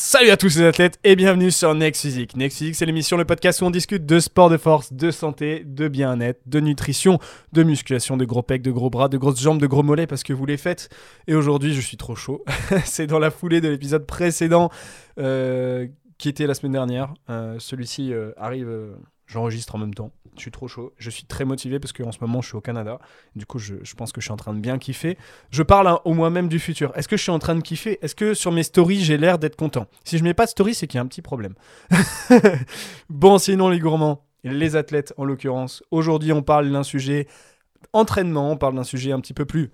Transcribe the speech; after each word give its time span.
Salut 0.00 0.30
à 0.30 0.36
tous 0.36 0.58
les 0.58 0.62
athlètes 0.62 1.00
et 1.02 1.16
bienvenue 1.16 1.50
sur 1.50 1.74
Next 1.74 2.02
Physique. 2.02 2.36
Next 2.36 2.58
Physique, 2.58 2.76
c'est 2.76 2.86
l'émission, 2.86 3.16
le 3.16 3.24
podcast 3.24 3.60
où 3.62 3.64
on 3.64 3.70
discute 3.72 4.06
de 4.06 4.20
sport 4.20 4.48
de 4.48 4.56
force, 4.56 4.92
de 4.92 5.10
santé, 5.10 5.64
de 5.66 5.88
bien-être, 5.88 6.40
de 6.46 6.60
nutrition, 6.60 7.18
de 7.52 7.64
musculation, 7.64 8.16
de 8.16 8.24
gros 8.24 8.44
pecs, 8.44 8.62
de 8.62 8.70
gros 8.70 8.90
bras, 8.90 9.08
de 9.08 9.18
grosses 9.18 9.40
jambes, 9.40 9.60
de 9.60 9.66
gros 9.66 9.82
mollets 9.82 10.06
parce 10.06 10.22
que 10.22 10.32
vous 10.32 10.46
les 10.46 10.56
faites. 10.56 10.88
Et 11.26 11.34
aujourd'hui, 11.34 11.74
je 11.74 11.80
suis 11.80 11.96
trop 11.96 12.14
chaud. 12.14 12.44
c'est 12.84 13.08
dans 13.08 13.18
la 13.18 13.32
foulée 13.32 13.60
de 13.60 13.68
l'épisode 13.68 14.06
précédent 14.06 14.70
euh, 15.18 15.88
qui 16.16 16.28
était 16.28 16.46
la 16.46 16.54
semaine 16.54 16.74
dernière. 16.74 17.12
Euh, 17.28 17.56
Celui-ci 17.58 18.12
euh, 18.12 18.30
arrive, 18.36 18.68
j'enregistre 19.28 19.76
en 19.76 19.78
même 19.78 19.94
temps. 19.94 20.10
Je 20.36 20.42
suis 20.42 20.50
trop 20.50 20.68
chaud. 20.68 20.92
Je 20.98 21.10
suis 21.10 21.24
très 21.24 21.44
motivé 21.44 21.78
parce 21.78 21.92
qu'en 21.92 22.12
ce 22.12 22.18
moment, 22.20 22.40
je 22.40 22.48
suis 22.48 22.56
au 22.56 22.60
Canada. 22.60 22.98
Du 23.36 23.44
coup, 23.44 23.58
je, 23.58 23.74
pense 23.96 24.12
que 24.12 24.20
je 24.20 24.26
suis 24.26 24.32
en 24.32 24.36
train 24.36 24.54
de 24.54 24.60
bien 24.60 24.78
kiffer. 24.78 25.18
Je 25.50 25.62
parle 25.62 25.88
hein, 25.88 26.00
au 26.04 26.14
moi-même 26.14 26.48
du 26.48 26.58
futur. 26.58 26.92
Est-ce 26.96 27.08
que 27.08 27.16
je 27.16 27.22
suis 27.22 27.32
en 27.32 27.38
train 27.38 27.54
de 27.54 27.60
kiffer? 27.60 27.98
Est-ce 28.02 28.14
que 28.14 28.34
sur 28.34 28.52
mes 28.52 28.62
stories, 28.62 29.02
j'ai 29.02 29.18
l'air 29.18 29.38
d'être 29.38 29.56
content? 29.56 29.86
Si 30.04 30.16
je 30.16 30.24
mets 30.24 30.34
pas 30.34 30.46
de 30.46 30.50
story, 30.50 30.74
c'est 30.74 30.86
qu'il 30.86 30.98
y 30.98 31.00
a 31.00 31.02
un 31.02 31.06
petit 31.06 31.22
problème. 31.22 31.54
bon, 33.10 33.38
sinon, 33.38 33.68
les 33.68 33.80
gourmands, 33.80 34.24
les 34.44 34.76
athlètes 34.76 35.12
en 35.16 35.24
l'occurrence, 35.24 35.82
aujourd'hui, 35.90 36.32
on 36.32 36.42
parle 36.42 36.70
d'un 36.70 36.84
sujet 36.84 37.26
entraînement. 37.92 38.52
On 38.52 38.56
parle 38.56 38.76
d'un 38.76 38.84
sujet 38.84 39.12
un 39.12 39.20
petit 39.20 39.34
peu 39.34 39.44
plus 39.44 39.70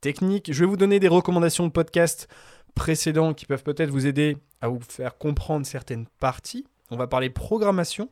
technique. 0.00 0.52
Je 0.52 0.60
vais 0.60 0.66
vous 0.66 0.76
donner 0.76 1.00
des 1.00 1.08
recommandations 1.08 1.66
de 1.66 1.72
podcasts 1.72 2.28
précédents 2.74 3.34
qui 3.34 3.46
peuvent 3.46 3.64
peut-être 3.64 3.90
vous 3.90 4.06
aider 4.06 4.36
à 4.60 4.68
vous 4.68 4.80
faire 4.88 5.16
comprendre 5.16 5.64
certaines 5.64 6.06
parties. 6.20 6.66
On 6.90 6.96
va 6.96 7.06
parler 7.06 7.30
programmation. 7.30 8.08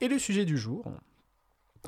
Et 0.00 0.08
le 0.08 0.18
sujet 0.18 0.44
du 0.44 0.56
jour, 0.56 0.90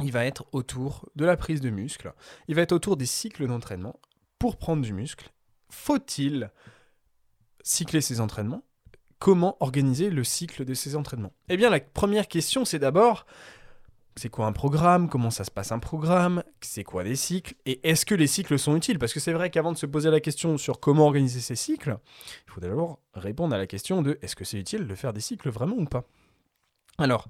il 0.03 0.13
va 0.13 0.25
être 0.25 0.45
autour 0.53 1.09
de 1.17 1.25
la 1.25 1.37
prise 1.37 1.61
de 1.61 1.71
muscle. 1.71 2.13
Il 2.49 2.55
va 2.55 2.63
être 2.63 2.73
autour 2.73 2.97
des 2.97 3.07
cycles 3.07 3.47
d'entraînement. 3.47 3.99
Pour 4.39 4.57
prendre 4.57 4.83
du 4.83 4.93
muscle, 4.93 5.31
faut-il 5.71 6.51
cycler 7.63 8.01
ses 8.01 8.21
entraînements? 8.21 8.65
Comment 9.19 9.57
organiser 9.61 10.11
le 10.11 10.25
cycle 10.25 10.65
de 10.65 10.75
ses 10.75 10.97
entraînements? 10.97 11.33
Eh 11.49 11.57
bien, 11.57 11.71
la 11.71 11.81
première 11.81 12.27
question, 12.27 12.65
c'est 12.65 12.81
d'abord, 12.81 13.25
c'est 14.17 14.29
quoi 14.29 14.47
un 14.47 14.53
programme? 14.53 15.09
Comment 15.09 15.31
ça 15.31 15.45
se 15.45 15.51
passe 15.51 15.71
un 15.73 15.79
programme? 15.79 16.43
C'est 16.61 16.85
quoi 16.85 17.05
des 17.05 17.15
cycles? 17.15 17.55
Et 17.65 17.89
est-ce 17.89 18.05
que 18.05 18.17
les 18.17 18.27
cycles 18.27 18.59
sont 18.59 18.77
utiles? 18.77 18.99
Parce 18.99 19.13
que 19.13 19.21
c'est 19.21 19.33
vrai 19.33 19.49
qu'avant 19.51 19.73
de 19.73 19.79
se 19.79 19.87
poser 19.87 20.11
la 20.11 20.21
question 20.21 20.59
sur 20.59 20.81
comment 20.81 21.07
organiser 21.07 21.41
ces 21.41 21.55
cycles, 21.55 21.97
il 22.47 22.53
faut 22.53 22.61
d'abord 22.61 22.99
répondre 23.15 23.55
à 23.55 23.59
la 23.59 23.69
question 23.69 24.03
de 24.03 24.19
est-ce 24.23 24.35
que 24.35 24.45
c'est 24.45 24.59
utile 24.59 24.89
de 24.89 24.95
faire 24.97 25.13
des 25.13 25.21
cycles 25.21 25.51
vraiment 25.51 25.77
ou 25.77 25.85
pas? 25.85 26.05
Alors, 26.99 27.27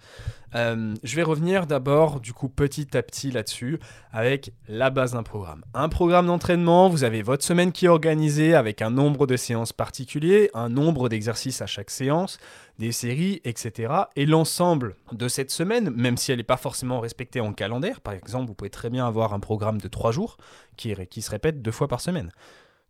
euh, 0.56 0.94
je 1.04 1.16
vais 1.16 1.22
revenir 1.22 1.66
d'abord, 1.66 2.20
du 2.20 2.32
coup, 2.32 2.48
petit 2.48 2.96
à 2.96 3.02
petit 3.02 3.30
là-dessus, 3.30 3.78
avec 4.10 4.52
la 4.68 4.90
base 4.90 5.12
d'un 5.12 5.22
programme. 5.22 5.64
Un 5.72 5.88
programme 5.88 6.26
d'entraînement, 6.26 6.88
vous 6.88 7.04
avez 7.04 7.22
votre 7.22 7.44
semaine 7.44 7.70
qui 7.70 7.86
est 7.86 7.88
organisée 7.88 8.54
avec 8.54 8.82
un 8.82 8.90
nombre 8.90 9.28
de 9.28 9.36
séances 9.36 9.72
particulier, 9.72 10.50
un 10.52 10.68
nombre 10.68 11.08
d'exercices 11.08 11.62
à 11.62 11.66
chaque 11.66 11.90
séance, 11.90 12.38
des 12.78 12.90
séries, 12.90 13.40
etc. 13.44 13.94
Et 14.16 14.26
l'ensemble 14.26 14.96
de 15.12 15.28
cette 15.28 15.52
semaine, 15.52 15.90
même 15.90 16.16
si 16.16 16.32
elle 16.32 16.38
n'est 16.38 16.44
pas 16.44 16.56
forcément 16.56 16.98
respectée 16.98 17.40
en 17.40 17.52
calendaire, 17.52 18.00
par 18.00 18.14
exemple, 18.14 18.48
vous 18.48 18.54
pouvez 18.54 18.70
très 18.70 18.90
bien 18.90 19.06
avoir 19.06 19.34
un 19.34 19.40
programme 19.40 19.80
de 19.80 19.88
trois 19.88 20.10
jours 20.10 20.38
qui, 20.76 20.92
qui 21.06 21.22
se 21.22 21.30
répète 21.30 21.62
deux 21.62 21.70
fois 21.70 21.86
par 21.86 22.00
semaine. 22.00 22.32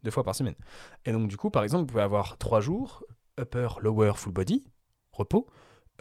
Deux 0.05 0.11
fois 0.11 0.25
par 0.25 0.34
semaine. 0.34 0.57
Et 1.05 1.12
donc, 1.12 1.29
du 1.29 1.36
coup, 1.36 1.51
par 1.51 1.64
exemple, 1.64 1.83
vous 1.83 1.89
pouvez 1.89 2.03
avoir 2.03 2.39
trois 2.39 2.62
jours, 2.62 3.05
upper, 3.39 3.69
lower, 3.83 4.12
full 4.17 4.33
body, 4.33 4.64
repos 5.12 5.47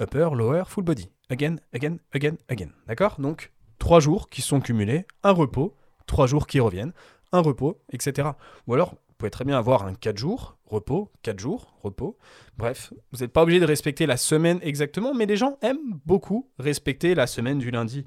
upper, 0.01 0.29
lower, 0.35 0.63
full 0.65 0.83
body. 0.83 1.09
Again, 1.29 1.57
again, 1.73 1.97
again, 2.13 2.35
again. 2.49 2.69
D'accord? 2.87 3.19
Donc, 3.19 3.51
trois 3.79 3.99
jours 3.99 4.29
qui 4.29 4.41
sont 4.41 4.59
cumulés, 4.59 5.05
un 5.23 5.31
repos, 5.31 5.75
trois 6.05 6.27
jours 6.27 6.47
qui 6.47 6.59
reviennent, 6.59 6.93
un 7.31 7.39
repos, 7.39 7.79
etc. 7.91 8.29
Ou 8.67 8.73
alors, 8.73 8.91
vous 8.91 9.15
pouvez 9.17 9.29
très 9.29 9.45
bien 9.45 9.57
avoir 9.57 9.85
un 9.85 9.93
4 9.93 10.17
jours, 10.17 10.57
repos, 10.65 11.11
4 11.21 11.39
jours, 11.39 11.75
repos. 11.81 12.17
Bref, 12.57 12.91
vous 13.11 13.19
n'êtes 13.19 13.31
pas 13.31 13.43
obligé 13.43 13.59
de 13.59 13.65
respecter 13.65 14.05
la 14.05 14.17
semaine 14.17 14.59
exactement, 14.63 15.13
mais 15.13 15.25
les 15.25 15.37
gens 15.37 15.57
aiment 15.61 15.99
beaucoup 16.05 16.49
respecter 16.57 17.13
la 17.13 17.27
semaine 17.27 17.59
du 17.59 17.71
lundi 17.71 18.05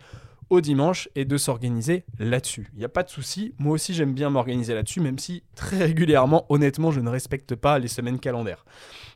au 0.55 0.61
dimanche 0.61 1.09
et 1.15 1.25
de 1.25 1.37
s'organiser 1.37 2.05
là-dessus. 2.19 2.69
Il 2.73 2.79
n'y 2.79 2.85
a 2.85 2.89
pas 2.89 3.03
de 3.03 3.09
souci, 3.09 3.55
moi 3.59 3.73
aussi 3.73 3.95
j'aime 3.95 4.15
bien 4.15 4.31
m'organiser 4.31 4.75
là-dessus, 4.75 5.01
même 5.01 5.19
si 5.19 5.43
très 5.55 5.79
régulièrement, 5.79 6.47
honnêtement, 6.49 6.91
je 6.91 7.01
ne 7.01 7.09
respecte 7.09 7.55
pas 7.55 7.79
les 7.79 7.89
semaines 7.89 8.19
calendaires. 8.19 8.65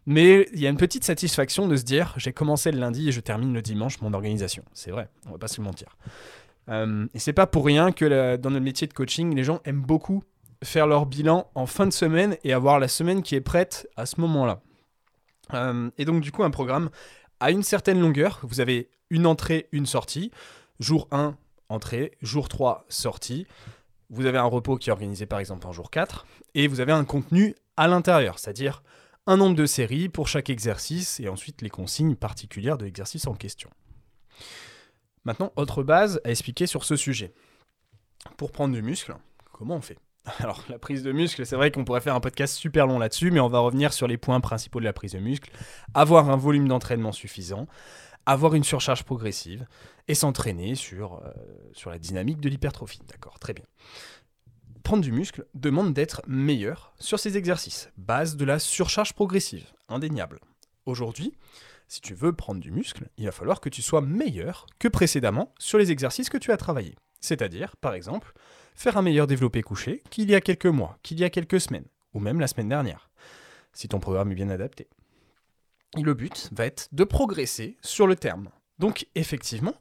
Mais 0.06 0.49
il 0.53 0.60
y 0.60 0.66
a 0.66 0.71
une 0.71 0.76
petite 0.76 1.04
satisfaction 1.04 1.69
de 1.69 1.76
se 1.76 1.84
dire, 1.84 2.15
j'ai 2.16 2.32
commencé 2.32 2.71
le 2.71 2.78
lundi 2.78 3.09
et 3.09 3.12
je 3.12 3.21
termine 3.21 3.53
le 3.53 3.62
dimanche 3.62 4.00
mon 4.00 4.12
organisation. 4.15 4.65
C'est 4.72 4.91
vrai, 4.91 5.09
on 5.26 5.32
va 5.32 5.38
pas 5.38 5.49
se 5.49 5.60
mentir. 5.60 5.97
Euh, 6.69 7.06
et 7.15 7.19
c'est 7.19 7.32
pas 7.32 7.47
pour 7.47 7.65
rien 7.65 7.93
que 7.93 8.37
dans 8.37 8.50
notre 8.50 8.65
métier 8.65 8.87
de 8.87 8.93
coaching, 8.93 9.34
les 9.34 9.44
gens 9.44 9.60
aiment 9.65 9.82
beaucoup 9.82 10.22
faire 10.65 10.87
leur 10.87 11.06
bilan 11.06 11.50
en 11.55 11.66
fin 11.66 11.87
de 11.87 11.93
semaine 11.93 12.37
et 12.44 12.53
avoir 12.53 12.78
la 12.78 12.88
semaine 12.88 13.22
qui 13.22 13.34
est 13.34 13.41
prête 13.41 13.88
à 13.97 14.06
ce 14.06 14.20
moment-là. 14.20 14.60
Euh, 15.55 15.91
et 15.99 16.05
donc 16.05 16.20
du 16.20 16.32
coup, 16.32 16.43
un 16.43 16.50
programme 16.50 16.91
à 17.41 17.50
une 17.50 17.62
certaine 17.62 18.00
longueur, 18.00 18.41
vous 18.43 18.60
avez 18.60 18.91
une 19.10 19.26
entrée, 19.26 19.69
une 19.72 19.87
sortie. 19.87 20.31
Jour 20.81 21.09
1, 21.11 21.37
entrée. 21.69 22.12
Jour 22.22 22.49
3, 22.49 22.84
sortie. 22.89 23.47
Vous 24.11 24.27
avez 24.27 24.39
un 24.39 24.44
repos 24.44 24.77
qui 24.77 24.91
est 24.91 24.93
organisé 24.93 25.27
par 25.27 25.41
exemple 25.41 25.66
en 25.66 25.72
jour 25.72 25.91
4. 25.91 26.27
Et 26.55 26.69
vous 26.69 26.81
avez 26.81 26.93
un 26.93 27.05
contenu 27.05 27.56
à 27.77 27.89
l'intérieur, 27.89 28.39
c'est-à-dire 28.39 28.83
un 29.27 29.37
nombre 29.37 29.56
de 29.56 29.67
séries 29.67 30.09
pour 30.09 30.28
chaque 30.28 30.50
exercice 30.50 31.21
et 31.21 31.28
ensuite 31.28 31.62
les 31.62 31.69
consignes 31.69 32.15
particulières 32.15 32.78
de 32.78 32.84
l'exercice 32.84 33.27
en 33.27 33.34
question. 33.34 33.71
Maintenant, 35.25 35.53
autre 35.56 35.83
base 35.83 36.21
à 36.25 36.31
expliquer 36.31 36.67
sur 36.67 36.84
ce 36.84 36.97
sujet. 36.97 37.34
Pour 38.37 38.53
prendre 38.53 38.75
du 38.75 38.83
muscle, 38.83 39.15
comment 39.53 39.77
on 39.77 39.81
fait? 39.81 39.99
Alors, 40.38 40.65
la 40.69 40.78
prise 40.78 41.03
de 41.03 41.12
muscle, 41.12 41.44
c'est 41.44 41.56
vrai 41.56 41.71
qu'on 41.71 41.84
pourrait 41.84 42.00
faire 42.00 42.15
un 42.15 42.21
podcast 42.21 42.55
super 42.55 42.87
long 42.87 42.99
là-dessus, 42.99 43.31
mais 43.31 43.41
on 43.41 43.49
va 43.49 43.59
revenir 43.59 43.93
sur 43.93 44.06
les 44.06 44.17
points 44.17 44.41
principaux 44.41 44.78
de 44.81 44.84
la 44.84 44.93
prise 44.93 45.12
de 45.12 45.19
muscle. 45.19 45.50
Avoir 45.93 46.31
un 46.31 46.37
volume 46.37 46.69
d'entraînement 46.69 47.12
suffisant, 47.12 47.67
avoir 48.28 48.55
une 48.55 48.65
surcharge 48.65 49.05
progressive 49.05 49.66
et 50.06 50.15
s'entraîner 50.15 50.75
sur, 50.75 51.15
euh, 51.15 51.33
sur 51.72 51.91
la 51.91 51.99
dynamique 51.99 52.41
de 52.41 52.50
l'hypertrophie. 52.50 53.00
D'accord, 53.09 53.39
très 53.39 53.55
bien. 53.55 53.65
Prendre 54.83 55.03
du 55.03 55.12
muscle 55.12 55.47
demande 55.55 55.94
d'être 55.94 56.22
meilleur 56.27 56.93
sur 56.99 57.19
ses 57.19 57.38
exercices. 57.38 57.91
Base 57.97 58.37
de 58.37 58.44
la 58.44 58.59
surcharge 58.59 59.15
progressive, 59.15 59.65
indéniable. 59.88 60.41
Aujourd'hui, 60.84 61.33
si 61.88 62.03
tu 62.03 62.12
veux 62.12 62.34
prendre 62.34 62.61
du 62.61 62.71
muscle, 62.71 63.09
il 63.17 63.25
va 63.25 63.33
falloir 63.33 63.61
que 63.61 63.71
tu 63.71 63.81
sois 63.81 64.03
meilleur 64.03 64.67
que 64.78 64.88
précédemment 64.88 65.55
sur 65.59 65.78
les 65.78 65.91
exercices 65.91 66.28
que 66.28 66.38
tu 66.38 66.53
as 66.53 66.59
travaillés. 66.59 66.97
C'est-à-dire, 67.21 67.77
par 67.77 67.94
exemple, 67.94 68.34
faire 68.75 68.99
un 68.99 69.03
meilleur 69.03 69.27
développé 69.27 69.62
couché 69.62 70.03
qu'il 70.11 70.31
y 70.31 70.34
a 70.34 70.43
quelques 70.43 70.67
mois, 70.67 70.99
qu'il 71.03 71.19
y 71.19 71.25
a 71.25 71.31
quelques 71.31 71.62
semaines, 71.62 71.87
ou 72.12 72.21
même 72.21 72.41
la 72.41 72.47
semaine 72.47 72.69
dernière, 72.69 73.09
si 73.72 73.88
ton 73.88 74.00
programme 74.00 74.33
est 74.33 74.37
bien 74.37 74.50
adapté. 74.50 74.88
Le 75.97 76.15
but 76.15 76.50
va 76.53 76.66
être 76.66 76.88
de 76.93 77.04
progresser 77.04 77.76
sur 77.81 78.06
le 78.06 78.16
terme. 78.16 78.50
Donc, 78.78 79.06
effectivement, 79.15 79.75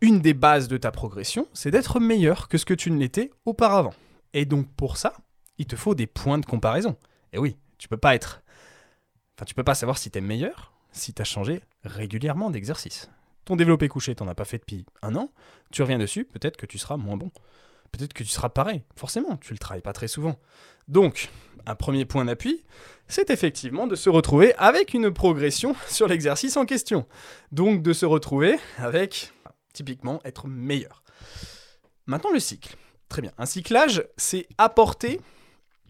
une 0.00 0.20
des 0.20 0.34
bases 0.34 0.68
de 0.68 0.76
ta 0.76 0.90
progression, 0.90 1.48
c'est 1.52 1.70
d'être 1.70 2.00
meilleur 2.00 2.48
que 2.48 2.58
ce 2.58 2.64
que 2.64 2.74
tu 2.74 2.90
ne 2.90 2.98
l'étais 2.98 3.30
auparavant. 3.44 3.94
Et 4.32 4.44
donc, 4.44 4.68
pour 4.74 4.96
ça, 4.96 5.14
il 5.58 5.66
te 5.66 5.76
faut 5.76 5.94
des 5.94 6.06
points 6.06 6.38
de 6.38 6.46
comparaison. 6.46 6.96
Et 7.32 7.38
oui, 7.38 7.56
tu 7.78 7.88
peux 7.88 7.96
pas 7.96 8.14
être. 8.14 8.42
Enfin, 9.36 9.44
tu 9.44 9.54
peux 9.54 9.64
pas 9.64 9.74
savoir 9.74 9.98
si 9.98 10.10
tu 10.10 10.18
es 10.18 10.20
meilleur 10.20 10.74
si 10.94 11.12
tu 11.12 11.20
as 11.20 11.24
changé 11.24 11.60
régulièrement 11.84 12.50
d'exercice. 12.50 13.10
Ton 13.44 13.56
développé 13.56 13.88
couché, 13.88 14.14
t'en 14.14 14.28
as 14.28 14.34
pas 14.34 14.44
fait 14.44 14.58
depuis 14.58 14.86
un 15.02 15.14
an, 15.16 15.30
tu 15.70 15.82
reviens 15.82 15.98
dessus, 15.98 16.24
peut-être 16.24 16.56
que 16.56 16.66
tu 16.66 16.78
seras 16.78 16.96
moins 16.96 17.16
bon. 17.16 17.30
Peut-être 17.92 18.14
que 18.14 18.24
tu 18.24 18.30
seras 18.30 18.48
pareil, 18.48 18.82
forcément, 18.96 19.36
tu 19.36 19.52
le 19.52 19.58
travailles 19.58 19.82
pas 19.82 19.92
très 19.92 20.08
souvent. 20.08 20.38
Donc, 20.88 21.30
un 21.66 21.74
premier 21.74 22.04
point 22.04 22.24
d'appui, 22.24 22.64
c'est 23.08 23.30
effectivement 23.30 23.86
de 23.86 23.94
se 23.94 24.10
retrouver 24.10 24.54
avec 24.56 24.94
une 24.94 25.12
progression 25.12 25.74
sur 25.88 26.08
l'exercice 26.08 26.56
en 26.56 26.66
question. 26.66 27.06
Donc 27.52 27.82
de 27.82 27.92
se 27.92 28.06
retrouver 28.06 28.58
avec, 28.78 29.32
typiquement, 29.72 30.20
être 30.24 30.46
meilleur. 30.46 31.02
Maintenant, 32.06 32.30
le 32.32 32.40
cycle. 32.40 32.76
Très 33.08 33.22
bien. 33.22 33.32
Un 33.38 33.46
cyclage, 33.46 34.04
c'est 34.16 34.46
apporter 34.58 35.20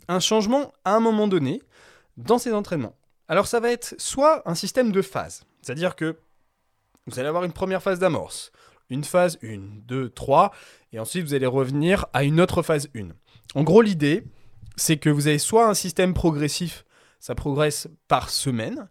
un 0.09 0.21
changement 0.21 0.73
à 0.85 0.95
un 0.95 1.01
moment 1.01 1.29
donné 1.29 1.63
dans 2.17 2.39
ses 2.39 2.53
entraînements. 2.53 2.97
Alors 3.29 3.47
ça 3.47 3.61
va 3.61 3.71
être 3.71 3.95
soit 3.99 4.43
un 4.49 4.55
système 4.55 4.93
de 4.93 5.01
phases, 5.01 5.45
c'est-à-dire 5.63 5.97
que 5.97 6.19
vous 7.07 7.19
allez 7.19 7.29
avoir 7.29 7.45
une 7.45 7.53
première 7.53 7.83
phase 7.83 7.99
d'amorce, 7.99 8.53
une 8.91 9.05
phase 9.05 9.39
1, 9.43 9.59
2, 9.87 10.11
3, 10.11 10.53
et 10.93 10.99
ensuite 10.99 11.25
vous 11.25 11.35
allez 11.35 11.47
revenir 11.47 12.07
à 12.13 12.25
une 12.25 12.41
autre 12.41 12.63
phase 12.63 12.89
1. 12.95 13.09
En 13.55 13.63
gros, 13.63 13.83
l'idée, 13.83 14.25
c'est 14.77 14.97
que 14.97 15.11
vous 15.11 15.27
avez 15.27 15.39
soit 15.39 15.69
un 15.69 15.75
système 15.75 16.15
progressif, 16.15 16.85
ça 17.21 17.35
progresse 17.35 17.89
par 18.09 18.31
semaine, 18.31 18.89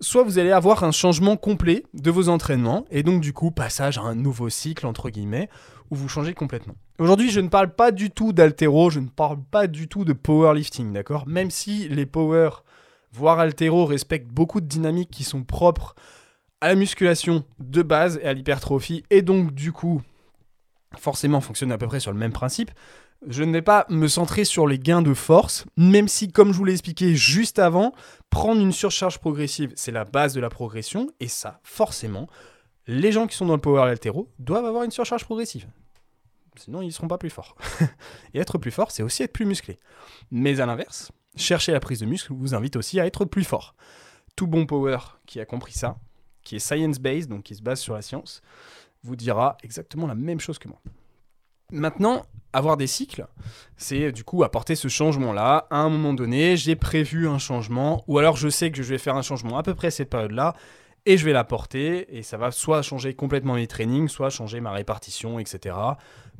soit 0.00 0.24
vous 0.24 0.38
allez 0.38 0.50
avoir 0.50 0.84
un 0.84 0.90
changement 0.90 1.36
complet 1.36 1.84
de 1.94 2.10
vos 2.10 2.28
entraînements, 2.28 2.84
et 2.90 3.02
donc 3.02 3.20
du 3.20 3.32
coup, 3.32 3.50
passage 3.50 3.98
à 3.98 4.02
un 4.02 4.14
nouveau 4.14 4.48
cycle, 4.48 4.86
entre 4.86 5.10
guillemets, 5.10 5.48
où 5.90 5.96
vous 5.96 6.08
changez 6.08 6.34
complètement. 6.34 6.74
Aujourd'hui, 6.98 7.30
je 7.30 7.40
ne 7.40 7.48
parle 7.48 7.74
pas 7.74 7.92
du 7.92 8.10
tout 8.10 8.32
d'altéro, 8.32 8.90
je 8.90 9.00
ne 9.00 9.08
parle 9.08 9.38
pas 9.50 9.66
du 9.66 9.88
tout 9.88 10.04
de 10.04 10.12
powerlifting, 10.12 10.92
d'accord? 10.92 11.26
Même 11.26 11.50
si 11.50 11.88
les 11.88 12.06
power, 12.06 12.50
voire 13.12 13.38
altéro, 13.38 13.86
respectent 13.86 14.30
beaucoup 14.30 14.60
de 14.60 14.66
dynamiques 14.66 15.10
qui 15.10 15.24
sont 15.24 15.44
propres 15.44 15.94
à 16.60 16.68
la 16.68 16.74
musculation 16.74 17.44
de 17.58 17.82
base 17.82 18.20
et 18.22 18.26
à 18.26 18.32
l'hypertrophie, 18.32 19.04
et 19.10 19.22
donc 19.22 19.52
du 19.52 19.72
coup, 19.72 20.00
forcément 20.96 21.40
fonctionnent 21.40 21.72
à 21.72 21.78
peu 21.78 21.86
près 21.86 22.00
sur 22.00 22.12
le 22.12 22.18
même 22.18 22.32
principe, 22.32 22.70
Je 23.28 23.44
ne 23.44 23.52
vais 23.52 23.62
pas 23.62 23.86
me 23.88 24.08
centrer 24.08 24.44
sur 24.44 24.66
les 24.66 24.80
gains 24.80 25.02
de 25.02 25.14
force, 25.14 25.64
même 25.76 26.08
si, 26.08 26.32
comme 26.32 26.52
je 26.52 26.58
vous 26.58 26.64
l'ai 26.64 26.72
expliqué 26.72 27.14
juste 27.14 27.60
avant, 27.60 27.92
prendre 28.30 28.60
une 28.60 28.72
surcharge 28.72 29.18
progressive, 29.18 29.72
c'est 29.76 29.92
la 29.92 30.04
base 30.04 30.34
de 30.34 30.40
la 30.40 30.48
progression, 30.48 31.08
et 31.20 31.28
ça, 31.28 31.60
forcément, 31.62 32.26
les 32.88 33.12
gens 33.12 33.28
qui 33.28 33.36
sont 33.36 33.46
dans 33.46 33.54
le 33.54 33.60
power 33.60 33.82
altéro 33.82 34.28
doivent 34.40 34.64
avoir 34.64 34.82
une 34.82 34.90
surcharge 34.90 35.24
progressive. 35.24 35.68
Sinon, 36.56 36.82
ils 36.82 36.86
ne 36.86 36.90
seront 36.90 37.06
pas 37.06 37.18
plus 37.18 37.30
forts. 37.30 37.56
et 38.34 38.40
être 38.40 38.58
plus 38.58 38.72
fort, 38.72 38.90
c'est 38.90 39.04
aussi 39.04 39.22
être 39.22 39.32
plus 39.32 39.46
musclé. 39.46 39.78
Mais 40.32 40.60
à 40.60 40.66
l'inverse, 40.66 41.12
chercher 41.36 41.72
la 41.72 41.80
prise 41.80 42.00
de 42.00 42.06
muscle 42.06 42.32
vous 42.32 42.54
invite 42.54 42.74
aussi 42.74 42.98
à 42.98 43.06
être 43.06 43.24
plus 43.24 43.44
fort. 43.44 43.76
Tout 44.34 44.48
bon 44.48 44.66
power 44.66 44.98
qui 45.26 45.38
a 45.40 45.46
compris 45.46 45.72
ça, 45.72 45.96
qui 46.42 46.56
est 46.56 46.58
science-based, 46.58 47.28
donc 47.28 47.44
qui 47.44 47.54
se 47.54 47.62
base 47.62 47.80
sur 47.80 47.94
la 47.94 48.02
science, 48.02 48.42
vous 49.04 49.14
dira 49.14 49.56
exactement 49.62 50.08
la 50.08 50.14
même 50.14 50.40
chose 50.40 50.58
que 50.58 50.68
moi. 50.68 50.80
Maintenant, 51.72 52.26
avoir 52.52 52.76
des 52.76 52.86
cycles, 52.86 53.26
c'est 53.78 54.12
du 54.12 54.24
coup 54.24 54.44
apporter 54.44 54.76
ce 54.76 54.88
changement-là. 54.88 55.66
À 55.70 55.78
un 55.78 55.88
moment 55.88 56.12
donné, 56.12 56.56
j'ai 56.56 56.76
prévu 56.76 57.26
un 57.26 57.38
changement, 57.38 58.04
ou 58.06 58.18
alors 58.18 58.36
je 58.36 58.48
sais 58.48 58.70
que 58.70 58.82
je 58.82 58.88
vais 58.90 58.98
faire 58.98 59.16
un 59.16 59.22
changement 59.22 59.56
à 59.56 59.62
peu 59.62 59.74
près 59.74 59.88
à 59.88 59.90
cette 59.90 60.10
période-là, 60.10 60.54
et 61.06 61.16
je 61.16 61.24
vais 61.24 61.32
l'apporter, 61.32 62.14
et 62.16 62.22
ça 62.22 62.36
va 62.36 62.50
soit 62.50 62.82
changer 62.82 63.14
complètement 63.14 63.54
mes 63.54 63.66
trainings, 63.66 64.08
soit 64.08 64.28
changer 64.28 64.60
ma 64.60 64.70
répartition, 64.70 65.38
etc. 65.38 65.74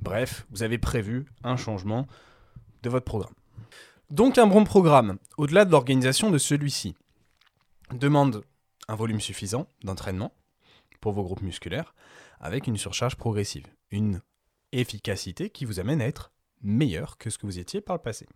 Bref, 0.03 0.47
vous 0.51 0.63
avez 0.63 0.77
prévu 0.79 1.25
un 1.45 1.57
changement 1.57 2.07
de 2.83 2.91
votre 2.91 3.07
programme. 3.07 3.35
Donc 4.11 4.37
un 4.37 4.47
bon 4.47 4.65
programme, 4.65 5.17
au-delà 5.39 5.65
de 5.65 5.71
l'organisation 5.71 6.31
de 6.31 6.37
celui-ci, 6.37 6.95
demande 7.93 8.45
un 8.87 8.95
volume 8.95 9.21
suffisant 9.21 9.67
d'entraînement 9.83 10.35
pour 11.01 11.13
vos 11.13 11.23
groupes 11.23 11.43
musculaires, 11.43 11.95
avec 12.39 12.67
une 12.67 12.77
surcharge 12.77 13.17
progressive, 13.17 13.67
une 13.91 14.21
efficacité 14.73 15.51
qui 15.51 15.65
vous 15.65 15.81
amène 15.81 16.01
à 16.01 16.07
être 16.07 16.33
meilleur 16.63 17.19
que 17.19 17.31
ce 17.31 17.39
que 17.39 17.47
vous 17.47 17.59
étiez 17.59 17.81
par 17.81 17.97
le 17.97 18.03
passé. 18.03 18.27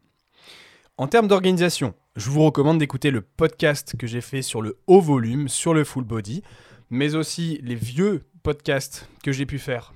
En 0.98 1.08
termes 1.08 1.28
d'organisation, 1.28 1.94
je 2.16 2.30
vous 2.30 2.42
recommande 2.42 2.78
d'écouter 2.78 3.10
le 3.10 3.20
podcast 3.20 3.96
que 3.98 4.06
j'ai 4.06 4.22
fait 4.22 4.42
sur 4.42 4.62
le 4.62 4.78
haut 4.86 5.00
volume, 5.00 5.48
sur 5.48 5.74
le 5.74 5.84
full 5.84 6.04
body, 6.04 6.42
mais 6.90 7.14
aussi 7.14 7.60
les 7.62 7.74
vieux 7.74 8.22
podcasts 8.42 9.08
que 9.22 9.32
j'ai 9.32 9.46
pu 9.46 9.58
faire 9.58 9.92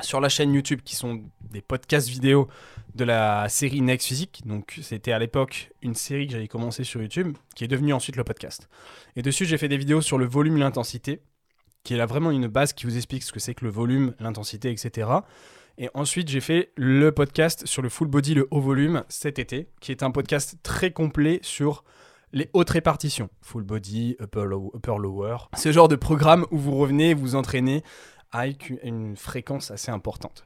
sur 0.00 0.20
la 0.20 0.28
chaîne 0.28 0.54
YouTube 0.54 0.80
qui 0.84 0.96
sont 0.96 1.22
des 1.50 1.60
podcasts 1.60 2.08
vidéo 2.08 2.48
de 2.94 3.04
la 3.04 3.48
série 3.48 3.80
Next 3.80 4.06
Physique. 4.06 4.42
Donc 4.46 4.78
c'était 4.82 5.12
à 5.12 5.18
l'époque 5.18 5.70
une 5.82 5.94
série 5.94 6.26
que 6.26 6.32
j'avais 6.32 6.48
commencé 6.48 6.84
sur 6.84 7.00
YouTube 7.00 7.36
qui 7.54 7.64
est 7.64 7.68
devenue 7.68 7.92
ensuite 7.92 8.16
le 8.16 8.24
podcast. 8.24 8.68
Et 9.16 9.22
dessus 9.22 9.44
j'ai 9.44 9.58
fait 9.58 9.68
des 9.68 9.76
vidéos 9.76 10.00
sur 10.00 10.18
le 10.18 10.26
volume, 10.26 10.56
l'intensité, 10.56 11.20
qui 11.84 11.94
est 11.94 11.96
là 11.96 12.06
vraiment 12.06 12.30
une 12.30 12.46
base 12.46 12.72
qui 12.72 12.86
vous 12.86 12.96
explique 12.96 13.22
ce 13.22 13.32
que 13.32 13.40
c'est 13.40 13.54
que 13.54 13.64
le 13.64 13.70
volume, 13.70 14.14
l'intensité, 14.20 14.70
etc. 14.70 15.08
Et 15.78 15.88
ensuite, 15.94 16.28
j'ai 16.28 16.40
fait 16.40 16.72
le 16.76 17.12
podcast 17.12 17.66
sur 17.66 17.82
le 17.82 17.88
full 17.88 18.08
body, 18.08 18.34
le 18.34 18.48
haut 18.50 18.60
volume 18.60 19.04
cet 19.08 19.38
été, 19.38 19.68
qui 19.80 19.90
est 19.90 20.02
un 20.02 20.10
podcast 20.10 20.56
très 20.62 20.90
complet 20.92 21.40
sur 21.42 21.84
les 22.32 22.50
hautes 22.52 22.70
répartitions. 22.70 23.30
Full 23.40 23.62
body, 23.62 24.16
upper, 24.20 24.46
lower. 24.98 25.36
Le 25.64 25.72
genre 25.72 25.88
de 25.88 25.96
programme 25.96 26.46
où 26.50 26.58
vous 26.58 26.76
revenez, 26.76 27.14
vous 27.14 27.34
entraînez 27.34 27.82
avec 28.32 28.72
une 28.82 29.16
fréquence 29.16 29.70
assez 29.70 29.90
importante. 29.90 30.44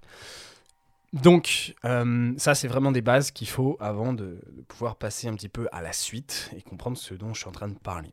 Donc, 1.13 1.75
euh, 1.85 2.35
ça, 2.37 2.55
c'est 2.55 2.69
vraiment 2.69 2.93
des 2.93 3.01
bases 3.01 3.31
qu'il 3.31 3.49
faut 3.49 3.77
avant 3.81 4.13
de, 4.13 4.41
pouvoir 4.69 4.97
passer 4.97 5.29
un 5.29 5.35
petit 5.35 5.49
peu 5.49 5.69
à 5.73 5.81
la 5.81 5.93
suite 5.93 6.51
et 6.57 6.63
comprendre 6.63 6.99
ce 6.99 7.15
dont 7.15 7.33
je 7.33 7.41
suis 7.41 7.49
en 7.49 7.53
train 7.53 7.69
de 7.69 7.79
parler. 7.79 8.13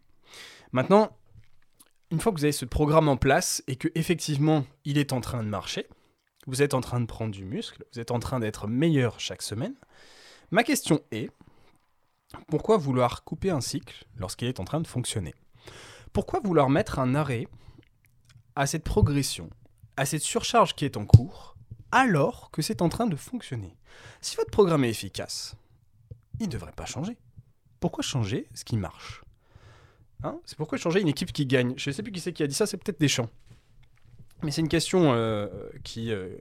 Maintenant, 0.72 1.16
une 2.14 2.20
fois 2.20 2.32
que 2.32 2.38
vous 2.38 2.46
avez 2.46 2.52
ce 2.52 2.66
programme 2.66 3.10
en 3.10 3.18
place 3.18 3.64
et 3.66 3.76
que 3.76 3.88
effectivement 3.96 4.66
il 4.86 5.00
est 5.00 5.14
en 5.14 5.20
train 5.20 5.42
de 5.42 5.50
marcher, 5.50 5.88
vous 6.46 6.62
êtes 6.62 6.76
en 6.76 6.82
train 6.82 7.02
de 7.02 7.08
prendre 7.08 7.32
du 7.32 7.44
muscle, 7.44 7.84
vous 7.92 8.00
êtes 8.00 8.12
en 8.12 8.20
train 8.20 8.40
d'être 8.40 8.68
meilleur 8.68 9.20
chaque 9.20 9.42
semaine, 9.42 9.74
ma 10.52 10.64
question 10.64 11.02
est 11.12 11.32
pourquoi 12.48 12.78
vouloir 12.78 13.24
couper 13.24 13.50
un 13.50 13.62
cycle 13.62 14.06
lorsqu'il 14.16 14.48
est 14.48 14.60
en 14.60 14.64
train 14.64 14.80
de 14.80 14.86
fonctionner? 14.86 15.34
Pourquoi 16.14 16.40
vouloir 16.40 16.70
mettre 16.70 17.00
un 17.00 17.16
arrêt 17.16 17.48
à 18.56 18.68
cette 18.68 18.84
progression, 18.84 19.50
à 19.98 20.06
cette 20.06 20.22
surcharge 20.22 20.76
qui 20.76 20.86
est 20.86 20.98
en 20.98 21.08
cours, 21.08 21.56
alors 21.92 22.52
que 22.52 22.62
c'est 22.62 22.84
en 22.84 22.90
train 22.90 23.08
de 23.08 23.16
fonctionner? 23.16 23.76
Si 24.22 24.36
votre 24.36 24.52
programme 24.52 24.84
est 24.84 24.92
efficace, 24.92 25.56
il 26.40 26.46
ne 26.46 26.52
devrait 26.52 26.74
pas 26.74 26.86
changer. 26.86 27.18
Pourquoi 27.80 28.04
changer 28.04 28.48
ce 28.54 28.64
qui 28.64 28.78
marche? 28.78 29.24
Hein 30.24 30.40
c'est 30.46 30.58
pourquoi 30.58 30.78
changer 30.78 31.02
une 31.02 31.08
équipe 31.08 31.32
qui 31.32 31.46
gagne 31.46 31.74
Je 31.78 31.90
ne 31.90 31.94
sais 31.94 32.04
plus 32.04 32.12
qui 32.12 32.20
c'est 32.20 32.34
qui 32.34 32.44
a 32.44 32.48
dit 32.48 32.56
ça, 32.56 32.66
c'est 32.66 32.78
peut-être 32.78 33.00
Deschamps. 33.00 33.30
Mais 34.42 34.52
c'est 34.52 34.62
une 34.62 34.70
question 34.70 35.14
euh, 35.14 35.48
qui, 35.84 36.12
euh, 36.12 36.36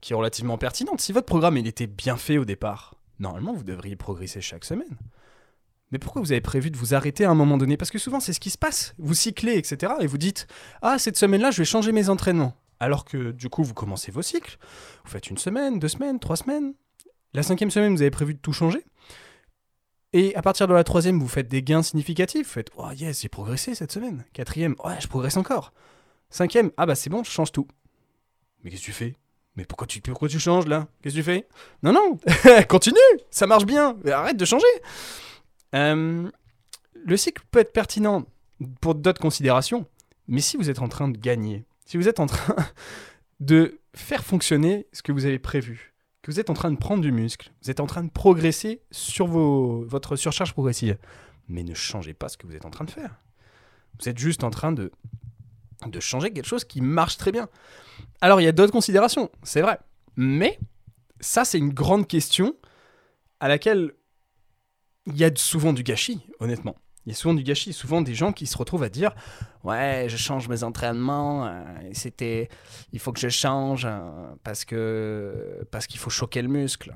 qui 0.00 0.12
est 0.12 0.16
relativement 0.16 0.58
pertinente. 0.58 1.00
Si 1.00 1.12
votre 1.12 1.26
programme 1.26 1.56
était 1.56 1.86
bien 1.86 2.16
fait 2.16 2.38
au 2.38 2.44
départ, 2.44 2.94
normalement 3.18 3.52
vous 3.52 3.64
devriez 3.64 3.96
progresser 3.96 4.40
chaque 4.40 4.64
semaine. 4.64 4.96
Mais 5.92 5.98
pourquoi 5.98 6.20
vous 6.20 6.32
avez 6.32 6.40
prévu 6.40 6.70
de 6.70 6.76
vous 6.76 6.94
arrêter 6.94 7.24
à 7.24 7.30
un 7.30 7.34
moment 7.34 7.56
donné? 7.56 7.76
Parce 7.76 7.90
que 7.90 7.98
souvent 7.98 8.18
c'est 8.18 8.32
ce 8.32 8.40
qui 8.40 8.50
se 8.50 8.58
passe. 8.58 8.94
Vous 8.98 9.14
cyclez, 9.14 9.56
etc. 9.56 9.94
Et 10.00 10.06
vous 10.06 10.18
dites 10.18 10.48
Ah, 10.82 10.98
cette 10.98 11.16
semaine-là, 11.16 11.52
je 11.52 11.58
vais 11.58 11.64
changer 11.64 11.92
mes 11.92 12.08
entraînements. 12.08 12.54
Alors 12.80 13.04
que 13.04 13.30
du 13.30 13.48
coup, 13.48 13.62
vous 13.62 13.74
commencez 13.74 14.10
vos 14.10 14.22
cycles. 14.22 14.58
Vous 15.04 15.10
faites 15.10 15.30
une 15.30 15.38
semaine, 15.38 15.78
deux 15.78 15.88
semaines, 15.88 16.18
trois 16.18 16.36
semaines. 16.36 16.74
La 17.32 17.42
cinquième 17.42 17.70
semaine, 17.70 17.94
vous 17.94 18.02
avez 18.02 18.10
prévu 18.10 18.34
de 18.34 18.38
tout 18.38 18.52
changer. 18.52 18.84
Et 20.12 20.34
à 20.34 20.42
partir 20.42 20.68
de 20.68 20.74
la 20.74 20.84
troisième, 20.84 21.18
vous 21.18 21.28
faites 21.28 21.48
des 21.48 21.62
gains 21.62 21.82
significatifs. 21.82 22.46
Vous 22.46 22.52
faites 22.52 22.70
Oh 22.76 22.90
yes, 22.90 23.20
j'ai 23.22 23.28
progressé 23.28 23.74
cette 23.74 23.92
semaine. 23.92 24.24
Quatrième, 24.32 24.74
ouais, 24.84 25.00
je 25.00 25.08
progresse 25.08 25.36
encore. 25.36 25.72
Cinquième, 26.30 26.70
ah 26.76 26.86
bah 26.86 26.94
c'est 26.94 27.10
bon, 27.10 27.22
je 27.24 27.30
change 27.30 27.52
tout. 27.52 27.66
Mais 28.62 28.70
qu'est-ce 28.70 28.82
que 28.82 28.86
tu 28.86 28.92
fais? 28.92 29.14
Mais 29.56 29.64
pourquoi 29.64 29.86
tu, 29.86 30.00
pourquoi 30.00 30.28
tu 30.28 30.38
changes 30.38 30.66
là? 30.66 30.86
Qu'est-ce 31.00 31.14
que 31.14 31.20
tu 31.20 31.24
fais? 31.24 31.48
Non, 31.82 31.92
non, 31.92 32.18
continue, 32.68 32.96
ça 33.30 33.46
marche 33.46 33.64
bien, 33.64 33.96
arrête 34.12 34.36
de 34.36 34.44
changer. 34.44 34.66
Euh, 35.74 36.30
le 36.94 37.16
cycle 37.16 37.42
peut 37.50 37.60
être 37.60 37.72
pertinent 37.72 38.24
pour 38.80 38.94
d'autres 38.94 39.20
considérations, 39.20 39.86
mais 40.28 40.40
si 40.40 40.56
vous 40.56 40.68
êtes 40.68 40.80
en 40.80 40.88
train 40.88 41.08
de 41.08 41.16
gagner, 41.16 41.64
si 41.86 41.96
vous 41.96 42.08
êtes 42.08 42.20
en 42.20 42.26
train 42.26 42.56
de 43.40 43.80
faire 43.94 44.24
fonctionner 44.24 44.86
ce 44.92 45.02
que 45.02 45.12
vous 45.12 45.24
avez 45.24 45.38
prévu, 45.38 45.94
vous 46.30 46.40
êtes 46.40 46.50
en 46.50 46.54
train 46.54 46.70
de 46.70 46.76
prendre 46.76 47.02
du 47.02 47.12
muscle, 47.12 47.52
vous 47.62 47.70
êtes 47.70 47.80
en 47.80 47.86
train 47.86 48.04
de 48.04 48.10
progresser 48.10 48.82
sur 48.90 49.26
votre 49.26 50.16
surcharge 50.16 50.52
progressive, 50.52 50.98
mais 51.48 51.62
ne 51.62 51.74
changez 51.74 52.14
pas 52.14 52.28
ce 52.28 52.36
que 52.36 52.46
vous 52.46 52.54
êtes 52.54 52.64
en 52.64 52.70
train 52.70 52.84
de 52.84 52.90
faire. 52.90 53.16
Vous 54.00 54.08
êtes 54.08 54.18
juste 54.18 54.44
en 54.44 54.50
train 54.50 54.72
de 54.72 54.92
de 55.86 56.00
changer 56.00 56.32
quelque 56.32 56.46
chose 56.46 56.64
qui 56.64 56.80
marche 56.80 57.18
très 57.18 57.32
bien. 57.32 57.48
Alors 58.20 58.40
il 58.40 58.44
y 58.44 58.48
a 58.48 58.52
d'autres 58.52 58.72
considérations, 58.72 59.30
c'est 59.42 59.60
vrai. 59.60 59.78
Mais 60.16 60.58
ça, 61.20 61.44
c'est 61.44 61.58
une 61.58 61.72
grande 61.72 62.06
question 62.06 62.56
à 63.40 63.48
laquelle 63.48 63.92
il 65.06 65.16
y 65.16 65.24
a 65.24 65.30
souvent 65.36 65.72
du 65.72 65.82
gâchis, 65.82 66.20
honnêtement. 66.40 66.76
Il 67.06 67.10
y 67.10 67.12
a 67.12 67.14
souvent 67.14 67.34
du 67.34 67.44
gâchis, 67.44 67.72
souvent 67.72 68.02
des 68.02 68.14
gens 68.14 68.32
qui 68.32 68.46
se 68.46 68.58
retrouvent 68.58 68.82
à 68.82 68.88
dire 68.88 69.14
Ouais, 69.64 70.06
je 70.08 70.16
change 70.16 70.48
mes 70.48 70.64
entraînements, 70.64 71.46
euh, 71.46 71.62
c'était. 71.92 72.48
Il 72.92 72.98
faut 72.98 73.12
que 73.12 73.20
je 73.20 73.28
change 73.28 73.86
euh, 73.86 74.34
parce 74.42 74.64
que 74.64 75.66
parce 75.70 75.86
qu'il 75.86 76.00
faut 76.00 76.10
choquer 76.10 76.42
le 76.42 76.48
muscle. 76.48 76.94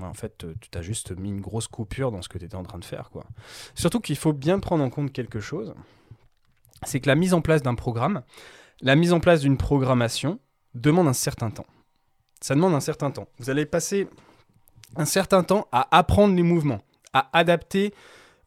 en 0.00 0.14
fait, 0.14 0.46
tu 0.60 0.68
t'as 0.70 0.82
juste 0.82 1.10
mis 1.12 1.30
une 1.30 1.40
grosse 1.40 1.68
coupure 1.68 2.12
dans 2.12 2.22
ce 2.22 2.28
que 2.28 2.38
tu 2.38 2.44
étais 2.44 2.56
en 2.56 2.62
train 2.62 2.78
de 2.78 2.84
faire. 2.84 3.10
quoi. 3.10 3.24
Surtout 3.74 4.00
qu'il 4.00 4.16
faut 4.16 4.32
bien 4.32 4.60
prendre 4.60 4.84
en 4.84 4.90
compte 4.90 5.12
quelque 5.12 5.40
chose 5.40 5.74
c'est 6.84 7.00
que 7.00 7.08
la 7.08 7.14
mise 7.14 7.34
en 7.34 7.40
place 7.40 7.62
d'un 7.62 7.74
programme, 7.74 8.22
la 8.80 8.96
mise 8.96 9.12
en 9.12 9.20
place 9.20 9.40
d'une 9.40 9.56
programmation 9.56 10.38
demande 10.74 11.08
un 11.08 11.12
certain 11.12 11.50
temps. 11.50 11.66
Ça 12.40 12.54
demande 12.54 12.74
un 12.74 12.80
certain 12.80 13.10
temps. 13.10 13.28
Vous 13.38 13.50
allez 13.50 13.66
passer 13.66 14.08
un 14.96 15.04
certain 15.04 15.42
temps 15.44 15.68
à 15.72 15.96
apprendre 15.96 16.34
les 16.34 16.42
mouvements, 16.42 16.80
à 17.12 17.28
adapter 17.32 17.94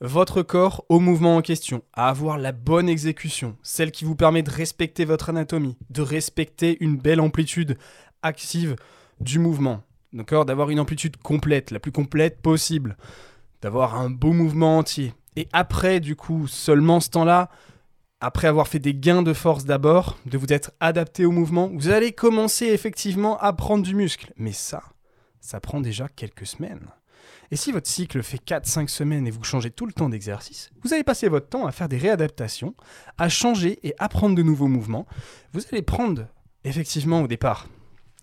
votre 0.05 0.43
corps 0.43 0.85
au 0.89 0.99
mouvement 0.99 1.37
en 1.37 1.41
question, 1.41 1.83
à 1.93 2.09
avoir 2.09 2.37
la 2.37 2.51
bonne 2.51 2.89
exécution, 2.89 3.57
celle 3.63 3.91
qui 3.91 4.05
vous 4.05 4.15
permet 4.15 4.43
de 4.43 4.51
respecter 4.51 5.05
votre 5.05 5.29
anatomie, 5.29 5.77
de 5.89 6.01
respecter 6.01 6.77
une 6.79 6.97
belle 6.97 7.19
amplitude 7.19 7.77
active 8.21 8.75
du 9.19 9.39
mouvement, 9.39 9.83
d'accord, 10.13 10.45
d'avoir 10.45 10.69
une 10.69 10.79
amplitude 10.79 11.17
complète, 11.17 11.71
la 11.71 11.79
plus 11.79 11.91
complète 11.91 12.41
possible, 12.41 12.97
d'avoir 13.61 13.95
un 13.95 14.09
beau 14.09 14.33
mouvement 14.33 14.77
entier. 14.77 15.13
Et 15.35 15.47
après, 15.53 15.99
du 15.99 16.15
coup, 16.15 16.47
seulement 16.47 16.99
ce 16.99 17.09
temps-là, 17.09 17.49
après 18.19 18.47
avoir 18.47 18.67
fait 18.67 18.79
des 18.79 18.95
gains 18.95 19.23
de 19.23 19.33
force 19.33 19.65
d'abord, 19.65 20.17
de 20.25 20.37
vous 20.37 20.51
être 20.51 20.71
adapté 20.79 21.25
au 21.25 21.31
mouvement, 21.31 21.69
vous 21.73 21.89
allez 21.89 22.11
commencer 22.11 22.67
effectivement 22.67 23.37
à 23.39 23.53
prendre 23.53 23.83
du 23.83 23.95
muscle. 23.95 24.33
Mais 24.37 24.53
ça, 24.53 24.83
ça 25.41 25.59
prend 25.59 25.81
déjà 25.81 26.07
quelques 26.07 26.45
semaines. 26.45 26.87
Et 27.51 27.55
si 27.55 27.71
votre 27.71 27.87
cycle 27.87 28.23
fait 28.23 28.41
4-5 28.43 28.87
semaines 28.87 29.27
et 29.27 29.31
vous 29.31 29.43
changez 29.43 29.71
tout 29.71 29.85
le 29.85 29.93
temps 29.93 30.09
d'exercice, 30.09 30.71
vous 30.83 30.93
allez 30.93 31.03
passer 31.03 31.27
votre 31.27 31.47
temps 31.47 31.65
à 31.65 31.71
faire 31.71 31.89
des 31.89 31.97
réadaptations, 31.97 32.75
à 33.17 33.29
changer 33.29 33.79
et 33.83 33.93
apprendre 33.99 34.35
de 34.35 34.43
nouveaux 34.43 34.67
mouvements. 34.67 35.05
Vous 35.53 35.61
allez 35.71 35.81
prendre, 35.81 36.27
effectivement, 36.63 37.21
au 37.21 37.27
départ, 37.27 37.67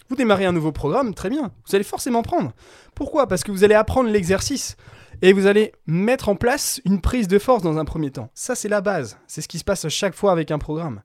vous 0.08 0.16
démarrez 0.16 0.44
un 0.44 0.52
nouveau 0.52 0.72
programme, 0.72 1.14
très 1.14 1.30
bien, 1.30 1.52
vous 1.66 1.74
allez 1.74 1.84
forcément 1.84 2.22
prendre. 2.22 2.52
Pourquoi? 2.94 3.26
Parce 3.26 3.44
que 3.44 3.52
vous 3.52 3.64
allez 3.64 3.74
apprendre 3.74 4.10
l'exercice 4.10 4.76
et 5.22 5.32
vous 5.32 5.46
allez 5.46 5.72
mettre 5.86 6.28
en 6.28 6.36
place 6.36 6.80
une 6.84 7.00
prise 7.00 7.28
de 7.28 7.38
force 7.38 7.62
dans 7.62 7.78
un 7.78 7.84
premier 7.84 8.10
temps. 8.10 8.30
Ça, 8.34 8.54
c'est 8.54 8.68
la 8.68 8.80
base. 8.80 9.16
C'est 9.26 9.40
ce 9.40 9.48
qui 9.48 9.58
se 9.58 9.64
passe 9.64 9.84
à 9.84 9.88
chaque 9.88 10.14
fois 10.14 10.32
avec 10.32 10.50
un 10.50 10.58
programme. 10.58 11.00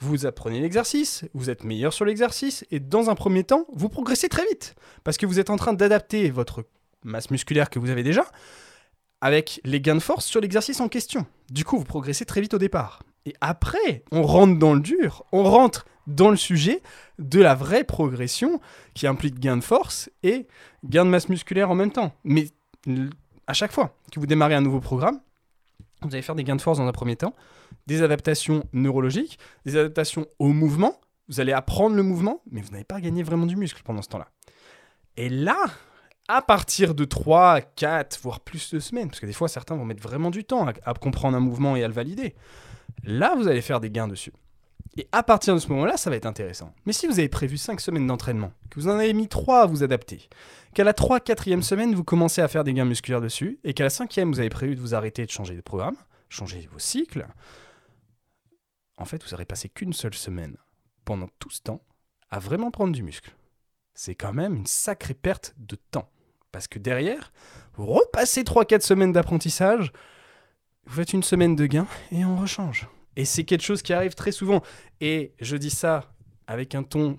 vous 0.00 0.26
apprenez 0.26 0.60
l'exercice, 0.60 1.24
vous 1.32 1.48
êtes 1.48 1.64
meilleur 1.64 1.92
sur 1.92 2.04
l'exercice, 2.04 2.66
et 2.70 2.80
dans 2.80 3.08
un 3.08 3.14
premier 3.14 3.44
temps, 3.44 3.66
vous 3.72 3.88
progressez 3.88 4.28
très 4.28 4.44
vite, 4.46 4.74
parce 5.04 5.16
que 5.16 5.26
vous 5.26 5.38
êtes 5.38 5.48
en 5.48 5.56
train 5.56 5.72
d'adapter 5.72 6.28
votre 6.30 6.64
masse 7.04 7.30
musculaire 7.30 7.70
que 7.70 7.78
vous 7.78 7.90
avez 7.90 8.02
déjà 8.02 8.24
avec 9.20 9.60
les 9.64 9.80
gains 9.80 9.94
de 9.94 10.00
force 10.00 10.26
sur 10.26 10.40
l'exercice 10.40 10.80
en 10.80 10.88
question. 10.88 11.26
Du 11.50 11.64
coup, 11.64 11.78
vous 11.78 11.84
progressez 11.84 12.24
très 12.24 12.40
vite 12.40 12.54
au 12.54 12.58
départ. 12.58 13.04
Et 13.24 13.34
après, 13.40 14.04
on 14.10 14.22
rentre 14.22 14.58
dans 14.58 14.74
le 14.74 14.80
dur, 14.80 15.24
on 15.30 15.44
rentre 15.44 15.86
dans 16.08 16.30
le 16.30 16.36
sujet 16.36 16.82
de 17.20 17.40
la 17.40 17.54
vraie 17.54 17.84
progression 17.84 18.60
qui 18.94 19.06
implique 19.06 19.38
gain 19.38 19.56
de 19.56 19.62
force 19.62 20.10
et 20.24 20.48
gain 20.84 21.04
de 21.04 21.10
masse 21.10 21.28
musculaire 21.28 21.70
en 21.70 21.76
même 21.76 21.92
temps. 21.92 22.12
Mais 22.24 22.48
à 23.46 23.52
chaque 23.52 23.70
fois 23.70 23.96
que 24.10 24.18
vous 24.18 24.26
démarrez 24.26 24.54
un 24.54 24.60
nouveau 24.60 24.80
programme, 24.80 25.20
vous 26.02 26.12
allez 26.12 26.22
faire 26.22 26.34
des 26.34 26.42
gains 26.42 26.56
de 26.56 26.60
force 26.60 26.78
dans 26.78 26.86
un 26.88 26.92
premier 26.92 27.14
temps, 27.14 27.36
des 27.86 28.02
adaptations 28.02 28.64
neurologiques, 28.72 29.38
des 29.64 29.76
adaptations 29.76 30.26
au 30.40 30.48
mouvement. 30.48 31.00
Vous 31.28 31.38
allez 31.38 31.52
apprendre 31.52 31.94
le 31.94 32.02
mouvement, 32.02 32.42
mais 32.50 32.60
vous 32.60 32.72
n'avez 32.72 32.82
pas 32.82 33.00
gagné 33.00 33.22
vraiment 33.22 33.46
du 33.46 33.54
muscle 33.54 33.82
pendant 33.84 34.02
ce 34.02 34.08
temps-là. 34.08 34.28
Et 35.16 35.28
là, 35.28 35.58
à 36.28 36.42
partir 36.42 36.94
de 36.94 37.04
3, 37.04 37.60
4, 37.60 38.20
voire 38.22 38.40
plus 38.40 38.72
de 38.72 38.78
semaines, 38.78 39.08
parce 39.08 39.20
que 39.20 39.26
des 39.26 39.32
fois 39.32 39.48
certains 39.48 39.76
vont 39.76 39.84
mettre 39.84 40.02
vraiment 40.02 40.30
du 40.30 40.44
temps 40.44 40.66
à, 40.66 40.94
comprendre 40.94 41.36
un 41.36 41.40
mouvement 41.40 41.76
et 41.76 41.84
à 41.84 41.88
le 41.88 41.94
valider, 41.94 42.34
là 43.04 43.34
vous 43.36 43.48
allez 43.48 43.62
faire 43.62 43.80
des 43.80 43.90
gains 43.90 44.08
dessus. 44.08 44.32
Et 44.98 45.08
à 45.10 45.22
partir 45.22 45.54
de 45.54 45.58
ce 45.58 45.68
moment-là, 45.68 45.96
ça 45.96 46.10
va 46.10 46.16
être 46.16 46.26
intéressant. 46.26 46.74
Mais 46.84 46.92
si 46.92 47.06
vous 47.06 47.18
avez 47.18 47.30
prévu 47.30 47.56
5 47.56 47.80
semaines 47.80 48.06
d'entraînement, 48.06 48.52
que 48.68 48.78
vous 48.78 48.88
en 48.88 48.98
avez 48.98 49.14
mis 49.14 49.26
3 49.26 49.62
à 49.62 49.66
vous 49.66 49.82
adapter, 49.82 50.28
qu'à 50.74 50.84
la 50.84 50.92
3 50.92 51.20
4e 51.20 51.62
semaine, 51.62 51.94
vous 51.94 52.04
commencez 52.04 52.42
à 52.42 52.48
faire 52.48 52.62
des 52.62 52.74
gains 52.74 52.84
musculaires 52.84 53.22
dessus, 53.22 53.58
et 53.64 53.72
qu'à 53.72 53.84
la 53.84 53.90
5e, 53.90 54.28
vous 54.28 54.40
avez 54.40 54.50
prévu 54.50 54.74
de 54.74 54.80
vous 54.80 54.94
arrêter 54.94 55.24
de 55.24 55.30
changer 55.30 55.56
de 55.56 55.62
programme, 55.62 55.96
changer 56.28 56.68
vos 56.70 56.78
cycles, 56.78 57.26
en 58.98 59.04
fait, 59.04 59.22
vous 59.24 59.30
n'aurez 59.30 59.46
passé 59.46 59.68
qu'une 59.68 59.92
seule 59.92 60.14
semaine 60.14 60.56
pendant 61.04 61.28
tout 61.38 61.50
ce 61.50 61.60
temps 61.60 61.80
à 62.30 62.38
vraiment 62.38 62.70
prendre 62.70 62.92
du 62.92 63.02
muscle. 63.02 63.34
C'est 63.94 64.14
quand 64.14 64.32
même 64.32 64.56
une 64.56 64.66
sacrée 64.66 65.14
perte 65.14 65.54
de 65.58 65.76
temps. 65.76 66.08
Parce 66.50 66.68
que 66.68 66.78
derrière, 66.78 67.32
vous 67.74 67.86
repassez 67.86 68.42
3-4 68.42 68.80
semaines 68.82 69.12
d'apprentissage, 69.12 69.92
vous 70.86 70.94
faites 70.94 71.12
une 71.12 71.22
semaine 71.22 71.56
de 71.56 71.66
gain 71.66 71.86
et 72.10 72.24
on 72.24 72.36
rechange. 72.36 72.88
Et 73.16 73.24
c'est 73.24 73.44
quelque 73.44 73.62
chose 73.62 73.82
qui 73.82 73.92
arrive 73.92 74.14
très 74.14 74.32
souvent. 74.32 74.62
Et 75.00 75.32
je 75.40 75.56
dis 75.56 75.70
ça 75.70 76.12
avec 76.46 76.74
un 76.74 76.82
ton 76.82 77.18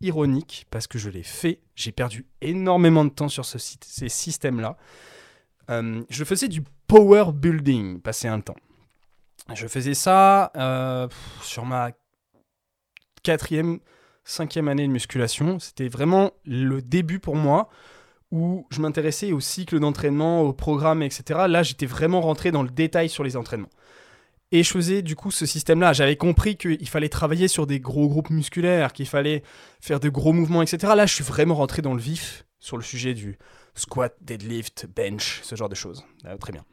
ironique 0.00 0.66
parce 0.70 0.86
que 0.86 0.98
je 0.98 1.10
l'ai 1.10 1.22
fait. 1.22 1.60
J'ai 1.74 1.92
perdu 1.92 2.26
énormément 2.40 3.04
de 3.04 3.10
temps 3.10 3.28
sur 3.28 3.44
ce, 3.44 3.58
ces 3.58 4.08
systèmes-là. 4.08 4.76
Euh, 5.70 6.02
je 6.08 6.24
faisais 6.24 6.48
du 6.48 6.62
power 6.86 7.26
building, 7.32 8.00
passer 8.00 8.28
un 8.28 8.40
temps. 8.40 8.56
Je 9.54 9.66
faisais 9.66 9.94
ça 9.94 10.52
euh, 10.56 11.08
sur 11.42 11.64
ma 11.64 11.90
quatrième, 13.22 13.80
cinquième 14.24 14.68
année 14.68 14.86
de 14.86 14.92
musculation. 14.92 15.58
C'était 15.58 15.88
vraiment 15.88 16.32
le 16.44 16.82
début 16.82 17.18
pour 17.18 17.36
moi 17.36 17.68
où 18.30 18.66
je 18.70 18.80
m'intéressais 18.80 19.32
au 19.32 19.40
cycle 19.40 19.80
d'entraînement, 19.80 20.42
au 20.42 20.52
programme, 20.52 21.02
etc. 21.02 21.40
Là, 21.48 21.62
j'étais 21.62 21.86
vraiment 21.86 22.20
rentré 22.20 22.52
dans 22.52 22.62
le 22.62 22.70
détail 22.70 23.08
sur 23.08 23.24
les 23.24 23.36
entraînements. 23.36 23.70
Et 24.52 24.62
je 24.62 24.70
faisais 24.70 25.02
du 25.02 25.16
coup 25.16 25.30
ce 25.30 25.46
système-là. 25.46 25.92
J'avais 25.92 26.16
compris 26.16 26.56
qu'il 26.56 26.88
fallait 26.88 27.08
travailler 27.08 27.48
sur 27.48 27.66
des 27.66 27.80
gros 27.80 28.08
groupes 28.08 28.30
musculaires, 28.30 28.92
qu'il 28.92 29.06
fallait 29.06 29.42
faire 29.80 30.00
de 30.00 30.08
gros 30.08 30.32
mouvements, 30.32 30.62
etc. 30.62 30.92
Là, 30.96 31.06
je 31.06 31.14
suis 31.14 31.24
vraiment 31.24 31.54
rentré 31.54 31.82
dans 31.82 31.94
le 31.94 32.00
vif 32.00 32.44
sur 32.58 32.76
le 32.76 32.82
sujet 32.82 33.14
du 33.14 33.38
squat, 33.74 34.16
deadlift, 34.20 34.86
bench, 34.94 35.40
ce 35.42 35.54
genre 35.54 35.68
de 35.68 35.74
choses. 35.74 36.04
Ah, 36.24 36.36
très 36.36 36.52
bien. 36.52 36.64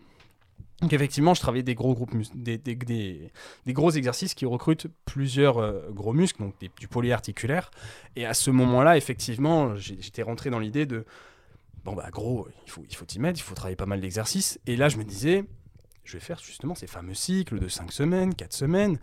Donc 0.81 0.93
effectivement, 0.93 1.33
je 1.33 1.41
travaillais 1.41 1.63
des 1.63 1.73
gros 1.73 1.95
groupes, 1.95 2.15
des, 2.35 3.31
gros 3.67 3.89
exercices 3.89 4.35
qui 4.35 4.45
recrutent 4.45 4.87
plusieurs 5.05 5.57
euh, 5.57 5.89
gros 5.89 6.13
muscles, 6.13 6.43
donc 6.43 6.53
du 6.79 6.87
polyarticulaire. 6.87 7.71
Et 8.15 8.25
à 8.25 8.35
ce 8.35 8.51
moment-là, 8.51 8.95
effectivement, 8.95 9.75
j'étais 9.75 10.21
rentré 10.21 10.51
dans 10.51 10.59
l'idée 10.59 10.85
de 10.85 11.05
bon 11.83 11.93
bah 11.93 12.09
gros, 12.11 12.47
il 12.65 12.71
faut 12.71 12.83
il 12.89 12.95
faut 12.95 13.05
t'y 13.05 13.19
mettre, 13.19 13.39
il 13.39 13.43
faut 13.43 13.55
travailler 13.55 13.75
pas 13.75 13.87
mal 13.87 14.01
d'exercices. 14.01 14.59
Et 14.67 14.75
là, 14.75 14.87
je 14.87 14.97
me 14.97 15.03
disais, 15.03 15.45
je 16.03 16.13
vais 16.13 16.19
faire 16.23 16.39
justement 16.39 16.75
ces 16.75 16.87
fameux 16.87 17.15
cycles 17.15 17.59
de 17.59 17.67
5 17.67 17.91
semaines, 17.91 18.35
4 18.35 18.53
semaines. 18.53 18.99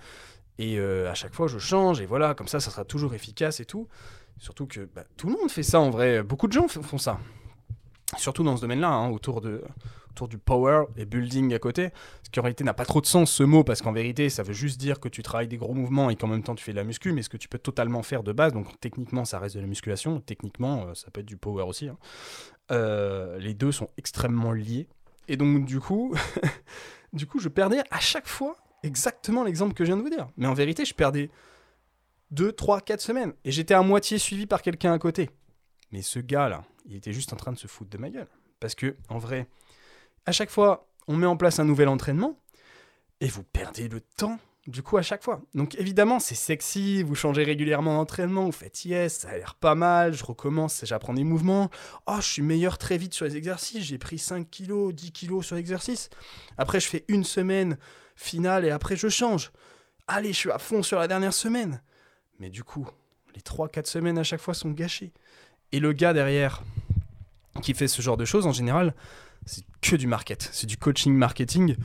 Et 0.59 0.79
euh, 0.79 1.11
à 1.11 1.15
chaque 1.15 1.35
fois, 1.35 1.49
je 1.49 1.59
change, 1.59 2.01
et 2.01 2.07
voilà, 2.07 2.35
comme 2.35 2.47
ça, 2.47 2.61
ça 2.61 2.71
sera 2.71 2.85
toujours 2.85 3.15
efficace 3.15 3.59
et 3.59 3.65
tout. 3.65 3.89
Surtout 4.39 4.67
que 4.67 4.89
bah, 4.95 5.05
tout 5.17 5.27
le 5.27 5.33
monde 5.33 5.51
fait 5.51 5.65
ça 5.65 5.81
en 5.81 5.91
vrai, 5.91 6.23
beaucoup 6.23 6.47
de 6.47 6.53
gens 6.53 6.69
font 6.69 6.99
ça. 6.99 7.19
Surtout 8.17 8.45
dans 8.45 8.57
ce 8.57 8.61
domaine-là, 8.61 8.91
hein, 8.91 9.11
autour, 9.11 9.41
de, 9.41 9.65
autour 10.15 10.29
du 10.29 10.39
power 10.39 10.85
et 10.97 11.05
building 11.05 11.53
à 11.55 11.59
côté. 11.59 11.91
Ce 12.23 12.31
qui 12.31 12.41
en 12.41 12.43
réalité 12.43 12.65
n'a 12.65 12.75
pas 12.75 12.85
trop 12.85 13.01
de 13.01 13.07
sens 13.07 13.31
ce 13.31 13.43
mot, 13.43 13.65
parce 13.65 13.83
qu'en 13.83 13.93
vérité, 13.93 14.31
ça 14.31 14.43
veut 14.43 14.53
juste 14.53 14.79
dire 14.79 15.01
que 15.01 15.09
tu 15.09 15.23
travailles 15.23 15.49
des 15.49 15.57
gros 15.57 15.75
mouvements 15.75 16.09
et 16.11 16.17
qu'en 16.17 16.29
même 16.29 16.43
temps 16.43 16.55
tu 16.55 16.65
fais 16.65 16.73
de 16.73 16.77
la 16.77 16.85
muscu, 16.85 17.13
mais 17.13 17.23
ce 17.23 17.29
que 17.29 17.37
tu 17.37 17.49
peux 17.49 17.59
totalement 17.59 18.03
faire 18.03 18.23
de 18.23 18.33
base, 18.33 18.53
donc 18.53 18.81
techniquement 18.81 19.25
ça 19.25 19.39
reste 19.39 19.57
de 19.57 19.61
la 19.61 19.67
musculation, 19.67 20.21
techniquement 20.21 20.87
euh, 20.87 20.95
ça 20.95 21.11
peut 21.11 21.21
être 21.21 21.27
du 21.27 21.37
power 21.37 21.65
aussi. 21.65 21.89
Hein. 21.89 21.99
Euh, 22.71 23.39
les 23.39 23.55
deux 23.55 23.73
sont 23.73 23.91
extrêmement 23.97 24.53
liés. 24.53 24.87
Et 25.29 25.37
donc 25.37 25.65
du 25.65 25.81
coup, 25.81 26.15
du 27.13 27.27
coup, 27.27 27.41
je 27.41 27.49
perdais 27.49 27.83
à 27.91 28.01
chaque 28.01 28.29
fois 28.29 28.57
exactement 28.83 29.43
l'exemple 29.43 29.75
que 29.75 29.85
je 29.85 29.89
viens 29.89 29.97
de 29.97 30.03
vous 30.03 30.11
dire. 30.11 30.29
Mais 30.37 30.47
en 30.47 30.55
vérité, 30.55 30.85
je 30.85 30.95
perdais 30.95 31.31
2, 32.31 32.53
3, 32.53 32.81
4 32.81 33.01
semaines. 33.01 33.33
Et 33.45 33.51
j'étais 33.51 33.75
à 33.75 33.83
moitié 33.83 34.19
suivi 34.19 34.47
par 34.47 34.63
quelqu'un 34.63 34.93
à 34.93 34.99
côté. 34.99 35.31
Mais 35.91 36.03
ce 36.03 36.19
gars-là, 36.19 36.65
il 36.87 36.97
était 36.97 37.13
juste 37.13 37.33
en 37.33 37.37
train 37.37 37.53
de 37.53 37.59
se 37.59 37.67
foutre 37.67 37.91
de 37.91 37.99
ma 37.99 38.11
gueule. 38.11 38.29
Parce 38.61 38.75
que, 38.75 38.97
en 39.09 39.19
vrai, 39.19 39.47
à 40.27 40.33
chaque 40.33 40.51
fois, 40.51 40.89
on 41.07 41.17
met 41.17 41.27
en 41.27 41.37
place 41.37 41.59
un 41.59 41.65
nouvel 41.65 41.89
entraînement 41.89 42.39
et 43.21 43.29
vous 43.29 43.43
perdez 43.43 43.89
le 43.89 44.01
temps 44.01 44.39
du 44.67 44.83
coup 44.83 44.97
à 44.97 45.03
chaque 45.03 45.23
fois. 45.23 45.43
Donc 45.55 45.75
évidemment, 45.77 46.19
c'est 46.19 46.35
sexy, 46.35 47.03
vous 47.03 47.15
changez 47.15 47.45
régulièrement 47.45 47.97
d'entraînement, 47.97 48.47
vous 48.47 48.53
faites 48.53 48.85
yes, 48.85 49.19
ça 49.19 49.31
a 49.31 49.37
l'air 49.37 49.55
pas 49.55 49.75
mal, 49.75 50.15
je 50.15 50.25
recommence, 50.25 50.83
j'apprends 50.85 51.15
des 51.15 51.25
mouvements. 51.25 51.71
Oh, 52.07 52.17
je 52.17 52.27
suis 52.27 52.43
meilleur 52.43 52.79
très 52.79 52.97
vite 52.97 53.15
sur 53.15 53.27
les 53.27 53.37
exercices, 53.37 53.85
j'ai 53.85 53.99
pris 53.99 54.19
5 54.19 54.49
kilos, 54.51 54.95
10 54.95 55.13
kilos 55.13 55.47
sur 55.47 55.57
l'exercice. 55.57 56.09
Après, 56.57 56.81
je 56.81 56.89
fais 56.89 57.05
une 57.09 57.25
semaine 57.25 57.77
finale 58.17 58.65
et 58.65 58.71
après, 58.71 58.97
je 58.97 59.09
change. 59.09 59.53
Allez, 60.07 60.33
je 60.33 60.39
suis 60.39 60.51
à 60.51 60.59
fond 60.59 60.83
sur 60.83 60.99
la 60.99 61.09
dernière 61.09 61.35
semaine. 61.35 61.83
Mais 62.39 62.51
du 62.51 62.65
coup, 62.65 62.89
les 63.35 63.41
3-4 63.41 63.87
semaines 63.87 64.19
à 64.19 64.25
chaque 64.25 64.41
fois 64.41 64.55
sont 64.55 64.71
gâchées. 64.71 65.13
Et 65.73 65.81
le 65.81 65.93
gars 65.93 66.13
derrière 66.13 66.63
qui 67.63 67.75
fait 67.75 67.89
ce 67.89 68.03
genre 68.03 68.17
de 68.17 68.25
choses, 68.25 68.47
en 68.47 68.53
général, 68.53 68.95
c'est 69.47 69.65
que 69.81 69.97
du 69.97 70.07
market, 70.07 70.49
c'est 70.53 70.67
du 70.67 70.77
coaching 70.77 71.15
marketing 71.15 71.77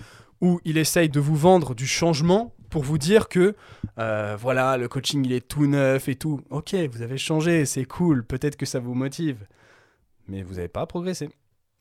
où 0.41 0.61
il 0.63 0.77
essaye 0.77 1.09
de 1.09 1.19
vous 1.19 1.35
vendre 1.35 1.75
du 1.75 1.85
changement 1.85 2.55
pour 2.69 2.83
vous 2.83 2.97
dire 2.97 3.27
que 3.27 3.55
euh, 3.97 4.37
voilà, 4.39 4.77
le 4.77 4.87
coaching 4.87 5.25
il 5.25 5.33
est 5.33 5.47
tout 5.47 5.65
neuf 5.65 6.07
et 6.07 6.15
tout. 6.15 6.41
Ok, 6.49 6.75
vous 6.91 7.01
avez 7.01 7.17
changé, 7.17 7.65
c'est 7.65 7.85
cool, 7.85 8.25
peut-être 8.25 8.55
que 8.55 8.65
ça 8.65 8.79
vous 8.79 8.93
motive, 8.93 9.47
mais 10.27 10.43
vous 10.43 10.55
n'avez 10.55 10.67
pas 10.67 10.85
progressé. 10.85 11.29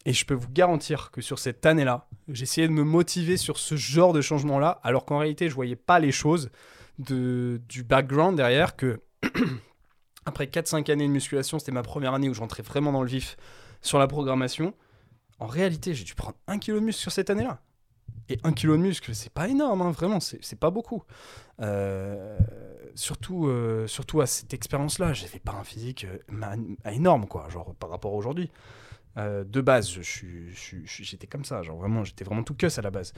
Et 0.05 0.13
je 0.13 0.25
peux 0.25 0.35
vous 0.35 0.49
garantir 0.51 1.11
que 1.11 1.21
sur 1.21 1.39
cette 1.39 1.67
année-là, 1.67 2.09
essayé 2.29 2.67
de 2.67 2.73
me 2.73 2.85
motiver 2.85 3.37
sur 3.37 3.59
ce 3.59 3.77
genre 3.77 4.13
de 4.13 4.21
changement-là, 4.21 4.81
alors 4.83 5.05
qu'en 5.05 5.19
réalité, 5.19 5.49
je 5.49 5.55
voyais 5.55 5.77
pas 5.77 5.99
les 5.99 6.13
choses 6.13 6.51
du 6.99 7.85
background 7.85 8.37
derrière, 8.37 8.75
que 8.75 9.01
après 10.25 10.47
4-5 10.47 10.91
années 10.91 11.07
de 11.07 11.13
musculation, 11.13 11.59
c'était 11.59 11.73
ma 11.73 11.83
première 11.83 12.15
année 12.15 12.29
où 12.29 12.35
j'entrais 12.35 12.63
vraiment 12.63 12.93
dans 12.93 13.03
le 13.03 13.09
vif 13.09 13.37
sur 13.83 13.99
la 13.99 14.07
programmation. 14.07 14.75
En 15.39 15.47
réalité, 15.47 15.95
j'ai 15.95 16.05
dû 16.05 16.15
prendre 16.15 16.37
un 16.47 16.59
kilo 16.59 16.81
de 16.81 16.85
muscle 16.85 17.01
sur 17.01 17.13
cette 17.13 17.31
année-là. 17.31 17.61
Et 18.29 18.39
un 18.45 18.53
kilo 18.53 18.77
de 18.77 18.83
muscle, 18.83 19.15
c'est 19.15 19.33
pas 19.33 19.49
énorme, 19.49 19.83
hein, 19.83 19.91
vraiment, 19.91 20.21
c'est 20.21 20.59
pas 20.59 20.71
beaucoup. 20.71 21.03
Euh, 21.61 22.39
surtout, 22.95 23.47
euh, 23.47 23.87
surtout 23.87 24.21
à 24.21 24.27
cette 24.27 24.53
expérience-là, 24.53 25.15
j'avais 25.15 25.39
pas 25.39 25.53
un 25.53 25.65
physique 25.65 26.05
euh, 26.05 26.57
énorme, 26.91 27.27
quoi, 27.27 27.49
genre 27.49 27.75
par 27.77 27.89
rapport 27.91 28.13
à 28.13 28.17
aujourd'hui. 28.17 28.51
de 29.17 29.61
base, 29.61 29.99
j'étais 30.85 31.27
comme 31.27 31.45
ça, 31.45 31.63
genre 31.63 31.79
vraiment, 31.79 32.05
j'étais 32.05 32.25
vraiment 32.25 32.45
tout 32.45 32.55
cuss 32.55 32.79
à 32.79 32.83
la 32.83 32.91
base. 32.91 33.15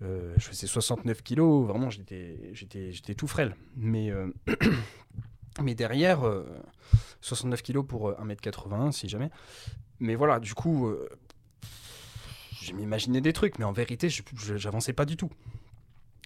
je 0.00 0.38
faisais 0.38 0.68
69 0.68 1.22
kilos, 1.22 1.66
vraiment, 1.66 1.90
j'étais 1.90 3.14
tout 3.16 3.26
frêle. 3.26 3.56
Mais, 3.76 4.12
mais 5.62 5.74
derrière, 5.74 6.20
69 7.20 7.62
kilos 7.62 7.84
pour 7.86 8.12
1m80, 8.12 8.92
si 8.92 9.08
jamais. 9.08 9.30
Mais 9.98 10.14
voilà, 10.14 10.38
du 10.38 10.54
coup, 10.54 10.94
je 12.70 12.74
m'imaginais 12.74 13.20
des 13.20 13.32
trucs, 13.32 13.58
mais 13.58 13.64
en 13.64 13.72
vérité, 13.72 14.08
j'avançais 14.56 14.92
pas 14.92 15.04
du 15.04 15.16
tout. 15.16 15.30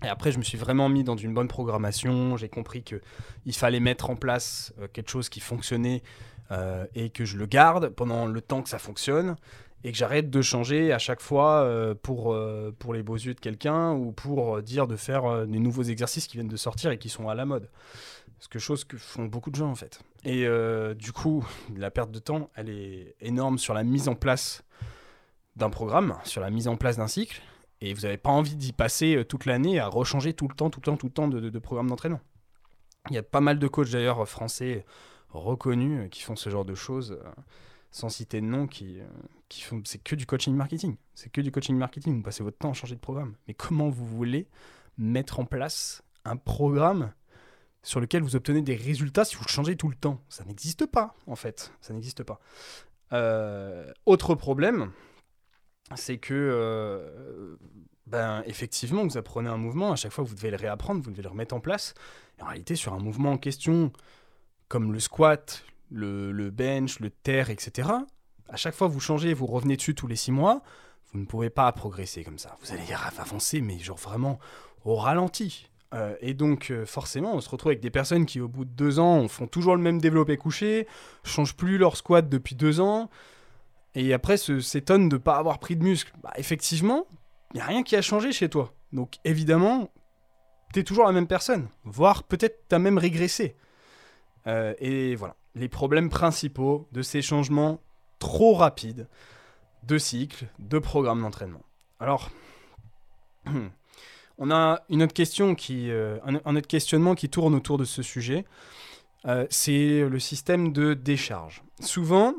Et 0.02 0.08
après, 0.08 0.32
je 0.32 0.38
me 0.38 0.42
suis 0.42 0.58
vraiment 0.58 0.88
mis 0.88 1.04
dans 1.04 1.16
une 1.16 1.32
bonne 1.32 1.48
programmation. 1.48 2.36
J'ai 2.36 2.48
compris 2.48 2.82
que 2.82 3.00
il 3.46 3.54
fallait 3.54 3.80
mettre 3.80 4.10
en 4.10 4.16
place 4.16 4.74
euh, 4.78 4.88
quelque 4.92 5.10
chose 5.10 5.28
qui 5.28 5.40
fonctionnait 5.40 6.02
euh, 6.50 6.84
et 6.94 7.10
que 7.10 7.24
je 7.24 7.38
le 7.38 7.46
garde 7.46 7.88
pendant 7.88 8.26
le 8.26 8.40
temps 8.40 8.62
que 8.62 8.68
ça 8.68 8.78
fonctionne 8.78 9.36
et 9.82 9.92
que 9.92 9.98
j'arrête 9.98 10.30
de 10.30 10.42
changer 10.42 10.92
à 10.92 10.98
chaque 10.98 11.20
fois 11.20 11.62
euh, 11.62 11.94
pour, 11.94 12.36
pour 12.78 12.94
les 12.94 13.02
beaux 13.02 13.16
yeux 13.16 13.34
de 13.34 13.40
quelqu'un 13.40 13.92
ou 13.92 14.12
pour 14.12 14.62
dire 14.62 14.86
de 14.86 14.96
faire 14.96 15.46
des 15.46 15.58
nouveaux 15.58 15.82
exercices 15.82 16.26
qui 16.26 16.36
viennent 16.36 16.48
de 16.48 16.56
sortir 16.56 16.90
et 16.90 16.98
qui 16.98 17.08
sont 17.08 17.28
à 17.28 17.34
la 17.34 17.44
mode. 17.44 17.70
C'est 18.40 18.50
quelque 18.50 18.62
chose 18.62 18.84
que 18.84 18.96
font 18.96 19.24
beaucoup 19.24 19.50
de 19.50 19.56
gens 19.56 19.70
en 19.70 19.74
fait. 19.74 20.00
Et 20.24 20.46
du 20.94 21.12
coup, 21.12 21.46
la 21.76 21.90
perte 21.90 22.10
de 22.10 22.18
temps, 22.18 22.50
elle 22.54 22.70
est 22.70 23.14
énorme 23.20 23.58
sur 23.58 23.74
la 23.74 23.84
mise 23.84 24.08
en 24.08 24.14
place 24.14 24.64
d'un 25.56 25.70
programme, 25.70 26.18
sur 26.24 26.40
la 26.40 26.50
mise 26.50 26.68
en 26.68 26.76
place 26.76 26.96
d'un 26.96 27.06
cycle, 27.06 27.40
et 27.80 27.92
vous 27.92 28.02
n'avez 28.02 28.16
pas 28.16 28.30
envie 28.30 28.56
d'y 28.56 28.72
passer 28.72 29.16
euh, 29.16 29.24
toute 29.24 29.46
l'année 29.46 29.78
à 29.78 29.86
rechanger 29.86 30.32
tout 30.32 30.48
le 30.48 30.54
temps, 30.54 30.70
tout 30.70 30.80
le 30.80 30.84
temps, 30.84 30.96
tout 30.96 31.06
le 31.06 31.12
temps 31.12 31.28
de, 31.28 31.48
de, 31.50 31.58
programme 31.58 31.88
d'entraînement. 31.88 32.20
Il 33.10 33.14
y 33.14 33.18
a 33.18 33.22
pas 33.22 33.40
mal 33.40 33.58
de 33.58 33.68
coachs 33.68 33.90
d'ailleurs 33.90 34.26
français 34.28 34.84
reconnus 35.30 36.08
qui 36.10 36.22
font 36.22 36.36
ce 36.36 36.48
genre 36.48 36.64
de 36.64 36.74
choses, 36.74 37.18
sans 37.90 38.08
citer 38.08 38.40
de 38.40 38.46
nom, 38.46 38.66
qui, 38.66 39.00
qui 39.50 39.60
font. 39.60 39.82
C'est 39.84 40.02
que 40.02 40.16
du 40.16 40.24
coaching 40.24 40.54
marketing. 40.54 40.96
C'est 41.14 41.30
que 41.30 41.42
du 41.42 41.52
coaching 41.52 41.76
marketing. 41.76 42.16
Vous 42.16 42.22
passez 42.22 42.42
votre 42.42 42.56
temps 42.56 42.70
à 42.70 42.72
changer 42.72 42.94
de 42.94 43.00
programme. 43.00 43.34
Mais 43.46 43.52
comment 43.52 43.90
vous 43.90 44.06
voulez 44.06 44.48
mettre 44.96 45.38
en 45.38 45.44
place 45.44 46.02
un 46.24 46.36
programme 46.36 47.12
sur 47.82 48.00
lequel 48.00 48.22
vous 48.22 48.36
obtenez 48.36 48.62
des 48.62 48.76
résultats 48.76 49.26
si 49.26 49.36
vous 49.36 49.46
changez 49.46 49.76
tout 49.76 49.90
le 49.90 49.96
temps? 49.96 50.22
Ça 50.30 50.44
n'existe 50.44 50.86
pas, 50.86 51.14
en 51.26 51.36
fait. 51.36 51.72
Ça 51.82 51.92
n'existe 51.92 52.22
pas. 52.22 52.40
autre 54.06 54.34
problème, 54.34 54.92
c'est 55.94 56.18
que, 56.18 56.34
euh, 56.34 57.56
ben, 58.06 58.42
effectivement, 58.46 59.04
vous 59.04 59.18
apprenez 59.18 59.48
un 59.48 59.56
mouvement, 59.56 59.92
à 59.92 59.96
chaque 59.96 60.12
fois 60.12 60.24
vous 60.24 60.34
devez 60.34 60.50
le 60.50 60.56
réapprendre, 60.56 61.02
vous 61.02 61.10
devez 61.10 61.22
le 61.22 61.28
remettre 61.28 61.54
en 61.54 61.60
place. 61.60 61.94
en 62.40 62.46
réalité, 62.46 62.74
sur 62.74 62.92
un 62.94 62.98
mouvement 62.98 63.32
en 63.32 63.38
question, 63.38 63.92
comme 64.68 64.92
le 64.92 65.00
squat, 65.00 65.64
le, 65.90 66.50
bench, 66.50 67.00
le 67.00 67.10
terre, 67.10 67.50
etc., 67.50 67.88
à 68.48 68.56
chaque 68.56 68.74
fois 68.74 68.88
vous 68.88 69.00
changez, 69.00 69.32
vous 69.34 69.46
revenez 69.46 69.76
dessus 69.76 69.94
tous 69.94 70.06
les 70.06 70.16
six 70.16 70.32
mois, 70.32 70.62
vous 71.12 71.18
ne 71.18 71.24
pouvez 71.24 71.50
pas 71.50 71.70
progresser 71.72 72.24
comme 72.24 72.38
ça. 72.38 72.56
Vous 72.60 72.72
allez 72.72 72.82
avancer, 73.18 73.60
mais 73.60 73.78
genre 73.78 73.96
vraiment 73.96 74.38
au 74.84 74.96
ralenti. 74.96 75.68
Euh, 75.94 76.16
et 76.20 76.34
donc, 76.34 76.70
euh, 76.70 76.84
forcément, 76.84 77.34
on 77.34 77.40
se 77.40 77.48
retrouve 77.48 77.70
avec 77.70 77.80
des 77.80 77.90
personnes 77.90 78.26
qui, 78.26 78.40
au 78.40 78.48
bout 78.48 78.64
de 78.64 78.70
deux 78.70 78.98
ans, 78.98 79.28
font 79.28 79.46
toujours 79.46 79.76
le 79.76 79.82
même 79.82 80.00
développé 80.00 80.36
couché, 80.36 80.88
changent 81.22 81.54
plus 81.54 81.78
leur 81.78 81.96
squat 81.96 82.28
depuis 82.28 82.56
deux 82.56 82.80
ans, 82.80 83.10
et 83.94 84.12
après 84.12 84.36
s'étonne 84.36 85.08
de 85.08 85.16
ne 85.16 85.20
pas 85.20 85.36
avoir 85.36 85.58
pris 85.58 85.76
de 85.76 85.82
muscle. 85.82 86.12
Bah, 86.22 86.32
effectivement, 86.36 87.06
il 87.52 87.58
n'y 87.58 87.60
a 87.62 87.66
rien 87.66 87.82
qui 87.82 87.96
a 87.96 88.02
changé 88.02 88.32
chez 88.32 88.48
toi. 88.48 88.74
Donc 88.92 89.16
évidemment, 89.24 89.90
tu 90.72 90.80
es 90.80 90.84
toujours 90.84 91.06
la 91.06 91.12
même 91.12 91.26
personne, 91.26 91.68
voire 91.84 92.24
peut-être 92.24 92.68
tu 92.68 92.74
as 92.74 92.78
même 92.78 92.98
régressé. 92.98 93.56
Euh, 94.46 94.74
et 94.78 95.14
voilà, 95.14 95.36
les 95.54 95.68
problèmes 95.68 96.10
principaux 96.10 96.88
de 96.92 97.02
ces 97.02 97.22
changements 97.22 97.80
trop 98.18 98.54
rapides 98.54 99.08
de 99.84 99.98
cycle, 99.98 100.46
de 100.58 100.78
programme 100.78 101.22
d'entraînement. 101.22 101.62
Alors, 102.00 102.30
on 104.38 104.50
a 104.50 104.82
une 104.88 105.02
autre 105.02 105.12
question 105.12 105.54
qui, 105.54 105.90
euh, 105.90 106.18
un, 106.24 106.56
autre 106.56 106.66
questionnement 106.66 107.14
qui 107.14 107.28
tourne 107.28 107.54
autour 107.54 107.78
de 107.78 107.84
ce 107.84 108.02
sujet. 108.02 108.44
Euh, 109.26 109.46
c'est 109.50 110.06
le 110.08 110.18
système 110.18 110.72
de 110.72 110.94
décharge. 110.94 111.62
Souvent, 111.80 112.34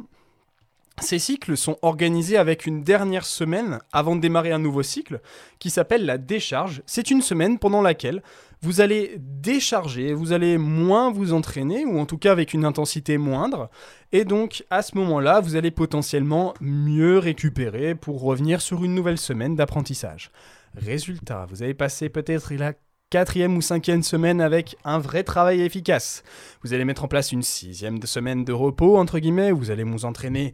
ces 1.01 1.19
cycles 1.19 1.57
sont 1.57 1.77
organisés 1.81 2.37
avec 2.37 2.65
une 2.65 2.81
dernière 2.81 3.25
semaine 3.25 3.79
avant 3.91 4.15
de 4.15 4.21
démarrer 4.21 4.51
un 4.51 4.59
nouveau 4.59 4.81
cycle 4.81 5.19
qui 5.59 5.69
s'appelle 5.69 6.05
la 6.05 6.17
décharge. 6.17 6.81
C'est 6.85 7.11
une 7.11 7.21
semaine 7.21 7.59
pendant 7.59 7.81
laquelle 7.81 8.23
vous 8.61 8.79
allez 8.79 9.17
décharger, 9.19 10.13
vous 10.13 10.31
allez 10.31 10.57
moins 10.57 11.11
vous 11.11 11.33
entraîner, 11.33 11.85
ou 11.85 11.99
en 11.99 12.05
tout 12.05 12.17
cas 12.17 12.31
avec 12.31 12.53
une 12.53 12.65
intensité 12.65 13.17
moindre. 13.17 13.69
Et 14.13 14.23
donc 14.23 14.63
à 14.69 14.81
ce 14.81 14.97
moment-là, 14.97 15.41
vous 15.41 15.57
allez 15.57 15.69
potentiellement 15.69 16.53
mieux 16.61 17.19
récupérer 17.19 17.93
pour 17.93 18.21
revenir 18.21 18.61
sur 18.61 18.83
une 18.83 18.95
nouvelle 18.95 19.17
semaine 19.17 19.55
d'apprentissage. 19.55 20.31
Résultat, 20.75 21.45
vous 21.49 21.61
avez 21.61 21.73
passé 21.73 22.09
peut-être 22.09 22.53
la 22.53 22.73
quatrième 23.15 23.55
ou 23.55 23.62
cinquième 23.62 24.03
semaine 24.03 24.41
avec 24.41 24.75
un 24.84 25.00
vrai 25.00 25.24
travail 25.24 25.62
efficace. 25.62 26.22
Vous 26.63 26.74
allez 26.74 26.84
mettre 26.84 27.05
en 27.05 27.07
place 27.07 27.31
une 27.31 27.43
sixième 27.43 28.01
semaine 28.01 28.43
de 28.43 28.51
repos, 28.51 28.98
entre 28.98 29.19
guillemets, 29.19 29.53
vous 29.53 29.72
allez 29.72 29.86
vous 29.86 30.03
entraîner 30.03 30.53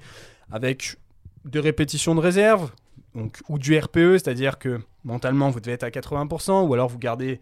avec 0.52 0.98
des 1.44 1.60
répétitions 1.60 2.14
de 2.14 2.20
réserve, 2.20 2.70
donc, 3.16 3.40
ou 3.50 3.58
du 3.58 3.76
RPE, 3.76 4.20
c'est-à-dire 4.20 4.60
que 4.60 4.80
mentalement 5.04 5.50
vous 5.50 5.60
devez 5.60 5.72
être 5.72 5.84
à 5.84 5.90
80%, 5.90 6.68
ou 6.68 6.74
alors 6.76 6.88
vous 6.88 7.00
gardez 7.00 7.40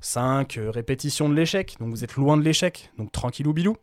5 0.00 0.56
euh, 0.56 0.70
répétitions 0.70 1.28
de 1.28 1.34
l'échec, 1.34 1.76
donc 1.78 1.90
vous 1.90 2.02
êtes 2.02 2.14
loin 2.14 2.38
de 2.38 2.42
l'échec, 2.42 2.90
donc 2.96 3.12
tranquille 3.12 3.48
ou 3.48 3.52
bilou. 3.52 3.76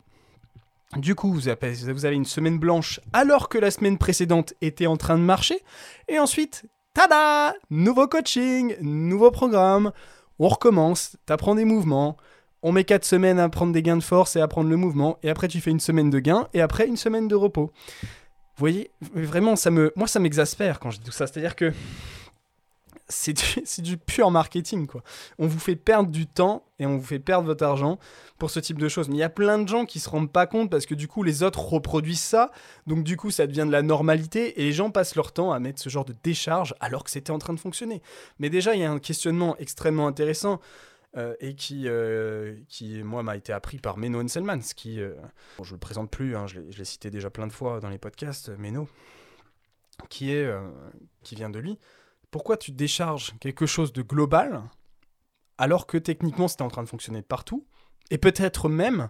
Du 0.98 1.14
coup, 1.14 1.32
vous 1.32 1.50
avez 1.50 2.16
une 2.16 2.26
semaine 2.26 2.58
blanche 2.58 3.00
alors 3.14 3.48
que 3.48 3.60
la 3.60 3.70
semaine 3.70 4.00
précédente 4.00 4.56
était 4.62 4.88
en 4.88 4.98
train 4.98 5.20
de 5.20 5.24
marcher. 5.24 5.60
Et 6.08 6.18
ensuite, 6.18 6.66
tada 6.96 7.54
Nouveau 7.70 8.08
coaching, 8.08 8.76
nouveau 8.82 9.30
programme. 9.30 9.92
On 10.40 10.48
recommence, 10.48 11.18
t'apprends 11.26 11.56
des 11.56 11.66
mouvements. 11.66 12.18
On 12.64 12.72
met 12.72 12.84
4 12.84 13.06
semaines 13.06 13.40
à 13.40 13.50
prendre 13.50 13.74
des 13.74 13.82
gains 13.82 13.98
de 13.98 14.04
force 14.04 14.36
et 14.36 14.42
à 14.42 14.48
prendre 14.48 14.70
le 14.70 14.78
mouvement. 14.78 15.18
Et 15.24 15.30
après, 15.30 15.48
tu 15.48 15.62
fais 15.62 15.72
une 15.72 15.80
semaine 15.80 16.10
de 16.10 16.20
gains 16.20 16.48
et 16.54 16.62
après 16.62 16.88
une 16.88 16.98
semaine 16.98 17.28
de 17.28 17.36
repos. 17.36 17.72
Vous 18.02 18.08
voyez, 18.64 18.92
vraiment, 19.14 19.56
ça 19.56 19.72
me, 19.72 19.94
moi, 19.96 20.08
ça 20.08 20.20
m'exaspère 20.20 20.80
quand 20.80 20.92
je 20.92 21.00
dis 21.00 21.06
tout 21.06 21.12
ça. 21.12 21.28
C'est-à-dire 21.28 21.56
que 21.56 21.72
c'est 23.12 23.82
du, 23.82 23.98
pur 23.98 24.30
marketing, 24.30 24.86
quoi. 24.86 25.02
On 25.40 25.48
vous 25.48 25.60
fait 25.60 25.76
perdre 25.76 26.10
du 26.10 26.28
temps 26.28 26.64
et 26.78 26.86
on 26.86 26.98
vous 26.98 27.06
fait 27.06 27.20
perdre 27.20 27.48
votre 27.48 27.66
argent 27.66 27.98
pour 28.38 28.52
ce 28.52 28.60
type 28.60 28.78
de 28.78 28.88
choses. 28.88 29.10
Mais 29.10 29.16
il 29.16 29.20
y 29.20 29.24
a 29.24 29.30
plein 29.30 29.58
de 29.58 29.68
gens 29.68 29.86
qui 29.86 30.00
se 30.00 30.08
rendent 30.10 30.32
pas 30.32 30.46
compte 30.46 30.70
parce 30.70 30.86
que 30.86 30.94
du 30.94 31.08
coup, 31.08 31.24
les 31.24 31.42
autres 31.42 31.60
reproduisent 31.60 32.22
ça. 32.22 32.52
Donc, 32.86 33.04
du 33.04 33.18
coup, 33.18 33.32
ça 33.32 33.48
devient 33.48 33.66
de 33.66 33.72
la 33.72 33.82
normalité 33.82 34.62
et 34.62 34.66
les 34.66 34.74
gens 34.74 34.92
passent 34.92 35.16
leur 35.16 35.32
temps 35.32 35.52
à 35.52 35.60
mettre 35.60 35.82
ce 35.82 35.90
genre 35.90 36.06
de 36.06 36.14
décharge 36.24 36.76
alors 36.80 37.04
que 37.04 37.10
c'était 37.10 37.32
en 37.32 37.40
train 37.40 37.54
de 37.54 37.60
fonctionner. 37.60 38.04
Mais 38.38 38.52
déjà, 38.52 38.76
il 38.76 38.82
y 38.82 38.86
a 38.86 38.92
un 38.92 39.00
questionnement 39.00 39.58
extrêmement 39.58 40.08
intéressant. 40.08 40.60
Euh, 41.18 41.34
et 41.40 41.56
qui, 41.56 41.88
euh, 41.88 42.56
qui, 42.68 43.02
moi, 43.02 43.24
m'a 43.24 43.36
été 43.36 43.52
appris 43.52 43.80
par 43.80 43.98
Menno 43.98 44.22
Henselmans, 44.22 44.60
qui, 44.76 45.02
euh, 45.02 45.16
je 45.64 45.74
le 45.74 45.80
présente 45.80 46.12
plus, 46.12 46.36
hein, 46.36 46.46
je 46.46 46.60
l'ai 46.60 46.86
cité 46.86 47.10
déjà 47.10 47.32
plein 47.32 47.48
de 47.48 47.52
fois 47.52 47.80
dans 47.80 47.90
les 47.90 47.98
podcasts, 47.98 48.50
Menno, 48.50 48.88
qui, 50.08 50.32
est, 50.32 50.48
qui 51.24 51.34
vient 51.34 51.50
de 51.50 51.58
lui. 51.58 51.80
Pourquoi 52.32 52.58
tu 52.58 52.72
décharges 52.72 53.34
quelque 53.40 53.66
chose 53.66 53.94
de 53.94 54.02
global 54.02 54.64
alors 55.58 55.88
que 55.88 55.98
techniquement 55.98 56.48
c'était 56.48 56.62
en 56.62 56.70
train 56.70 56.84
de 56.84 56.88
fonctionner 56.88 57.22
partout 57.22 57.66
Et 58.12 58.18
peut-être 58.18 58.70
même 58.70 59.10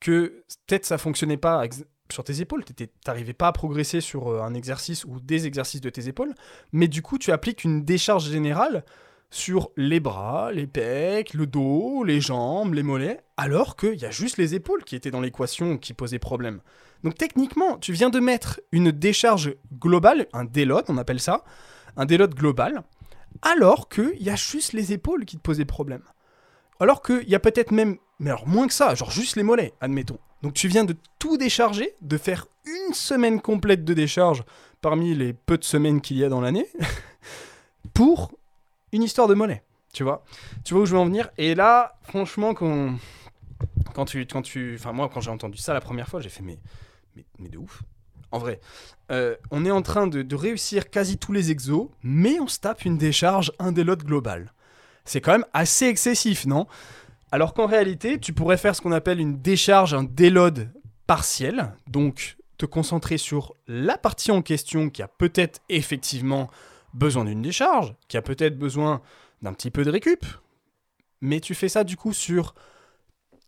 que 0.00 0.44
peut-être 0.66 0.86
ça 0.86 0.98
fonctionnait 0.98 1.36
pas 1.36 1.64
sur 2.10 2.24
tes 2.24 2.40
épaules, 2.40 2.64
tu 2.64 2.88
n'arrivais 3.06 3.32
pas 3.32 3.48
à 3.48 3.52
progresser 3.52 4.00
sur 4.00 4.42
un 4.42 4.54
exercice 4.54 5.04
ou 5.04 5.20
des 5.20 5.46
exercices 5.46 5.80
de 5.80 5.90
tes 5.90 6.08
épaules, 6.08 6.34
mais 6.72 6.88
du 6.88 7.02
coup 7.02 7.18
tu 7.18 7.30
appliques 7.30 7.64
une 7.64 7.84
décharge 7.84 8.28
générale 8.30 8.84
sur 9.30 9.70
les 9.76 9.98
bras, 9.98 10.52
les 10.52 10.66
pecs, 10.66 11.32
le 11.32 11.46
dos, 11.46 12.04
les 12.04 12.20
jambes, 12.20 12.74
les 12.74 12.82
mollets, 12.82 13.20
alors 13.38 13.76
qu'il 13.76 13.94
y 13.94 14.04
a 14.04 14.10
juste 14.10 14.36
les 14.36 14.54
épaules 14.54 14.84
qui 14.84 14.94
étaient 14.94 15.10
dans 15.10 15.22
l'équation 15.22 15.78
qui 15.78 15.94
posaient 15.94 16.18
problème. 16.18 16.60
Donc 17.02 17.16
techniquement, 17.16 17.78
tu 17.78 17.92
viens 17.92 18.10
de 18.10 18.20
mettre 18.20 18.60
une 18.72 18.90
décharge 18.90 19.54
globale, 19.78 20.26
un 20.34 20.44
déload, 20.44 20.84
on 20.88 20.98
appelle 20.98 21.20
ça, 21.20 21.44
un 21.96 22.06
déload 22.06 22.34
global, 22.34 22.82
alors 23.42 23.88
qu'il 23.88 24.20
y 24.20 24.30
a 24.30 24.36
juste 24.36 24.72
les 24.72 24.92
épaules 24.92 25.24
qui 25.24 25.36
te 25.36 25.42
posaient 25.42 25.64
problème. 25.64 26.02
Alors 26.80 27.02
qu'il 27.02 27.28
y 27.28 27.34
a 27.34 27.40
peut-être 27.40 27.70
même, 27.70 27.96
mais 28.18 28.30
alors 28.30 28.48
moins 28.48 28.66
que 28.66 28.74
ça, 28.74 28.94
genre 28.94 29.10
juste 29.10 29.36
les 29.36 29.42
mollets, 29.42 29.72
admettons. 29.80 30.18
Donc 30.42 30.54
tu 30.54 30.68
viens 30.68 30.84
de 30.84 30.96
tout 31.18 31.36
décharger, 31.36 31.94
de 32.00 32.18
faire 32.18 32.46
une 32.64 32.94
semaine 32.94 33.40
complète 33.40 33.84
de 33.84 33.94
décharge 33.94 34.44
parmi 34.80 35.14
les 35.14 35.32
peu 35.32 35.56
de 35.56 35.64
semaines 35.64 36.00
qu'il 36.00 36.16
y 36.18 36.24
a 36.24 36.28
dans 36.28 36.40
l'année, 36.40 36.66
pour 37.94 38.32
une 38.92 39.02
histoire 39.02 39.28
de 39.28 39.34
mollet, 39.34 39.62
tu 39.92 40.02
vois. 40.02 40.24
Tu 40.64 40.74
vois 40.74 40.82
où 40.82 40.86
je 40.86 40.92
veux 40.92 40.98
en 40.98 41.06
venir? 41.06 41.30
Et 41.38 41.54
là, 41.54 41.98
franchement, 42.02 42.54
quand, 42.54 42.96
quand 43.94 44.04
tu, 44.04 44.26
quand 44.26 44.42
tu, 44.42 44.74
enfin 44.78 44.92
moi, 44.92 45.08
quand 45.12 45.20
j'ai 45.20 45.30
entendu 45.30 45.58
ça 45.58 45.72
la 45.72 45.80
première 45.80 46.08
fois, 46.08 46.20
j'ai 46.20 46.28
fait 46.28 46.42
mais, 46.42 46.58
mais, 47.38 47.48
de 47.48 47.58
ouf. 47.58 47.82
En 48.32 48.38
vrai, 48.38 48.60
euh, 49.10 49.36
on 49.50 49.64
est 49.64 49.70
en 49.70 49.82
train 49.82 50.06
de, 50.06 50.34
réussir 50.34 50.90
quasi 50.90 51.18
tous 51.18 51.32
les 51.32 51.50
exos, 51.50 51.88
mais 52.02 52.40
on 52.40 52.48
se 52.48 52.58
tape 52.58 52.84
une 52.84 52.96
décharge 52.96 53.52
un 53.58 53.72
déload 53.72 54.02
global. 54.02 54.52
C'est 55.04 55.20
quand 55.20 55.32
même 55.32 55.46
assez 55.52 55.86
excessif, 55.86 56.46
non? 56.46 56.66
Alors 57.30 57.54
qu'en 57.54 57.66
réalité, 57.66 58.18
tu 58.18 58.32
pourrais 58.32 58.56
faire 58.56 58.74
ce 58.74 58.80
qu'on 58.80 58.92
appelle 58.92 59.20
une 59.20 59.40
décharge, 59.40 59.94
un 59.94 60.04
déload 60.04 60.70
partiel, 61.06 61.72
donc 61.86 62.36
te 62.56 62.66
concentrer 62.66 63.18
sur 63.18 63.54
la 63.66 63.98
partie 63.98 64.30
en 64.30 64.40
question 64.42 64.88
qui 64.88 65.02
a 65.02 65.08
peut-être 65.08 65.60
effectivement 65.68 66.50
besoin 66.94 67.24
d'une 67.24 67.42
décharge, 67.42 67.94
qui 68.08 68.16
a 68.16 68.22
peut-être 68.22 68.58
besoin 68.58 69.02
d'un 69.42 69.52
petit 69.52 69.70
peu 69.70 69.84
de 69.84 69.90
récup, 69.90 70.24
mais 71.20 71.40
tu 71.40 71.54
fais 71.54 71.68
ça 71.68 71.84
du 71.84 71.96
coup 71.96 72.12
sur 72.12 72.54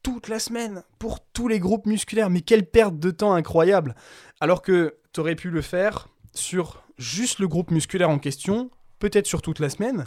toute 0.05 0.29
la 0.29 0.39
semaine, 0.39 0.85
pour 1.01 1.19
tous 1.33 1.49
les 1.49 1.59
groupes 1.59 1.87
musculaires. 1.87 2.31
Mais 2.31 2.43
quelle 2.43 2.67
perte 2.67 3.01
de 3.01 3.11
temps 3.11 3.33
incroyable 3.33 3.97
Alors 4.39 4.63
que 4.63 4.95
tu 5.13 5.21
aurais 5.21 5.35
pu 5.35 5.51
le 5.51 5.63
faire 5.63 6.09
sur 6.35 6.85
juste 6.99 7.41
le 7.41 7.49
groupe 7.49 7.73
musculaire 7.73 8.11
en 8.11 8.19
question, 8.19 8.71
peut-être 9.01 9.27
sur 9.27 9.43
toute 9.43 9.59
la 9.59 9.71
semaine, 9.71 10.05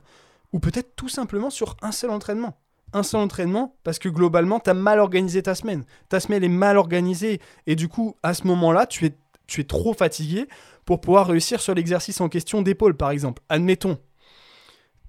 ou 0.54 0.60
peut-être 0.60 0.96
tout 0.96 1.10
simplement 1.10 1.50
sur 1.50 1.76
un 1.82 1.92
seul 1.92 2.12
entraînement. 2.12 2.58
Un 2.94 3.04
seul 3.04 3.20
entraînement 3.22 3.76
parce 3.84 4.00
que 4.00 4.08
globalement, 4.08 4.60
tu 4.60 4.70
as 4.70 4.76
mal 4.76 5.00
organisé 5.00 5.42
ta 5.44 5.56
semaine. 5.56 5.84
Ta 6.10 6.20
semaine 6.20 6.44
est 6.44 6.48
mal 6.48 6.78
organisée 6.78 7.42
et 7.66 7.76
du 7.76 7.90
coup, 7.90 8.16
à 8.24 8.34
ce 8.34 8.46
moment-là, 8.48 8.86
tu 8.86 9.06
es, 9.06 9.64
trop 9.64 9.94
fatigué 9.94 10.48
pour 10.86 11.02
pouvoir 11.02 11.28
réussir 11.28 11.60
sur 11.60 11.74
l'exercice 11.74 12.22
en 12.22 12.30
question 12.30 12.62
d'épaule, 12.62 12.96
par 12.96 13.10
exemple. 13.10 13.42
Admettons, 13.50 13.98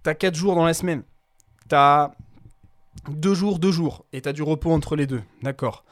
tu 0.02 0.10
as 0.10 0.14
4 0.14 0.34
jours 0.34 0.54
dans 0.54 0.64
la 0.64 0.74
semaine, 0.74 1.02
tu 1.68 1.74
as 1.74 2.12
2 3.08 3.34
jours, 3.34 3.58
2 3.58 3.70
jours, 3.70 4.04
et 4.12 4.20
tu 4.20 4.28
as 4.28 4.32
du 4.32 4.42
repos 4.42 4.72
entre 4.72 4.96
les 4.96 5.06
deux, 5.06 5.22
d'accord 5.42 5.84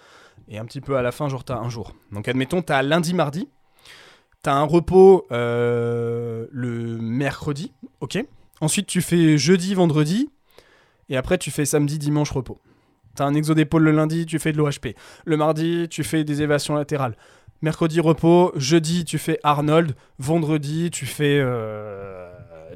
Et 0.48 0.58
un 0.58 0.64
petit 0.64 0.80
peu 0.80 0.96
à 0.96 1.02
la 1.02 1.12
fin, 1.12 1.28
genre 1.28 1.44
tu 1.44 1.52
as 1.52 1.58
un 1.58 1.68
jour. 1.68 1.94
Donc 2.12 2.28
admettons, 2.28 2.62
tu 2.62 2.72
as 2.72 2.82
lundi, 2.82 3.14
mardi, 3.14 3.48
tu 4.42 4.50
as 4.50 4.54
un 4.54 4.64
repos 4.64 5.26
euh, 5.32 6.46
le 6.50 6.98
mercredi, 6.98 7.72
ok 8.00 8.24
Ensuite, 8.60 8.86
tu 8.86 9.02
fais 9.02 9.36
jeudi, 9.36 9.74
vendredi, 9.74 10.30
et 11.08 11.16
après, 11.16 11.38
tu 11.38 11.50
fais 11.50 11.64
samedi, 11.64 11.98
dimanche, 11.98 12.30
repos. 12.30 12.58
T'as 13.14 13.24
un 13.24 13.34
exo 13.34 13.54
d'épaule 13.54 13.82
le 13.82 13.92
lundi, 13.92 14.26
tu 14.26 14.38
fais 14.38 14.52
de 14.52 14.58
l'OHP. 14.58 14.94
Le 15.24 15.36
mardi, 15.36 15.88
tu 15.88 16.04
fais 16.04 16.24
des 16.24 16.42
évasions 16.42 16.74
latérales. 16.74 17.16
Mercredi, 17.62 18.00
repos. 18.00 18.52
Jeudi, 18.56 19.04
tu 19.04 19.18
fais 19.18 19.38
Arnold. 19.42 19.94
Vendredi, 20.18 20.90
tu 20.90 21.06
fais 21.06 21.38
euh, 21.40 22.25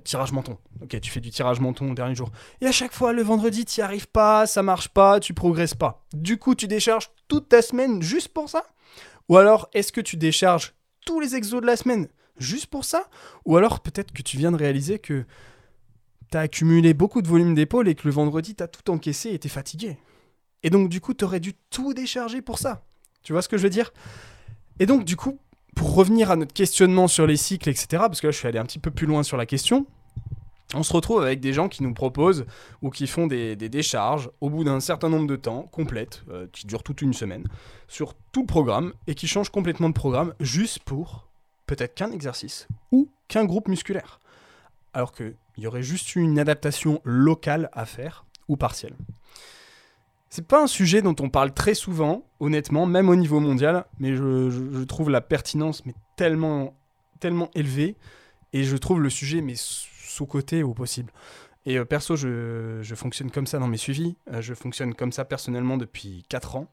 tirage 0.04 0.32
menton. 0.32 0.58
Ok, 0.82 1.00
tu 1.00 1.10
fais 1.10 1.20
du 1.20 1.30
tirage 1.30 1.60
menton 1.60 1.90
au 1.90 1.94
dernier 1.94 2.14
jour. 2.14 2.30
Et 2.60 2.66
à 2.66 2.72
chaque 2.72 2.92
fois, 2.92 3.12
le 3.12 3.22
vendredi, 3.22 3.64
tu 3.64 3.80
n'y 3.80 3.84
arrives 3.84 4.08
pas, 4.08 4.46
ça 4.46 4.62
marche 4.62 4.88
pas, 4.88 5.20
tu 5.20 5.34
progresses 5.34 5.74
pas. 5.74 6.04
Du 6.12 6.38
coup, 6.38 6.54
tu 6.54 6.66
décharges 6.66 7.10
toute 7.28 7.48
ta 7.48 7.62
semaine 7.62 8.02
juste 8.02 8.28
pour 8.28 8.48
ça? 8.48 8.64
Ou 9.28 9.36
alors, 9.36 9.68
est-ce 9.72 9.92
que 9.92 10.00
tu 10.00 10.16
décharges 10.16 10.74
tous 11.06 11.20
les 11.20 11.36
exos 11.36 11.60
de 11.60 11.66
la 11.66 11.76
semaine 11.76 12.08
juste 12.36 12.66
pour 12.66 12.84
ça? 12.84 13.08
Ou 13.44 13.56
alors, 13.56 13.80
peut-être 13.80 14.12
que 14.12 14.22
tu 14.22 14.36
viens 14.36 14.52
de 14.52 14.56
réaliser 14.56 14.98
que 14.98 15.24
tu 16.30 16.36
as 16.36 16.40
accumulé 16.40 16.94
beaucoup 16.94 17.22
de 17.22 17.28
volume 17.28 17.54
d'épaule 17.54 17.88
et 17.88 17.94
que 17.94 18.06
le 18.08 18.12
vendredi, 18.12 18.54
tu 18.54 18.62
as 18.62 18.68
tout 18.68 18.90
encaissé 18.90 19.30
et 19.30 19.38
tu 19.38 19.46
es 19.46 19.50
fatigué. 19.50 19.98
Et 20.62 20.70
donc, 20.70 20.88
du 20.88 21.00
coup, 21.00 21.14
tu 21.14 21.24
aurais 21.24 21.40
dû 21.40 21.54
tout 21.70 21.94
décharger 21.94 22.42
pour 22.42 22.58
ça. 22.58 22.84
Tu 23.22 23.32
vois 23.32 23.42
ce 23.42 23.48
que 23.48 23.56
je 23.56 23.62
veux 23.62 23.70
dire? 23.70 23.92
Et 24.78 24.86
donc, 24.86 25.04
du 25.04 25.16
coup, 25.16 25.38
pour 25.74 25.94
revenir 25.94 26.30
à 26.30 26.36
notre 26.36 26.52
questionnement 26.52 27.08
sur 27.08 27.26
les 27.26 27.36
cycles, 27.36 27.68
etc., 27.68 27.86
parce 27.90 28.20
que 28.20 28.26
là, 28.28 28.30
je 28.32 28.38
suis 28.38 28.48
allé 28.48 28.58
un 28.58 28.64
petit 28.64 28.78
peu 28.78 28.90
plus 28.90 29.06
loin 29.06 29.22
sur 29.22 29.36
la 29.36 29.46
question, 29.46 29.86
on 30.74 30.84
se 30.84 30.92
retrouve 30.92 31.22
avec 31.22 31.40
des 31.40 31.52
gens 31.52 31.68
qui 31.68 31.82
nous 31.82 31.92
proposent 31.92 32.46
ou 32.80 32.90
qui 32.90 33.06
font 33.06 33.26
des, 33.26 33.56
décharges 33.56 34.30
au 34.40 34.50
bout 34.50 34.62
d'un 34.62 34.80
certain 34.80 35.08
nombre 35.08 35.26
de 35.26 35.36
temps, 35.36 35.62
complètes, 35.72 36.22
euh, 36.30 36.46
qui 36.52 36.66
durent 36.66 36.84
toute 36.84 37.02
une 37.02 37.12
semaine, 37.12 37.44
sur 37.88 38.14
tout 38.32 38.42
le 38.42 38.46
programme 38.46 38.92
et 39.06 39.14
qui 39.14 39.26
changent 39.26 39.50
complètement 39.50 39.88
de 39.88 39.94
programme 39.94 40.32
juste 40.38 40.78
pour 40.80 41.26
peut-être 41.66 41.94
qu'un 41.94 42.12
exercice 42.12 42.68
ou 42.92 43.08
qu'un 43.26 43.44
groupe 43.44 43.68
musculaire. 43.68 44.20
Alors 44.92 45.12
qu'il 45.12 45.34
y 45.58 45.66
aurait 45.66 45.82
juste 45.82 46.14
une 46.14 46.38
adaptation 46.38 47.00
locale 47.04 47.68
à 47.72 47.84
faire 47.84 48.24
ou 48.48 48.56
partielle. 48.56 48.94
C'est 50.30 50.46
pas 50.46 50.62
un 50.62 50.68
sujet 50.68 51.02
dont 51.02 51.16
on 51.18 51.28
parle 51.28 51.52
très 51.52 51.74
souvent, 51.74 52.24
honnêtement, 52.38 52.86
même 52.86 53.08
au 53.08 53.16
niveau 53.16 53.40
mondial, 53.40 53.84
mais 53.98 54.14
je, 54.14 54.84
trouve 54.84 55.10
la 55.10 55.20
pertinence 55.20 55.84
mais 55.84 55.94
tellement, 56.14 56.78
tellement 57.18 57.50
élevée, 57.56 57.96
et 58.52 58.62
je 58.62 58.76
trouve 58.76 59.00
le 59.00 59.10
sujet 59.10 59.40
mais 59.40 59.54
sous-côté 59.56 60.62
au 60.62 60.72
possible. 60.72 61.12
Et 61.66 61.78
euh, 61.78 61.84
perso, 61.84 62.14
je, 62.14 62.94
fonctionne 62.94 63.32
comme 63.32 63.48
ça 63.48 63.58
dans 63.58 63.66
mes 63.66 63.76
suivis, 63.76 64.16
euh, 64.32 64.40
je 64.40 64.54
fonctionne 64.54 64.94
comme 64.94 65.10
ça 65.10 65.24
personnellement 65.24 65.76
depuis 65.76 66.24
4 66.28 66.56
ans. 66.56 66.68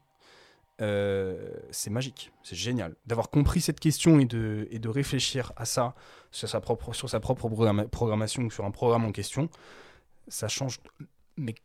Euh, 0.80 1.50
c'est 1.72 1.90
magique, 1.90 2.30
c'est 2.44 2.54
génial. 2.54 2.94
D'avoir 3.06 3.28
compris 3.28 3.60
cette 3.60 3.80
question 3.80 4.20
et 4.20 4.24
de, 4.24 4.88
réfléchir 4.88 5.52
à 5.56 5.64
ça 5.64 5.96
sur 6.30 6.48
sa 6.48 6.60
propre, 6.60 6.92
sur 6.92 7.10
sa 7.10 7.18
propre 7.18 7.48
programmation 7.90 8.44
ou 8.44 8.52
sur 8.52 8.64
un 8.64 8.70
programme 8.70 9.04
en 9.04 9.10
question, 9.10 9.50
ça 10.28 10.46
change 10.46 10.78
mais 11.36 11.56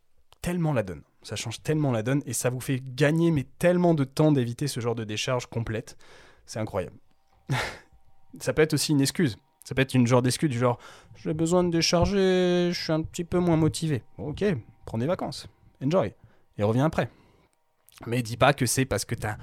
tellement 0.42 0.72
la 0.72 0.82
donne 0.82 1.02
ça 1.24 1.36
change 1.36 1.62
tellement 1.62 1.90
la 1.90 2.02
donne 2.02 2.22
et 2.26 2.32
ça 2.32 2.50
vous 2.50 2.60
fait 2.60 2.82
gagner 2.94 3.30
mais 3.30 3.46
tellement 3.58 3.94
de 3.94 4.04
temps 4.04 4.30
d'éviter 4.30 4.68
ce 4.68 4.80
genre 4.80 4.94
de 4.94 5.04
décharge 5.04 5.46
complète. 5.46 5.96
C'est 6.46 6.60
incroyable. 6.60 6.96
ça 8.38 8.52
peut 8.52 8.62
être 8.62 8.74
aussi 8.74 8.92
une 8.92 9.00
excuse. 9.00 9.38
Ça 9.64 9.74
peut 9.74 9.82
être 9.82 9.94
une 9.94 10.06
genre 10.06 10.20
d'excuse 10.20 10.50
du 10.50 10.58
genre 10.58 10.78
j'ai 11.16 11.32
besoin 11.32 11.64
de 11.64 11.70
décharger, 11.70 12.70
je 12.72 12.78
suis 12.80 12.92
un 12.92 13.02
petit 13.02 13.24
peu 13.24 13.38
moins 13.38 13.56
motivé. 13.56 14.02
ok, 14.18 14.44
prends 14.84 14.98
des 14.98 15.06
vacances. 15.06 15.48
Enjoy. 15.82 16.14
Et 16.58 16.62
reviens 16.62 16.84
après. 16.84 17.10
Mais 18.06 18.22
dis 18.22 18.36
pas 18.36 18.52
que 18.52 18.66
c'est 18.66 18.84
parce 18.84 19.04
que 19.04 19.14
tu 19.14 19.26
as 19.26 19.38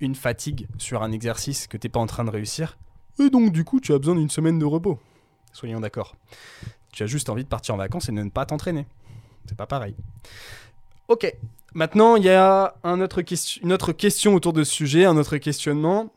une 0.00 0.14
fatigue 0.14 0.66
sur 0.78 1.02
un 1.02 1.12
exercice 1.12 1.66
que 1.66 1.76
t'es 1.76 1.88
pas 1.88 2.00
en 2.00 2.06
train 2.06 2.24
de 2.24 2.30
réussir. 2.30 2.78
Et 3.18 3.28
donc 3.28 3.52
du 3.52 3.64
coup 3.64 3.80
tu 3.80 3.92
as 3.92 3.98
besoin 3.98 4.16
d'une 4.16 4.30
semaine 4.30 4.58
de 4.58 4.64
repos. 4.64 4.98
Soyons 5.52 5.80
d'accord. 5.80 6.16
Tu 6.92 7.02
as 7.02 7.06
juste 7.06 7.28
envie 7.28 7.44
de 7.44 7.48
partir 7.48 7.74
en 7.74 7.78
vacances 7.78 8.08
et 8.08 8.12
de 8.12 8.22
ne 8.22 8.30
pas 8.30 8.46
t'entraîner. 8.46 8.86
C'est 9.46 9.56
pas 9.56 9.66
pareil. 9.66 9.94
Ok. 11.08 11.32
Maintenant, 11.74 12.16
il 12.16 12.24
y 12.24 12.30
a 12.30 12.74
une 12.84 13.02
autre 13.02 13.92
question 13.92 14.34
autour 14.34 14.52
de 14.52 14.64
ce 14.64 14.72
sujet, 14.72 15.04
un 15.04 15.16
autre 15.16 15.36
questionnement. 15.36 16.10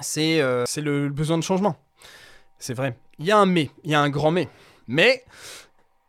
C'est 0.00 0.40
euh, 0.40 0.64
le 0.76 1.08
besoin 1.08 1.38
de 1.38 1.42
changement. 1.42 1.76
C'est 2.58 2.74
vrai. 2.74 2.96
Il 3.18 3.26
y 3.26 3.30
a 3.30 3.38
un 3.38 3.46
mais, 3.46 3.70
il 3.84 3.92
y 3.92 3.94
a 3.94 4.00
un 4.00 4.10
grand 4.10 4.32
mais. 4.32 4.48
Mais 4.88 5.24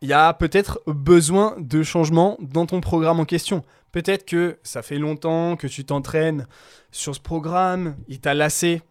il 0.00 0.08
y 0.08 0.12
a 0.12 0.32
peut-être 0.34 0.82
besoin 0.86 1.54
de 1.58 1.82
changement 1.82 2.36
dans 2.40 2.66
ton 2.66 2.80
programme 2.80 3.20
en 3.20 3.24
question. 3.24 3.64
Peut-être 3.92 4.26
que 4.26 4.58
ça 4.62 4.82
fait 4.82 4.98
longtemps 4.98 5.56
que 5.56 5.66
tu 5.66 5.84
t'entraînes 5.84 6.46
sur 6.90 7.14
ce 7.14 7.20
programme, 7.20 7.96
il 8.08 8.20
t'a 8.20 8.34
lassé, 8.34 8.82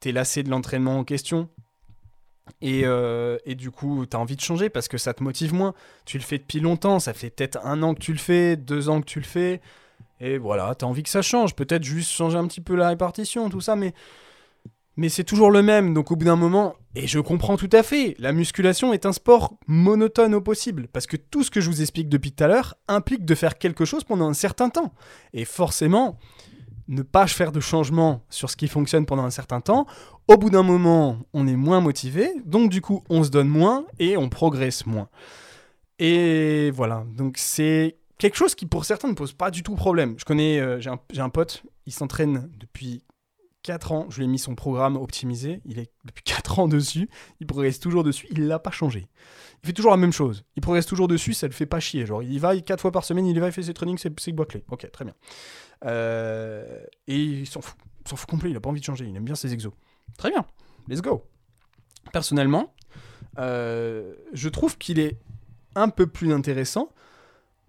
t'es 0.00 0.12
lassé 0.12 0.42
de 0.42 0.50
l'entraînement 0.50 0.98
en 0.98 1.04
question, 1.04 1.48
euh, 2.64 3.38
et, 3.44 3.54
du 3.54 3.70
coup, 3.70 4.06
tu 4.06 4.16
as 4.16 4.20
envie 4.20 4.36
de 4.36 4.40
changer 4.40 4.68
parce 4.68 4.88
que 4.88 4.98
ça 4.98 5.14
te 5.14 5.22
motive 5.22 5.54
moins. 5.54 5.74
Tu 6.04 6.18
le 6.18 6.22
fais 6.22 6.38
depuis 6.38 6.60
longtemps, 6.60 6.98
ça 6.98 7.12
fait 7.12 7.30
peut-être 7.30 7.58
un 7.64 7.82
an 7.82 7.94
que 7.94 8.00
tu 8.00 8.12
le 8.12 8.18
fais, 8.18 8.56
deux 8.56 8.88
ans 8.88 9.00
que 9.00 9.06
tu 9.06 9.18
le 9.18 9.24
fais. 9.24 9.60
Et 10.20 10.38
voilà, 10.38 10.74
tu 10.74 10.84
as 10.84 10.88
envie 10.88 11.02
que 11.02 11.08
ça 11.08 11.22
change. 11.22 11.54
Peut-être 11.54 11.82
juste 11.82 12.10
changer 12.10 12.38
un 12.38 12.46
petit 12.46 12.60
peu 12.60 12.76
la 12.76 12.88
répartition, 12.88 13.48
tout 13.50 13.60
ça, 13.60 13.74
mais, 13.74 13.92
mais 14.96 15.08
c'est 15.08 15.24
toujours 15.24 15.50
le 15.50 15.62
même. 15.62 15.94
Donc 15.94 16.12
au 16.12 16.16
bout 16.16 16.24
d'un 16.24 16.36
moment, 16.36 16.74
et 16.94 17.06
je 17.06 17.18
comprends 17.18 17.56
tout 17.56 17.70
à 17.72 17.82
fait, 17.82 18.14
la 18.18 18.32
musculation 18.32 18.92
est 18.92 19.06
un 19.06 19.12
sport 19.12 19.54
monotone 19.66 20.34
au 20.34 20.40
possible. 20.40 20.88
Parce 20.92 21.06
que 21.06 21.16
tout 21.16 21.42
ce 21.42 21.50
que 21.50 21.60
je 21.60 21.68
vous 21.68 21.80
explique 21.80 22.08
depuis 22.08 22.32
tout 22.32 22.44
à 22.44 22.48
l'heure 22.48 22.76
implique 22.86 23.24
de 23.24 23.34
faire 23.34 23.58
quelque 23.58 23.84
chose 23.84 24.04
pendant 24.04 24.28
un 24.28 24.34
certain 24.34 24.68
temps. 24.68 24.94
Et 25.32 25.44
forcément, 25.44 26.18
ne 26.92 27.02
pas 27.02 27.26
faire 27.26 27.52
de 27.52 27.60
changement 27.60 28.22
sur 28.28 28.50
ce 28.50 28.56
qui 28.56 28.68
fonctionne 28.68 29.06
pendant 29.06 29.24
un 29.24 29.30
certain 29.30 29.60
temps, 29.60 29.86
au 30.28 30.36
bout 30.36 30.50
d'un 30.50 30.62
moment, 30.62 31.18
on 31.32 31.46
est 31.46 31.56
moins 31.56 31.80
motivé, 31.80 32.30
donc 32.44 32.70
du 32.70 32.80
coup, 32.80 33.02
on 33.08 33.24
se 33.24 33.30
donne 33.30 33.48
moins 33.48 33.86
et 33.98 34.16
on 34.16 34.28
progresse 34.28 34.86
moins. 34.86 35.08
Et 35.98 36.70
voilà, 36.70 37.04
donc 37.16 37.38
c'est 37.38 37.96
quelque 38.18 38.36
chose 38.36 38.54
qui 38.54 38.66
pour 38.66 38.84
certains 38.84 39.08
ne 39.08 39.14
pose 39.14 39.32
pas 39.32 39.50
du 39.50 39.62
tout 39.62 39.74
problème. 39.74 40.14
Je 40.18 40.24
connais, 40.24 40.60
euh, 40.60 40.80
j'ai 40.80 40.90
un, 40.90 40.98
un, 41.18 41.28
pote, 41.30 41.62
il 41.86 41.92
s'entraîne 41.92 42.50
depuis 42.58 43.02
4 43.62 43.92
ans, 43.92 44.06
je 44.10 44.18
lui 44.18 44.24
ai 44.24 44.28
mis 44.28 44.38
son 44.38 44.54
programme 44.54 44.96
optimisé, 44.96 45.60
il 45.64 45.78
est 45.78 45.90
depuis 46.04 46.22
4 46.24 46.58
ans 46.58 46.68
dessus, 46.68 47.08
il 47.40 47.46
progresse 47.46 47.78
toujours 47.80 48.04
dessus, 48.04 48.26
il 48.30 48.46
l'a 48.46 48.58
pas 48.58 48.70
changé. 48.70 49.08
Il 49.62 49.66
fait 49.66 49.72
toujours 49.72 49.92
la 49.92 49.96
même 49.96 50.12
chose, 50.12 50.44
il 50.56 50.62
progresse 50.62 50.86
toujours 50.86 51.08
dessus, 51.08 51.34
ça 51.34 51.46
le 51.46 51.52
fait 51.52 51.66
pas 51.66 51.80
chier, 51.80 52.06
genre 52.06 52.22
il 52.22 52.40
va 52.40 52.58
4 52.58 52.80
fois 52.80 52.92
par 52.92 53.04
semaine, 53.04 53.26
il 53.26 53.38
va, 53.38 53.46
il 53.46 53.52
fait 53.52 53.62
ses 53.62 53.74
trainings, 53.74 53.98
c'est 53.98 54.14
clé. 54.46 54.64
Ok, 54.68 54.90
très 54.90 55.04
bien. 55.04 55.14
Euh, 55.84 56.84
et 57.06 57.16
il 57.16 57.46
s'en 57.46 57.60
fout, 57.60 57.78
s'en 58.06 58.16
complet, 58.16 58.50
il 58.50 58.56
a 58.56 58.60
pas 58.60 58.70
envie 58.70 58.80
de 58.80 58.84
changer, 58.84 59.06
il 59.06 59.16
aime 59.16 59.24
bien 59.24 59.34
ses 59.34 59.52
exos. 59.52 59.72
Très 60.18 60.30
bien, 60.30 60.44
let's 60.88 61.00
go. 61.00 61.24
Personnellement, 62.12 62.74
euh, 63.38 64.14
je 64.32 64.48
trouve 64.48 64.76
qu'il 64.78 64.98
est 64.98 65.18
un 65.74 65.88
peu 65.88 66.06
plus 66.06 66.32
intéressant, 66.32 66.92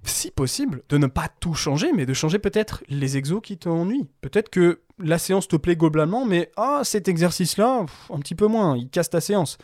si 0.03 0.31
possible, 0.31 0.83
de 0.89 0.97
ne 0.97 1.07
pas 1.07 1.29
tout 1.39 1.53
changer, 1.53 1.93
mais 1.93 2.05
de 2.05 2.13
changer 2.13 2.39
peut-être 2.39 2.83
les 2.89 3.17
exos 3.17 3.41
qui 3.41 3.57
t'ennuient. 3.57 4.09
Peut-être 4.21 4.49
que 4.49 4.81
la 4.99 5.17
séance 5.17 5.47
te 5.47 5.55
plaît 5.55 5.75
globalement, 5.75 6.25
mais 6.25 6.51
ah, 6.55 6.81
cet 6.83 7.07
exercice-là, 7.07 7.85
un 8.09 8.19
petit 8.19 8.35
peu 8.35 8.47
moins, 8.47 8.77
il 8.77 8.89
casse 8.89 9.09
ta 9.09 9.21
séance. 9.21 9.57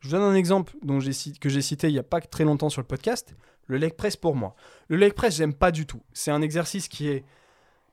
Je 0.00 0.08
vous 0.08 0.14
donne 0.14 0.22
un 0.22 0.34
exemple 0.34 0.74
dont 0.82 0.98
que 0.98 1.48
j'ai 1.48 1.62
cité 1.62 1.88
il 1.88 1.92
n'y 1.92 1.98
a 1.98 2.04
pas 2.04 2.20
très 2.20 2.44
longtemps 2.44 2.70
sur 2.70 2.80
le 2.80 2.86
podcast, 2.86 3.36
le 3.68 3.78
leg 3.78 3.94
press 3.94 4.16
pour 4.16 4.34
moi. 4.34 4.56
Le 4.88 4.96
leg 4.96 5.12
press, 5.12 5.36
j'aime 5.36 5.54
pas 5.54 5.70
du 5.70 5.86
tout. 5.86 6.02
C'est 6.12 6.32
un 6.32 6.42
exercice 6.42 6.88
qui 6.88 7.08
est 7.08 7.24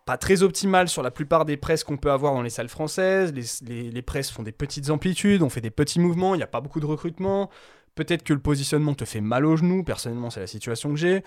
pas 0.05 0.17
très 0.17 0.41
optimal 0.41 0.89
sur 0.89 1.03
la 1.03 1.11
plupart 1.11 1.45
des 1.45 1.55
presses 1.55 1.83
qu'on 1.83 1.97
peut 1.97 2.11
avoir 2.11 2.33
dans 2.33 2.41
les 2.41 2.49
salles 2.49 2.67
françaises. 2.67 3.31
Les, 3.61 3.91
les, 3.91 4.01
presses 4.01 4.31
font 4.31 4.41
des 4.41 4.51
petites 4.51 4.89
amplitudes, 4.89 5.43
on 5.43 5.49
fait 5.49 5.61
des 5.61 5.69
petits 5.69 5.99
mouvements, 5.99 6.33
il 6.33 6.37
n'y 6.37 6.43
a 6.43 6.47
pas 6.47 6.61
beaucoup 6.61 6.79
de 6.79 6.87
recrutement. 6.87 7.51
Peut-être 7.99 8.23
que 8.23 8.31
le 8.31 8.39
positionnement 8.39 8.93
te 8.93 9.03
fait 9.03 9.19
mal 9.19 9.45
au 9.45 9.57
genou, 9.57 9.83
personnellement 9.83 10.29
c'est 10.29 10.39
la 10.39 10.47
situation 10.47 10.89
que 10.91 10.95
j'ai. 10.95 11.21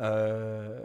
Euh, 0.00 0.76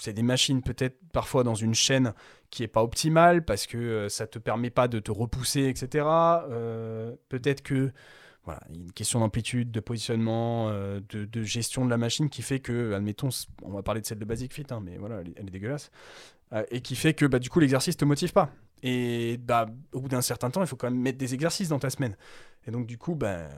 c'est 0.00 0.12
des 0.12 0.24
machines 0.24 0.62
peut-être 0.62 0.98
parfois 1.12 1.44
dans 1.44 1.54
une 1.54 1.74
chaîne 1.74 2.12
qui 2.50 2.64
est 2.64 2.68
pas 2.68 2.82
optimale 2.82 3.44
parce 3.44 3.68
que 3.68 3.78
euh, 3.78 4.08
ça 4.08 4.26
te 4.26 4.40
permet 4.40 4.70
pas 4.70 4.88
de 4.88 4.98
te 4.98 5.12
repousser, 5.12 5.68
etc. 5.68 6.06
Euh, 6.08 7.14
peut-être 7.28 7.62
que 7.62 7.92
voilà, 8.42 8.62
une 8.68 8.90
question 8.90 9.20
d'amplitude, 9.20 9.70
de 9.70 9.78
positionnement, 9.78 10.72
de, 10.72 11.42
gestion 11.44 11.84
de 11.84 11.90
la 11.90 11.96
machine 11.96 12.28
qui 12.28 12.42
fait 12.42 12.58
que, 12.58 12.94
admettons, 12.94 13.28
on 13.62 13.70
va 13.70 13.84
parler 13.84 14.00
de 14.00 14.06
celle 14.06 14.18
de 14.18 14.24
Basic 14.24 14.52
Fit, 14.52 14.66
hein, 14.70 14.80
mais 14.84 14.98
voilà, 14.98 15.20
elle, 15.36 15.46
est 15.46 15.50
dégueulasse, 15.50 15.92
et 16.72 16.80
qui 16.80 16.96
fait 16.96 17.14
que 17.14 17.26
bah, 17.26 17.38
du 17.38 17.48
coup 17.48 17.60
l'exercice 17.60 17.96
te 17.96 18.04
motive 18.04 18.32
pas. 18.32 18.50
Et 18.86 19.38
bah, 19.38 19.66
au 19.92 20.00
bout 20.00 20.08
d'un 20.08 20.20
certain 20.20 20.50
temps, 20.50 20.60
il 20.60 20.66
faut 20.66 20.76
quand 20.76 20.90
même 20.90 21.00
mettre 21.00 21.16
des 21.16 21.32
exercices 21.32 21.70
dans 21.70 21.78
ta 21.78 21.88
semaine. 21.88 22.16
Et 22.66 22.70
donc 22.70 22.86
du 22.86 22.98
coup, 22.98 23.14
ben 23.14 23.48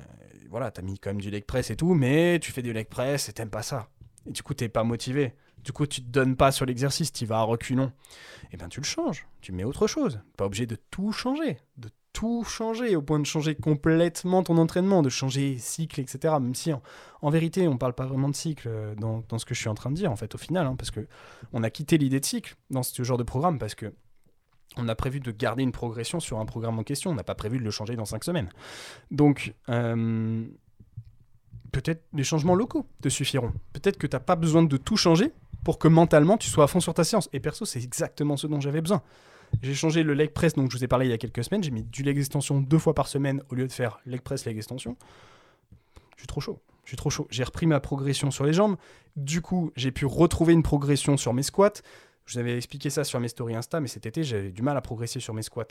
voilà, 0.48 0.70
t'as 0.70 0.82
mis 0.82 1.00
quand 1.00 1.10
même 1.10 1.20
du 1.20 1.30
leg 1.30 1.44
press 1.44 1.68
et 1.70 1.76
tout, 1.76 1.94
mais 1.94 2.38
tu 2.40 2.52
fais 2.52 2.62
du 2.62 2.72
leg 2.72 2.86
press 2.86 3.28
et 3.28 3.32
t'aimes 3.32 3.50
pas 3.50 3.62
ça. 3.62 3.88
Et 4.26 4.30
du 4.30 4.44
coup, 4.44 4.54
t'es 4.54 4.68
pas 4.68 4.84
motivé. 4.84 5.34
Du 5.64 5.72
coup, 5.72 5.84
tu 5.88 6.00
te 6.00 6.08
donnes 6.08 6.36
pas 6.36 6.52
sur 6.52 6.64
l'exercice, 6.64 7.12
tu 7.12 7.26
vas 7.26 7.38
à 7.38 7.42
reculons. 7.42 7.90
Et 8.52 8.56
ben 8.56 8.68
tu 8.68 8.78
le 8.78 8.86
changes, 8.86 9.26
tu 9.40 9.50
mets 9.50 9.64
autre 9.64 9.88
chose. 9.88 10.20
Pas 10.36 10.46
obligé 10.46 10.64
de 10.64 10.76
tout 10.76 11.10
changer, 11.10 11.58
de 11.76 11.90
tout 12.12 12.44
changer, 12.44 12.94
au 12.94 13.02
point 13.02 13.18
de 13.18 13.26
changer 13.26 13.56
complètement 13.56 14.44
ton 14.44 14.58
entraînement, 14.58 15.02
de 15.02 15.08
changer 15.08 15.58
cycle, 15.58 16.00
etc. 16.00 16.34
Même 16.40 16.54
si 16.54 16.72
en, 16.72 17.30
vérité, 17.30 17.66
on 17.66 17.78
parle 17.78 17.94
pas 17.94 18.06
vraiment 18.06 18.28
de 18.28 18.36
cycle 18.36 18.68
euh, 18.68 18.94
dans, 18.94 19.38
ce 19.38 19.44
que 19.44 19.54
je 19.54 19.60
suis 19.60 19.68
en 19.68 19.74
train 19.74 19.90
de 19.90 19.96
dire, 19.96 20.12
en 20.12 20.16
fait, 20.16 20.36
au 20.36 20.38
final, 20.38 20.66
hein, 20.66 20.76
parce 20.76 20.92
que 20.92 21.08
on 21.52 21.64
a 21.64 21.70
quitté 21.70 21.98
l'idée 21.98 22.20
de 22.20 22.24
cycle 22.24 22.54
dans 22.70 22.84
ce 22.84 23.02
genre 23.02 23.18
de 23.18 23.24
programme, 23.24 23.58
parce 23.58 23.74
que 23.74 23.92
on 24.76 24.88
a 24.88 24.94
prévu 24.94 25.20
de 25.20 25.30
garder 25.30 25.62
une 25.62 25.72
progression 25.72 26.20
sur 26.20 26.38
un 26.38 26.44
programme 26.44 26.78
en 26.78 26.82
question, 26.82 27.10
on 27.10 27.14
n'a 27.14 27.24
pas 27.24 27.34
prévu 27.34 27.58
de 27.58 27.64
le 27.64 27.70
changer 27.70 27.96
dans 27.96 28.04
cinq 28.04 28.24
semaines. 28.24 28.50
Donc, 29.10 29.54
euh, 29.68 30.44
peut-être 31.72 32.04
les 32.12 32.24
changements 32.24 32.54
locaux 32.54 32.86
te 33.02 33.08
suffiront. 33.08 33.52
Peut-être 33.72 33.98
que 33.98 34.06
tu 34.06 34.16
n'as 34.16 34.20
pas 34.20 34.36
besoin 34.36 34.62
de 34.62 34.76
tout 34.76 34.96
changer, 34.96 35.32
pour 35.66 35.80
que 35.80 35.88
mentalement 35.88 36.36
tu 36.36 36.48
sois 36.48 36.62
à 36.62 36.66
fond 36.68 36.78
sur 36.78 36.94
ta 36.94 37.02
séance. 37.02 37.28
Et 37.32 37.40
perso, 37.40 37.64
c'est 37.64 37.82
exactement 37.82 38.36
ce 38.36 38.46
dont 38.46 38.60
j'avais 38.60 38.80
besoin. 38.80 39.02
J'ai 39.62 39.74
changé 39.74 40.04
le 40.04 40.14
leg 40.14 40.30
press, 40.30 40.54
donc 40.54 40.70
je 40.70 40.76
vous 40.76 40.84
ai 40.84 40.86
parlé 40.86 41.06
il 41.06 41.10
y 41.10 41.12
a 41.12 41.18
quelques 41.18 41.42
semaines. 41.42 41.64
J'ai 41.64 41.72
mis 41.72 41.82
du 41.82 42.04
leg 42.04 42.16
extension 42.16 42.60
deux 42.60 42.78
fois 42.78 42.94
par 42.94 43.08
semaine 43.08 43.42
au 43.50 43.56
lieu 43.56 43.66
de 43.66 43.72
faire 43.72 43.98
leg 44.06 44.20
press, 44.20 44.44
leg 44.44 44.56
extension. 44.56 44.96
Je 46.14 46.20
suis 46.20 46.28
trop 46.28 46.40
chaud. 46.40 46.60
J'ai 47.30 47.42
repris 47.42 47.66
ma 47.66 47.80
progression 47.80 48.30
sur 48.30 48.44
les 48.44 48.52
jambes. 48.52 48.76
Du 49.16 49.40
coup, 49.40 49.72
j'ai 49.74 49.90
pu 49.90 50.06
retrouver 50.06 50.52
une 50.52 50.62
progression 50.62 51.16
sur 51.16 51.34
mes 51.34 51.42
squats. 51.42 51.82
Je 52.26 52.34
vous 52.34 52.38
avais 52.40 52.56
expliqué 52.56 52.90
ça 52.90 53.04
sur 53.04 53.20
mes 53.20 53.28
stories 53.28 53.54
Insta, 53.54 53.80
mais 53.80 53.86
cet 53.86 54.04
été, 54.04 54.24
j'avais 54.24 54.50
du 54.50 54.60
mal 54.60 54.76
à 54.76 54.80
progresser 54.80 55.20
sur 55.20 55.32
mes 55.32 55.42
squats. 55.42 55.64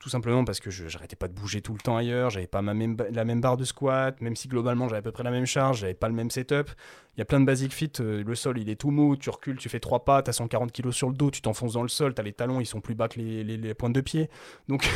Tout 0.00 0.08
simplement 0.08 0.44
parce 0.44 0.58
que 0.58 0.68
je 0.68 0.84
n'arrêtais 0.84 1.14
pas 1.14 1.28
de 1.28 1.32
bouger 1.32 1.62
tout 1.62 1.72
le 1.72 1.78
temps 1.78 1.96
ailleurs, 1.96 2.30
j'avais 2.30 2.48
pas 2.48 2.60
la 2.60 2.74
même 2.74 3.40
barre 3.40 3.56
de 3.56 3.64
squat, 3.64 4.20
même 4.20 4.34
si 4.34 4.48
globalement 4.48 4.88
j'avais 4.88 4.98
à 4.98 5.02
peu 5.02 5.12
près 5.12 5.22
la 5.22 5.30
même 5.30 5.46
charge, 5.46 5.78
j'avais 5.80 5.94
pas 5.94 6.08
le 6.08 6.14
même 6.14 6.30
setup. 6.30 6.70
Il 7.16 7.20
y 7.20 7.22
a 7.22 7.24
plein 7.24 7.40
de 7.40 7.44
basic 7.44 7.72
fit, 7.72 7.92
euh, 8.00 8.24
le 8.24 8.34
sol 8.34 8.58
il 8.58 8.70
est 8.70 8.76
tout 8.76 8.90
mou, 8.90 9.16
tu 9.16 9.28
recules, 9.28 9.58
tu 9.58 9.68
fais 9.68 9.80
trois 9.80 10.04
pas, 10.04 10.22
t'as 10.22 10.32
140 10.32 10.72
kg 10.72 10.90
sur 10.90 11.08
le 11.08 11.14
dos, 11.14 11.30
tu 11.30 11.42
t'enfonces 11.42 11.74
dans 11.74 11.82
le 11.82 11.88
sol, 11.88 12.14
t'as 12.14 12.22
les 12.22 12.32
talons, 12.32 12.58
ils 12.58 12.66
sont 12.66 12.80
plus 12.80 12.94
bas 12.94 13.08
que 13.08 13.20
les, 13.20 13.44
les, 13.44 13.74
pointes 13.74 13.92
de 13.92 14.00
pied. 14.00 14.30
Donc, 14.66 14.88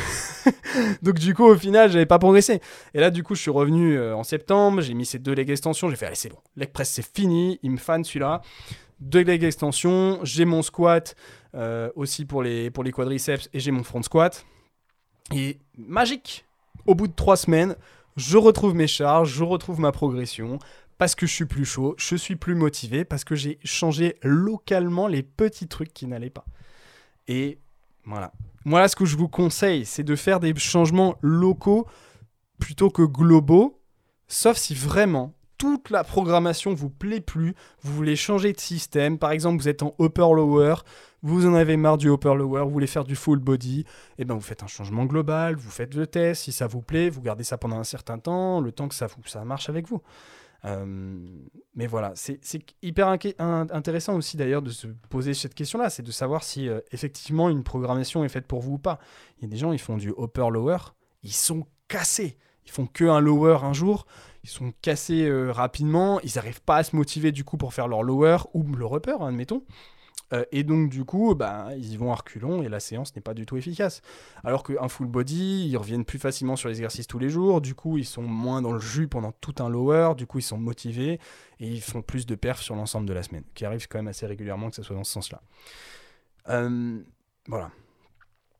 Donc 1.03 1.19
du 1.19 1.35
coup, 1.35 1.45
au 1.45 1.55
final, 1.55 1.91
j'avais 1.91 2.07
pas 2.07 2.19
progressé. 2.19 2.59
Et 2.95 2.99
là, 2.99 3.11
du 3.11 3.23
coup, 3.23 3.35
je 3.35 3.41
suis 3.41 3.51
revenu 3.51 3.97
euh, 3.97 4.15
en 4.15 4.23
septembre, 4.23 4.81
j'ai 4.81 4.95
mis 4.95 5.05
ces 5.05 5.19
deux 5.19 5.33
legs 5.33 5.49
extensions, 5.51 5.89
j'ai 5.89 5.95
fait, 5.95 6.07
allez, 6.07 6.15
c'est 6.15 6.29
bon, 6.29 6.39
leg 6.55 6.69
press 6.71 6.89
c'est 6.89 7.05
fini, 7.15 7.59
il 7.61 7.71
me 7.71 7.77
fan 7.77 8.03
celui-là 8.03 8.41
deux 8.99 9.23
legs 9.23 9.43
extension, 9.43 10.19
j'ai 10.23 10.45
mon 10.45 10.61
squat 10.61 11.15
euh, 11.55 11.89
aussi 11.95 12.25
pour 12.25 12.43
les, 12.43 12.69
pour 12.71 12.83
les 12.83 12.91
quadriceps 12.91 13.49
et 13.53 13.59
j'ai 13.59 13.71
mon 13.71 13.83
front 13.83 14.01
squat. 14.01 14.45
Et 15.33 15.59
magique 15.77 16.45
Au 16.85 16.95
bout 16.95 17.07
de 17.07 17.13
trois 17.13 17.37
semaines, 17.37 17.75
je 18.15 18.37
retrouve 18.37 18.73
mes 18.73 18.87
charges, 18.87 19.31
je 19.33 19.43
retrouve 19.43 19.79
ma 19.79 19.91
progression 19.91 20.59
parce 20.97 21.15
que 21.15 21.27
je 21.27 21.33
suis 21.33 21.45
plus 21.45 21.65
chaud, 21.65 21.95
je 21.97 22.15
suis 22.15 22.35
plus 22.35 22.55
motivé, 22.55 23.05
parce 23.05 23.23
que 23.23 23.35
j'ai 23.35 23.59
changé 23.63 24.17
localement 24.23 25.07
les 25.07 25.21
petits 25.21 25.67
trucs 25.67 25.93
qui 25.93 26.07
n'allaient 26.07 26.29
pas. 26.29 26.45
Et 27.27 27.59
voilà. 28.03 28.31
Moi, 28.65 28.87
ce 28.87 28.95
que 28.95 29.05
je 29.05 29.15
vous 29.15 29.27
conseille, 29.27 29.85
c'est 29.85 30.03
de 30.03 30.15
faire 30.15 30.39
des 30.39 30.55
changements 30.55 31.15
locaux 31.21 31.87
plutôt 32.59 32.89
que 32.89 33.03
globaux, 33.03 33.79
sauf 34.27 34.57
si 34.57 34.73
vraiment 34.73 35.33
toute 35.57 35.89
la 35.89 36.03
programmation 36.03 36.73
vous 36.73 36.89
plaît 36.89 37.21
plus, 37.21 37.55
vous 37.81 37.93
voulez 37.93 38.15
changer 38.15 38.53
de 38.53 38.59
système, 38.59 39.17
par 39.17 39.31
exemple 39.31 39.61
vous 39.61 39.67
êtes 39.67 39.83
en 39.83 39.95
upper-lower, 39.99 40.75
vous 41.23 41.47
en 41.47 41.55
avez 41.55 41.77
marre 41.77 41.97
du 41.97 42.09
upper-lower, 42.09 42.63
vous 42.63 42.69
voulez 42.69 42.87
faire 42.87 43.03
du 43.03 43.15
full 43.15 43.39
body, 43.39 43.79
et 43.79 43.85
eh 44.19 44.25
ben 44.25 44.35
vous 44.35 44.41
faites 44.41 44.63
un 44.63 44.67
changement 44.67 45.05
global, 45.05 45.55
vous 45.55 45.71
faites 45.71 45.95
le 45.95 46.05
test, 46.05 46.43
si 46.43 46.51
ça 46.51 46.67
vous 46.67 46.81
plaît, 46.81 47.09
vous 47.09 47.21
gardez 47.21 47.43
ça 47.43 47.57
pendant 47.57 47.79
un 47.79 47.83
certain 47.83 48.19
temps, 48.19 48.61
le 48.61 48.71
temps 48.71 48.87
que 48.87 48.95
ça, 48.95 49.07
ça 49.25 49.43
marche 49.45 49.69
avec 49.69 49.87
vous. 49.87 50.01
Euh, 50.65 51.17
mais 51.75 51.87
voilà, 51.87 52.13
c'est 52.15 52.39
hyper 52.81 53.07
intéressant 53.39 54.15
aussi 54.15 54.37
d'ailleurs 54.37 54.61
de 54.61 54.71
se 54.71 54.87
poser 55.09 55.33
cette 55.33 55.53
question-là, 55.53 55.89
c'est 55.89 56.03
de 56.03 56.11
savoir 56.11 56.43
si 56.43 56.67
euh, 56.67 56.79
effectivement 56.91 57.49
une 57.49 57.63
programmation 57.63 58.23
est 58.23 58.29
faite 58.29 58.47
pour 58.47 58.61
vous 58.61 58.73
ou 58.73 58.79
pas. 58.79 58.99
Il 59.37 59.43
y 59.43 59.45
a 59.45 59.49
des 59.49 59.57
gens, 59.57 59.71
ils 59.71 59.79
font 59.79 59.97
du 59.97 60.13
upper-lower, 60.17 60.77
ils 61.23 61.33
sont 61.33 61.65
cassés. 61.87 62.37
Ils 62.65 62.71
font 62.71 62.85
que 62.85 63.05
un 63.05 63.21
lower 63.21 63.59
un 63.63 63.71
jour, 63.71 64.05
ils 64.47 64.49
sont 64.49 64.71
cassés 64.81 65.27
euh, 65.27 65.51
rapidement, 65.51 66.21
ils 66.21 66.31
n'arrivent 66.35 66.61
pas 66.61 66.77
à 66.77 66.83
se 66.83 66.95
motiver 66.95 67.33
du 67.33 67.43
coup 67.43 67.57
pour 67.57 67.73
faire 67.73 67.89
leur 67.89 68.01
lower 68.01 68.37
ou 68.53 68.63
leur 68.75 68.95
upper, 68.95 69.17
hein, 69.19 69.27
admettons. 69.27 69.61
Euh, 70.31 70.45
et 70.53 70.63
donc 70.63 70.89
du 70.89 71.03
coup, 71.03 71.35
bah, 71.35 71.67
ils 71.75 71.91
y 71.91 71.97
vont 71.97 72.13
à 72.13 72.15
reculons 72.15 72.63
et 72.63 72.69
la 72.69 72.79
séance 72.79 73.13
n'est 73.13 73.21
pas 73.21 73.33
du 73.33 73.45
tout 73.45 73.57
efficace. 73.57 74.01
Alors 74.45 74.63
qu'un 74.63 74.87
full 74.87 75.07
body, 75.07 75.67
ils 75.67 75.75
reviennent 75.75 76.05
plus 76.05 76.17
facilement 76.17 76.55
sur 76.55 76.69
les 76.69 76.75
exercices 76.75 77.07
tous 77.07 77.19
les 77.19 77.29
jours, 77.29 77.59
du 77.59 77.75
coup 77.75 77.97
ils 77.97 78.05
sont 78.05 78.23
moins 78.23 78.61
dans 78.61 78.71
le 78.71 78.79
jus 78.79 79.09
pendant 79.09 79.33
tout 79.33 79.55
un 79.59 79.67
lower, 79.67 80.13
du 80.15 80.25
coup 80.25 80.39
ils 80.39 80.43
sont 80.43 80.57
motivés 80.57 81.19
et 81.59 81.67
ils 81.67 81.81
font 81.81 82.01
plus 82.01 82.25
de 82.25 82.35
perfs 82.35 82.61
sur 82.61 82.75
l'ensemble 82.75 83.05
de 83.05 83.13
la 83.13 83.23
semaine, 83.23 83.43
qui 83.53 83.65
arrive 83.65 83.85
quand 83.89 83.99
même 83.99 84.07
assez 84.07 84.25
régulièrement 84.25 84.69
que 84.69 84.77
ce 84.77 84.83
soit 84.83 84.95
dans 84.95 85.03
ce 85.03 85.11
sens-là. 85.11 85.41
Euh, 86.47 87.01
voilà. 87.47 87.69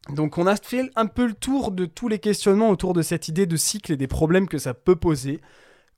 Donc 0.10 0.38
on 0.38 0.47
a 0.47 0.58
fait 0.58 0.89
un 0.95 1.06
peu 1.06 1.28
le 1.28 1.34
tour 1.34 1.71
de 1.71 1.86
tous 1.86 2.10
les 2.10 2.19
questionnements 2.19 2.69
autour 2.69 2.93
de 2.93 3.02
cette 3.02 3.30
idée 3.30 3.45
de 3.45 3.58
cycle 3.58 3.93
et 3.93 3.97
des 3.97 4.08
problèmes 4.08 4.50
que 4.50 4.58
ça 4.58 4.73
peut 4.73 4.97
poser. 4.97 5.39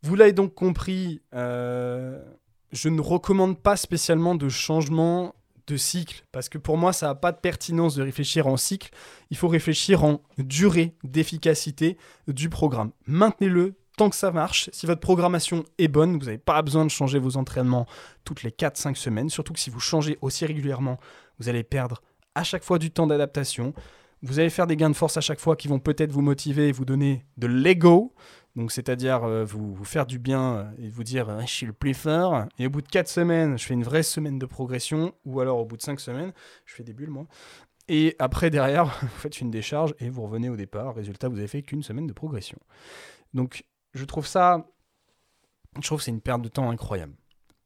Vous 0.04 0.16
l'avez 0.16 0.34
donc 0.34 0.54
compris, 0.56 1.22
euh, 1.34 2.24
je 2.72 2.90
ne 2.90 3.02
recommande 3.02 3.60
pas 3.60 3.76
spécialement 3.76 4.36
de 4.36 4.50
changement 4.50 5.36
de 5.68 5.78
cycle, 5.78 6.26
parce 6.32 6.50
que 6.50 6.58
pour 6.58 6.78
moi, 6.78 6.94
ça 6.94 7.08
n'a 7.08 7.16
pas 7.16 7.32
de 7.32 7.38
pertinence 7.38 7.96
de 7.96 8.04
réfléchir 8.04 8.48
en 8.48 8.58
cycle. 8.58 8.90
Il 9.30 9.38
faut 9.38 9.48
réfléchir 9.48 10.04
en 10.04 10.22
durée 10.38 10.96
d'efficacité 11.04 11.98
du 12.28 12.50
programme. 12.50 12.92
Maintenez-le 13.06 13.76
tant 14.00 14.10
que 14.10 14.16
ça 14.16 14.32
marche. 14.32 14.70
Si 14.72 14.86
votre 14.86 15.02
programmation 15.02 15.66
est 15.78 15.90
bonne, 15.90 16.18
vous 16.18 16.26
n'avez 16.26 16.38
pas 16.38 16.62
besoin 16.62 16.86
de 16.86 16.90
changer 16.90 17.20
vos 17.20 17.36
entraînements 17.38 17.86
toutes 18.24 18.44
les 18.44 18.50
4-5 18.50 18.96
semaines, 18.96 19.30
surtout 19.30 19.54
que 19.54 19.60
si 19.60 19.70
vous 19.70 19.82
changez 19.82 20.18
aussi 20.22 20.46
régulièrement, 20.46 20.98
vous 21.38 21.50
allez 21.50 21.64
perdre 21.64 22.02
à 22.34 22.44
chaque 22.44 22.64
fois 22.64 22.80
du 22.80 22.92
temps 22.92 23.08
d'adaptation. 23.08 23.74
Vous 24.22 24.40
allez 24.40 24.50
faire 24.50 24.68
des 24.68 24.78
gains 24.78 24.90
de 24.90 24.96
force 24.96 25.18
à 25.18 25.22
chaque 25.22 25.40
fois 25.40 25.56
qui 25.56 25.68
vont 25.68 25.80
peut-être 25.80 26.12
vous 26.12 26.22
motiver 26.22 26.70
et 26.70 26.72
vous 26.72 26.86
donner 26.86 27.26
de 27.38 27.48
l'ego. 27.48 28.14
Donc, 28.56 28.72
c'est-à-dire 28.72 29.24
euh, 29.24 29.46
vous, 29.46 29.84
faire 29.86 30.06
du 30.06 30.20
bien 30.20 30.56
euh, 30.56 30.72
et 30.80 30.90
vous 30.90 31.04
dire 31.04 31.40
je 31.42 31.46
suis 31.46 31.66
le 31.66 31.74
plus 31.74 31.94
fort. 31.94 32.46
Et 32.58 32.68
au 32.68 32.70
bout 32.70 32.82
de 32.82 32.88
4 32.88 33.08
semaines, 33.08 33.58
je 33.58 33.66
fais 33.66 33.74
une 33.74 33.84
vraie 33.84 34.04
semaine 34.04 34.40
de 34.40 34.46
progression. 34.46 35.14
Ou 35.26 35.40
alors 35.40 35.60
au 35.60 35.66
bout 35.66 35.78
de 35.78 35.82
5 35.82 36.00
semaines, 36.00 36.34
je 36.66 36.74
fais 36.74 36.84
des 36.84 36.94
bulles, 36.94 37.12
moi. 37.12 37.26
Et 37.88 38.16
après, 38.20 38.50
derrière, 38.50 38.86
vous 39.02 39.08
faites 39.08 39.42
une 39.42 39.52
décharge 39.52 39.94
et 40.00 40.10
vous 40.10 40.22
revenez 40.24 40.50
au 40.50 40.56
départ. 40.56 40.96
Résultat, 40.96 41.28
vous 41.28 41.38
avez 41.38 41.48
fait 41.48 41.62
qu'une 41.62 41.84
semaine 41.84 42.08
de 42.08 42.14
progression. 42.14 42.58
Donc, 43.34 43.66
je 43.94 44.06
trouve 44.06 44.28
ça. 44.28 44.68
Je 45.76 45.82
trouve 45.86 46.00
que 46.00 46.04
c'est 46.04 46.12
une 46.12 46.22
perte 46.22 46.42
de 46.42 46.50
temps 46.50 46.70
incroyable. 46.70 47.14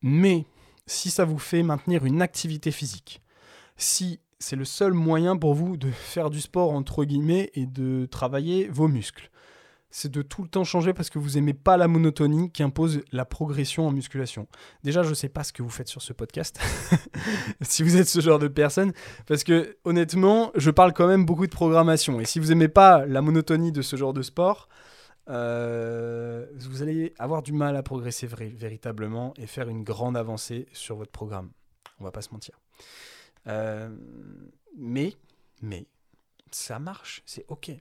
Mais 0.01 0.45
si 0.85 1.09
ça 1.09 1.23
vous 1.23 1.39
fait 1.39 1.63
maintenir 1.63 2.05
une 2.05 2.21
activité 2.21 2.71
physique, 2.71 3.21
si 3.77 4.19
c'est 4.39 4.57
le 4.57 4.65
seul 4.65 4.93
moyen 4.93 5.37
pour 5.37 5.53
vous 5.53 5.77
de 5.77 5.89
faire 5.89 6.29
du 6.29 6.41
sport, 6.41 6.71
entre 6.71 7.05
guillemets, 7.05 7.49
et 7.53 7.65
de 7.65 8.05
travailler 8.05 8.67
vos 8.67 8.89
muscles, 8.89 9.31
c'est 9.93 10.11
de 10.11 10.23
tout 10.23 10.41
le 10.41 10.49
temps 10.49 10.63
changer 10.63 10.91
parce 10.91 11.11
que 11.11 11.19
vous 11.19 11.37
aimez 11.37 11.53
pas 11.53 11.77
la 11.77 11.87
monotonie 11.87 12.51
qui 12.51 12.63
impose 12.63 13.01
la 13.11 13.25
progression 13.25 13.87
en 13.87 13.91
musculation. 13.91 14.47
Déjà, 14.83 15.03
je 15.03 15.09
ne 15.09 15.13
sais 15.13 15.29
pas 15.29 15.43
ce 15.43 15.53
que 15.53 15.61
vous 15.61 15.69
faites 15.69 15.87
sur 15.87 16.01
ce 16.01 16.13
podcast, 16.13 16.59
si 17.61 17.83
vous 17.83 17.95
êtes 17.95 18.07
ce 18.07 18.19
genre 18.19 18.39
de 18.39 18.47
personne, 18.47 18.91
parce 19.27 19.43
que 19.43 19.77
honnêtement, 19.83 20.51
je 20.55 20.71
parle 20.71 20.93
quand 20.93 21.07
même 21.07 21.25
beaucoup 21.25 21.45
de 21.45 21.51
programmation. 21.51 22.19
Et 22.19 22.25
si 22.25 22.39
vous 22.39 22.51
aimez 22.51 22.69
pas 22.69 23.05
la 23.05 23.21
monotonie 23.21 23.71
de 23.71 23.83
ce 23.83 23.95
genre 23.95 24.13
de 24.13 24.23
sport, 24.23 24.67
euh, 25.29 26.47
vous 26.55 26.81
allez 26.81 27.13
avoir 27.19 27.43
du 27.43 27.53
mal 27.53 27.75
à 27.75 27.83
progresser 27.83 28.25
véritablement 28.25 29.35
et 29.37 29.45
faire 29.45 29.69
une 29.69 29.83
grande 29.83 30.17
avancée 30.17 30.67
sur 30.73 30.95
votre 30.95 31.11
programme. 31.11 31.51
On 31.99 32.03
va 32.03 32.11
pas 32.11 32.23
se 32.23 32.31
mentir. 32.31 32.59
Euh, 33.45 33.95
mais, 34.75 35.13
mais, 35.61 35.85
ça 36.49 36.79
marche, 36.79 37.21
c'est 37.27 37.45
ok 37.47 37.73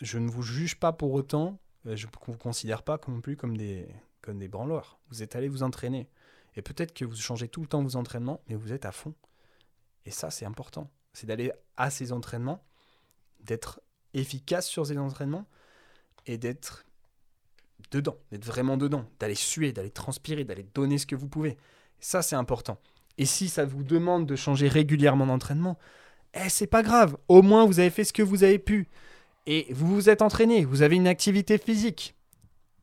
je 0.00 0.18
ne 0.18 0.30
vous 0.30 0.42
juge 0.42 0.76
pas 0.76 0.92
pour 0.92 1.12
autant, 1.12 1.58
euh, 1.86 1.96
je 1.96 2.06
ne 2.06 2.12
vous 2.26 2.38
considère 2.38 2.82
pas 2.82 2.98
non 3.08 3.20
plus 3.20 3.36
comme 3.36 3.56
des, 3.56 3.88
comme 4.22 4.38
des. 4.38 4.48
Vous 4.48 5.22
êtes 5.22 5.36
allé 5.36 5.48
vous 5.48 5.62
entraîner. 5.62 6.08
Et 6.56 6.62
peut-être 6.62 6.92
que 6.92 7.04
vous 7.04 7.16
changez 7.16 7.48
tout 7.48 7.60
le 7.60 7.66
temps 7.66 7.82
vos 7.82 7.96
entraînements, 7.96 8.40
mais 8.48 8.54
vous 8.54 8.72
êtes 8.72 8.84
à 8.84 8.92
fond. 8.92 9.14
Et 10.04 10.10
ça, 10.10 10.30
c'est 10.30 10.44
important. 10.44 10.90
C'est 11.12 11.26
d'aller 11.26 11.52
à 11.76 11.90
ces 11.90 12.12
entraînements, 12.12 12.64
d'être 13.40 13.80
efficace 14.14 14.66
sur 14.66 14.86
ces 14.86 14.98
entraînements 14.98 15.46
et 16.26 16.38
d'être 16.38 16.84
dedans, 17.90 18.16
d'être 18.30 18.44
vraiment 18.44 18.76
dedans, 18.76 19.04
d'aller 19.18 19.34
suer, 19.34 19.72
d'aller 19.72 19.90
transpirer, 19.90 20.44
d'aller 20.44 20.66
donner 20.74 20.98
ce 20.98 21.06
que 21.06 21.14
vous 21.14 21.28
pouvez. 21.28 21.56
Ça, 22.00 22.22
c'est 22.22 22.36
important. 22.36 22.78
Et 23.18 23.26
si 23.26 23.48
ça 23.48 23.64
vous 23.64 23.84
demande 23.84 24.26
de 24.26 24.36
changer 24.36 24.68
régulièrement 24.68 25.26
d'entraînement, 25.26 25.78
eh, 26.34 26.48
c'est 26.48 26.66
pas 26.66 26.82
grave. 26.82 27.16
Au 27.28 27.42
moins, 27.42 27.66
vous 27.66 27.80
avez 27.80 27.90
fait 27.90 28.04
ce 28.04 28.12
que 28.12 28.22
vous 28.22 28.44
avez 28.44 28.58
pu 28.58 28.88
et 29.46 29.72
vous 29.72 29.94
vous 29.94 30.08
êtes 30.10 30.22
entraîné, 30.22 30.64
vous 30.64 30.82
avez 30.82 30.96
une 30.96 31.08
activité 31.08 31.58
physique, 31.58 32.14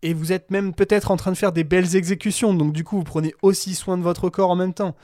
et 0.02 0.14
vous 0.14 0.32
êtes 0.32 0.52
même 0.52 0.74
peut-être 0.74 1.12
en 1.12 1.18
train 1.18 1.32
de 1.32 1.38
faire 1.38 1.52
des 1.52 1.64
belles 1.64 1.96
exécutions, 1.96 2.54
donc 2.54 2.74
du 2.74 2.84
coup 2.84 2.98
vous 2.98 3.04
prenez 3.04 3.34
aussi 3.42 3.76
soin 3.76 3.98
de 3.98 4.04
votre 4.04 4.30
corps 4.30 4.52
en 4.52 4.56
même 4.56 4.74
temps. 4.74 4.96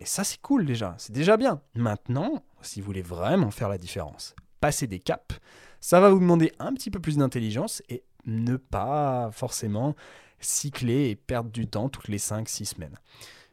Et 0.00 0.04
ça 0.04 0.24
c'est 0.24 0.40
cool 0.40 0.66
déjà, 0.66 0.94
c'est 0.98 1.12
déjà 1.12 1.36
bien. 1.36 1.60
Maintenant, 1.74 2.42
si 2.62 2.80
vous 2.80 2.86
voulez 2.86 3.02
vraiment 3.02 3.50
faire 3.50 3.68
la 3.68 3.78
différence, 3.78 4.34
passer 4.60 4.86
des 4.86 4.98
caps, 4.98 5.38
ça 5.80 6.00
va 6.00 6.10
vous 6.10 6.18
demander 6.18 6.52
un 6.58 6.72
petit 6.74 6.90
peu 6.90 7.00
plus 7.00 7.16
d'intelligence 7.18 7.82
et 7.88 8.02
ne 8.26 8.56
pas 8.56 9.30
forcément 9.32 9.94
cycler 10.40 11.10
et 11.10 11.16
perdre 11.16 11.50
du 11.50 11.66
temps 11.66 11.88
toutes 11.88 12.08
les 12.08 12.18
5-6 12.18 12.64
semaines. 12.64 12.98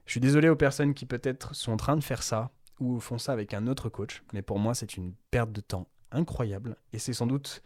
Je 0.05 0.11
suis 0.11 0.19
désolé 0.19 0.49
aux 0.49 0.55
personnes 0.55 0.93
qui 0.93 1.05
peut-être 1.05 1.53
sont 1.53 1.73
en 1.73 1.77
train 1.77 1.97
de 1.97 2.03
faire 2.03 2.23
ça 2.23 2.51
ou 2.79 2.99
font 2.99 3.17
ça 3.17 3.33
avec 3.33 3.53
un 3.53 3.67
autre 3.67 3.89
coach, 3.89 4.23
mais 4.33 4.41
pour 4.41 4.59
moi 4.59 4.73
c'est 4.73 4.95
une 4.95 5.13
perte 5.31 5.51
de 5.51 5.61
temps 5.61 5.87
incroyable 6.11 6.77
et 6.93 6.99
c'est 6.99 7.13
sans 7.13 7.27
doute 7.27 7.61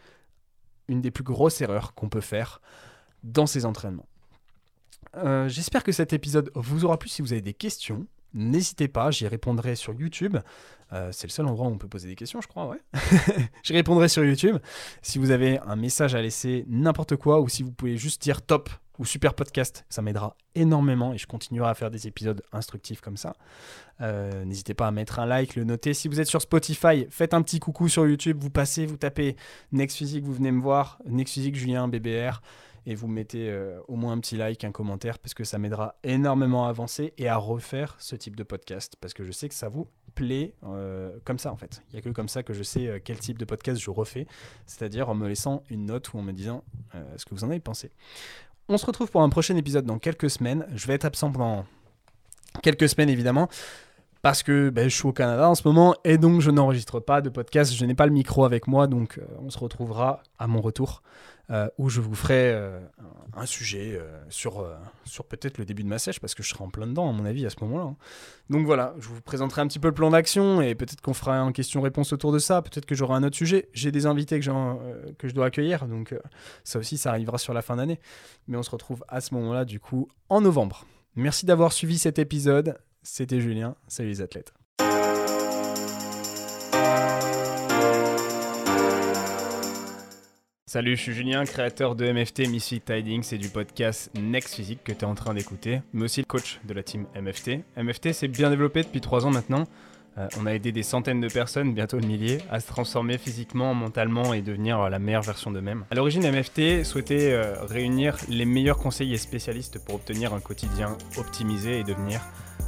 une 0.88 1.02
des 1.02 1.12
plus 1.12 1.24
grosses 1.24 1.62
erreurs 1.62 1.94
qu'on 1.94 2.10
peut 2.10 2.22
faire 2.22 2.62
dans 3.24 3.46
ces 3.46 3.66
entraînements. 3.66 4.08
Euh, 5.18 5.48
j'espère 5.50 5.84
que 5.84 5.92
cet 5.92 6.14
épisode 6.14 6.52
vous 6.56 6.86
aura 6.86 6.98
plu. 6.98 7.10
Si 7.10 7.22
vous 7.22 7.34
avez 7.34 7.42
des 7.42 7.54
questions, 7.54 8.08
n'hésitez 8.34 8.88
pas, 8.88 9.12
j'y 9.12 9.28
répondrai 9.28 9.76
sur 9.76 9.94
YouTube. 9.94 10.38
Euh, 10.94 11.10
c'est 11.12 11.28
le 11.28 11.32
seul 11.32 11.46
endroit 11.46 11.68
où 11.68 11.72
on 11.72 11.78
peut 11.78 11.88
poser 11.88 12.08
des 12.08 12.16
questions, 12.16 12.42
je 12.42 12.48
crois, 12.48 12.68
ouais. 12.68 12.82
j'y 13.64 13.74
répondrai 13.74 14.10
sur 14.10 14.24
YouTube. 14.24 14.58
Si 15.02 15.20
vous 15.20 15.32
avez 15.32 15.60
un 15.60 15.76
message 15.76 16.16
à 16.16 16.22
laisser, 16.22 16.66
n'importe 16.68 17.16
quoi, 17.16 17.40
ou 17.40 17.48
si 17.48 17.64
vous 17.64 17.72
pouvez 17.72 17.98
juste 17.98 18.22
dire 18.22 18.42
top 18.42 18.70
ou 19.02 19.06
super 19.06 19.34
podcast. 19.34 19.84
Ça 19.90 20.04
m'aidera 20.04 20.38
énormément 20.54 21.12
et 21.12 21.18
je 21.18 21.26
continuerai 21.26 21.72
à 21.72 21.74
faire 21.74 21.90
des 21.90 22.08
épisodes 22.08 22.44
instructifs 22.54 23.02
comme 23.02 23.18
ça. 23.18 23.34
Euh, 24.00 24.46
n'hésitez 24.46 24.76
pas 24.76 24.88
à 24.88 24.92
mettre 24.92 25.18
un 25.18 25.26
like, 25.26 25.56
le 25.56 25.64
noter. 25.64 25.96
Si 25.96 26.08
vous 26.08 26.20
êtes 26.22 26.28
sur 26.28 26.40
Spotify, 26.40 27.08
faites 27.10 27.34
un 27.34 27.42
petit 27.42 27.60
coucou 27.60 27.90
sur 27.90 28.08
YouTube. 28.08 28.38
Vous 28.40 28.52
passez, 28.52 28.86
vous 28.86 28.98
tapez 28.98 29.36
Next 29.72 29.98
Physique, 29.98 30.24
vous 30.24 30.34
venez 30.34 30.52
me 30.52 30.62
voir. 30.62 31.00
Next 31.08 31.34
Physique, 31.34 31.56
Julien, 31.56 31.88
BBR 31.88 32.42
et 32.86 32.94
vous 32.94 33.08
mettez 33.08 33.50
euh, 33.50 33.80
au 33.88 33.96
moins 33.96 34.14
un 34.14 34.20
petit 34.20 34.38
like, 34.38 34.64
un 34.64 34.72
commentaire, 34.72 35.20
parce 35.20 35.36
que 35.36 35.44
ça 35.44 35.60
m'aidera 35.60 35.96
énormément 36.04 36.66
à 36.66 36.70
avancer 36.70 37.14
et 37.18 37.28
à 37.28 37.38
refaire 37.38 37.96
ce 38.00 38.16
type 38.16 38.36
de 38.36 38.42
podcast, 38.42 38.96
parce 39.00 39.14
que 39.14 39.24
je 39.24 39.32
sais 39.32 39.48
que 39.50 39.54
ça 39.54 39.70
vous 39.70 39.88
plaît 40.16 40.56
euh, 40.64 41.16
comme 41.24 41.38
ça 41.38 41.52
en 41.52 41.58
fait. 41.58 41.84
Il 41.90 41.94
n'y 41.94 42.00
a 42.00 42.02
que 42.02 42.10
comme 42.10 42.28
ça 42.28 42.42
que 42.42 42.54
je 42.54 42.64
sais 42.64 43.00
quel 43.06 43.20
type 43.20 43.38
de 43.38 43.46
podcast 43.46 43.80
je 43.80 43.92
refais, 43.92 44.26
c'est-à-dire 44.66 45.10
en 45.10 45.16
me 45.16 45.28
laissant 45.28 45.64
une 45.70 45.86
note 45.86 46.12
ou 46.14 46.18
en 46.18 46.24
me 46.24 46.32
disant 46.34 46.64
ce 47.18 47.24
que 47.24 47.36
vous 47.36 47.44
en 47.44 47.52
avez 47.52 47.60
pensé. 47.60 47.92
On 48.74 48.78
se 48.78 48.86
retrouve 48.86 49.12
pour 49.12 49.22
un 49.22 49.28
prochain 49.28 49.58
épisode 49.58 49.84
dans 49.84 50.00
quelques 50.00 50.30
semaines. 50.30 50.66
Je 50.74 50.88
vais 50.88 50.94
être 50.94 51.04
absent 51.04 51.30
pendant 51.30 51.66
quelques 52.64 52.88
semaines 52.88 53.10
évidemment 53.10 53.50
parce 54.22 54.44
que 54.44 54.70
ben, 54.70 54.88
je 54.88 54.96
suis 54.96 55.06
au 55.06 55.12
Canada 55.12 55.50
en 55.50 55.56
ce 55.56 55.68
moment 55.68 55.94
et 56.06 56.18
donc 56.18 56.40
je 56.40 56.52
n'enregistre 56.52 57.02
pas 57.02 57.20
de 57.20 57.28
podcast, 57.28 57.74
je 57.74 57.86
n'ai 57.86 57.96
pas 57.96 58.06
le 58.06 58.14
micro 58.14 58.46
avec 58.46 58.70
moi, 58.70 58.88
donc 58.88 59.20
on 59.40 59.50
se 59.50 59.60
retrouvera 59.60 60.24
à 60.40 60.48
mon 60.48 60.62
retour 60.62 61.04
euh, 61.52 61.68
où 61.78 61.90
je 61.90 62.00
vous 62.00 62.16
ferai 62.16 62.54
euh, 62.54 62.80
un 63.36 63.46
sujet 63.46 63.94
euh, 63.94 64.24
sur, 64.30 64.66
sur 65.06 65.26
peut-être 65.26 65.58
le 65.58 65.66
début 65.66 65.84
de 65.84 65.90
ma 65.90 66.00
sèche, 66.00 66.20
parce 66.20 66.34
que 66.34 66.44
je 66.44 66.50
serai 66.50 66.64
en 66.64 66.70
plein 66.70 66.88
dedans, 66.88 67.10
à 67.10 67.12
mon 67.12 67.26
avis, 67.26 67.46
à 67.46 67.50
ce 67.50 67.58
moment-là. 67.62 67.84
Hein. 67.84 67.96
Donc 68.50 68.66
voilà, 68.66 68.96
je 69.00 69.10
vous 69.10 69.22
présenterai 69.22 69.62
un 69.62 69.68
petit 69.68 69.80
peu 69.80 69.90
le 69.90 69.94
plan 69.94 70.10
d'action, 70.10 70.62
et 70.62 70.76
peut-être 70.76 71.02
qu'on 71.02 71.14
fera 71.14 71.38
un 71.40 71.52
question-réponse 71.52 72.14
autour 72.14 72.32
de 72.32 72.40
ça, 72.40 72.62
peut-être 72.62 72.86
que 72.86 72.96
j'aurai 72.96 73.16
un 73.16 73.24
autre 73.24 73.38
sujet. 73.38 73.70
J'ai 73.74 73.92
des 73.92 74.06
invités 74.06 74.40
que, 74.40 75.12
que 75.14 75.28
je 75.28 75.34
dois 75.34 75.48
accueillir, 75.48 75.88
donc 75.88 76.16
ça 76.64 76.80
aussi, 76.80 76.98
ça 76.98 77.10
arrivera 77.10 77.38
sur 77.38 77.54
la 77.54 77.62
fin 77.62 77.76
d'année. 77.76 78.00
Mais 78.48 78.58
on 78.58 78.64
se 78.64 78.72
retrouve 78.72 79.04
à 79.08 79.22
ce 79.22 79.34
moment-là, 79.34 79.66
du 79.66 79.80
coup, 79.80 80.08
en 80.30 80.42
novembre. 80.42 80.86
Merci 81.16 81.46
d'avoir 81.46 81.74
suivi 81.74 81.98
cet 81.98 82.20
épisode. 82.20 82.78
C'était 83.04 83.42
Julien. 83.42 83.76
Salut 83.88 84.10
les 84.10 84.22
athlètes. 84.22 84.54
Salut, 90.74 90.96
je 90.96 91.02
suis 91.02 91.12
Julien, 91.12 91.44
créateur 91.44 91.96
de 91.96 92.10
MFT 92.10 92.48
Misfit 92.48 92.80
Tidings 92.80 93.34
et 93.34 93.38
du 93.38 93.50
podcast 93.50 94.10
Next 94.18 94.56
Physique 94.56 94.86
que 94.86 94.94
tu 94.94 95.00
es 95.00 95.04
en 95.04 95.16
train 95.16 95.34
d'écouter, 95.34 95.82
mais 95.92 96.06
aussi 96.06 96.24
coach 96.24 96.62
de 96.64 96.74
la 96.74 96.82
team 96.82 97.08
MFT. 97.14 97.60
MFT 97.76 98.14
s'est 98.14 98.30
bien 98.30 98.50
développé 98.50 98.82
depuis 98.84 99.02
3 99.02 99.26
ans 99.26 99.32
maintenant. 99.32 99.66
Euh, 100.18 100.30
on 100.40 100.46
a 100.46 100.52
aidé 100.54 100.72
des 100.72 100.84
centaines 100.84 101.20
de 101.20 101.28
personnes, 101.28 101.74
bientôt 101.74 102.00
le 102.00 102.08
millier, 102.08 102.38
à 102.50 102.62
se 102.62 102.68
transformer 102.68 103.18
physiquement, 103.18 103.74
mentalement 103.74 104.34
et 104.34 104.42
devenir 104.42 104.90
la 104.90 104.98
meilleure 104.98 105.24
version 105.24 105.52
d'eux-mêmes. 105.52 105.84
À 105.92 105.96
l'origine, 105.96 106.24
MFT 106.24 106.86
souhaitait 106.86 107.34
euh, 107.34 107.66
réunir 107.66 108.16
les 108.30 108.46
meilleurs 108.46 108.78
conseillers 108.78 109.18
spécialistes 109.18 109.78
pour 109.84 109.96
obtenir 109.96 110.34
un 110.34 110.40
quotidien 110.40 110.98
optimisé 111.18 111.80
et 111.80 111.84
devenir 111.84 112.22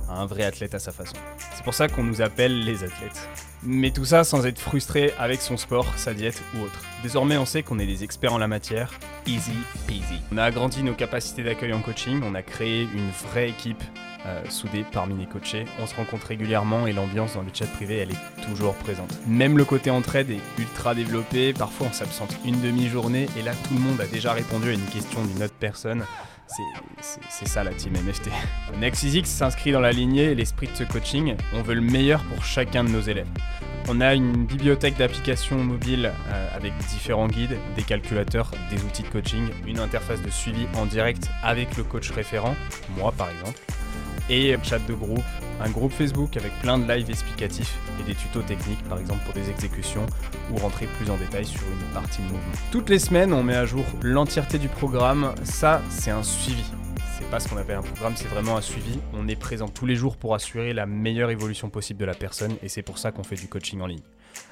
un 0.10 0.26
vrai 0.26 0.44
athlète 0.44 0.76
à 0.76 0.80
sa 0.80 0.92
façon. 0.92 1.16
C'est 1.56 1.64
pour 1.64 1.74
ça 1.74 1.88
qu'on 1.88 2.04
nous 2.04 2.22
appelle 2.22 2.64
les 2.64 2.84
athlètes. 2.84 3.28
Mais 3.64 3.92
tout 3.92 4.06
ça 4.06 4.24
sans 4.24 4.46
être 4.46 4.60
frustré 4.60 5.14
avec 5.18 5.42
son 5.42 5.56
sport, 5.56 5.88
sa 5.96 6.14
diète 6.14 6.42
ou 6.56 6.64
autre. 6.64 6.82
Désormais, 7.02 7.38
on 7.38 7.46
sait 7.46 7.64
qu'on 7.64 7.80
est 7.80 7.86
des 7.86 8.04
experts 8.04 8.34
en 8.34 8.38
la 8.38 8.48
matière. 8.48 8.92
Easy 9.26 9.54
peasy. 9.88 10.22
On 10.34 10.38
a 10.38 10.44
agrandi 10.44 10.84
nos 10.84 10.94
capacités 10.94 11.44
d'accueil 11.44 11.74
en 11.74 11.82
coaching, 11.82 12.22
on 12.24 12.36
a 12.36 12.42
créé 12.42 12.84
une 12.84 13.10
vraie 13.30 13.50
équipe 13.50 13.82
euh, 14.26 14.42
soudée 14.50 14.86
parmi 14.92 15.18
les 15.18 15.26
coachés. 15.26 15.66
On 15.82 15.88
se 15.88 15.96
rencontre 15.96 16.28
régulièrement 16.28 16.88
et 16.88 16.94
l'ambiance 16.94 17.36
dans 17.36 17.42
le 17.42 17.50
chat 17.54 17.68
privé, 17.68 17.98
elle 17.98 18.12
est 18.12 18.48
toujours 18.48 18.74
présente. 18.76 19.12
Même 19.28 19.58
le 19.58 19.66
côté 19.66 19.92
entraide 19.92 20.30
est 20.30 20.62
ultra 20.62 20.96
développé. 20.96 21.54
Parfois, 21.54 21.88
on 21.90 21.94
s'absente 21.94 22.36
une 22.46 22.62
demi-journée 22.62 23.28
et 23.38 23.42
là, 23.42 23.52
tout 23.68 23.74
le 23.74 23.82
monde 23.82 24.00
a 24.00 24.08
déjà 24.08 24.34
répondu 24.34 24.70
à 24.70 24.74
une 24.74 24.86
question 24.86 25.24
d'une 25.26 25.44
autre 25.44 25.56
personne. 25.60 26.04
C'est 27.30 27.48
ça 27.48 27.64
la 27.64 27.74
team 27.74 27.94
MFT. 27.94 28.30
Nexusix 28.80 29.26
s'inscrit 29.26 29.72
dans 29.72 29.80
la 29.80 29.92
lignée 29.92 30.36
l'esprit 30.36 30.68
de 30.68 30.76
ce 30.76 30.84
coaching. 30.84 31.36
On 31.54 31.62
veut 31.62 31.74
le 31.74 31.82
meilleur 31.82 32.24
pour 32.24 32.44
chacun 32.44 32.84
de 32.84 32.90
nos 32.90 33.02
élèves. 33.02 33.28
On 33.90 34.00
a 34.00 34.14
une 34.14 34.46
bibliothèque 34.46 34.98
d'applications 34.98 35.58
mobiles 35.58 36.12
euh, 36.30 36.56
avec 36.56 36.74
différents 36.90 37.28
guides, 37.28 37.58
des 37.76 37.84
calculateurs, 37.84 38.52
des 38.70 38.82
outils 38.84 39.04
de 39.04 39.10
coaching, 39.10 39.50
une 39.68 39.80
interface 39.80 40.22
de 40.22 40.30
suivi 40.30 40.68
en 40.76 40.86
direct 40.86 41.30
avec 41.44 41.76
le 41.76 41.84
coach 41.84 42.12
référent, 42.12 42.56
moi 42.98 43.12
par 43.18 43.30
exemple, 43.30 43.60
et 44.30 44.56
chat 44.64 44.80
de 44.80 44.94
groupe, 44.94 45.24
un 45.64 45.70
groupe 45.70 45.92
Facebook 45.92 46.36
avec 46.36 46.52
plein 46.62 46.78
de 46.78 46.92
lives 46.92 47.10
explicatifs 47.10 47.78
et 48.00 48.04
des 48.04 48.16
tutos 48.16 48.42
techniques, 48.42 48.84
par 48.90 49.00
exemple 49.00 49.22
pour 49.26 49.34
des 49.34 49.50
exécutions 49.50 50.06
ou 50.52 50.58
rentrer 50.58 50.88
plus 50.98 51.10
en 51.10 51.18
détail 51.18 51.46
sur 51.46 51.62
une 51.62 51.94
partie 51.94 52.22
de 52.22 52.28
mouvement. 52.28 52.54
Toutes 52.72 52.90
les 52.90 53.00
semaines, 53.00 53.34
on 53.34 53.44
met 53.44 53.56
à 53.56 53.66
jour 53.66 53.86
l'entièreté 54.02 54.60
du 54.60 54.68
programme. 54.68 55.34
Ça, 55.44 55.82
c'est 55.90 56.12
un 56.12 56.24
suivi. 56.24 56.64
C'est 57.18 57.30
pas 57.30 57.40
ce 57.40 57.48
qu'on 57.48 57.58
appelle 57.58 57.78
un 57.78 57.82
programme, 57.82 58.14
c'est 58.16 58.28
vraiment 58.28 58.58
un 58.58 58.62
suivi. 58.62 59.00
On 59.14 59.28
est 59.28 59.36
présent 59.36 59.70
tous 59.70 59.86
les 59.86 59.96
jours 59.96 60.18
pour 60.18 60.36
assurer 60.36 60.74
la 60.74 60.86
meilleure 60.86 61.30
évolution 61.30 61.70
possible 61.70 62.00
de 62.00 62.06
la 62.06 62.16
personne 62.16 62.56
et 62.62 62.68
c'est 62.68 62.82
pour 62.82 62.98
ça 62.98 63.12
qu'on 63.12 63.24
fait 63.24 63.36
du 63.36 63.48
coaching 63.48 63.80
en 63.82 63.88
ligne. 63.88 64.02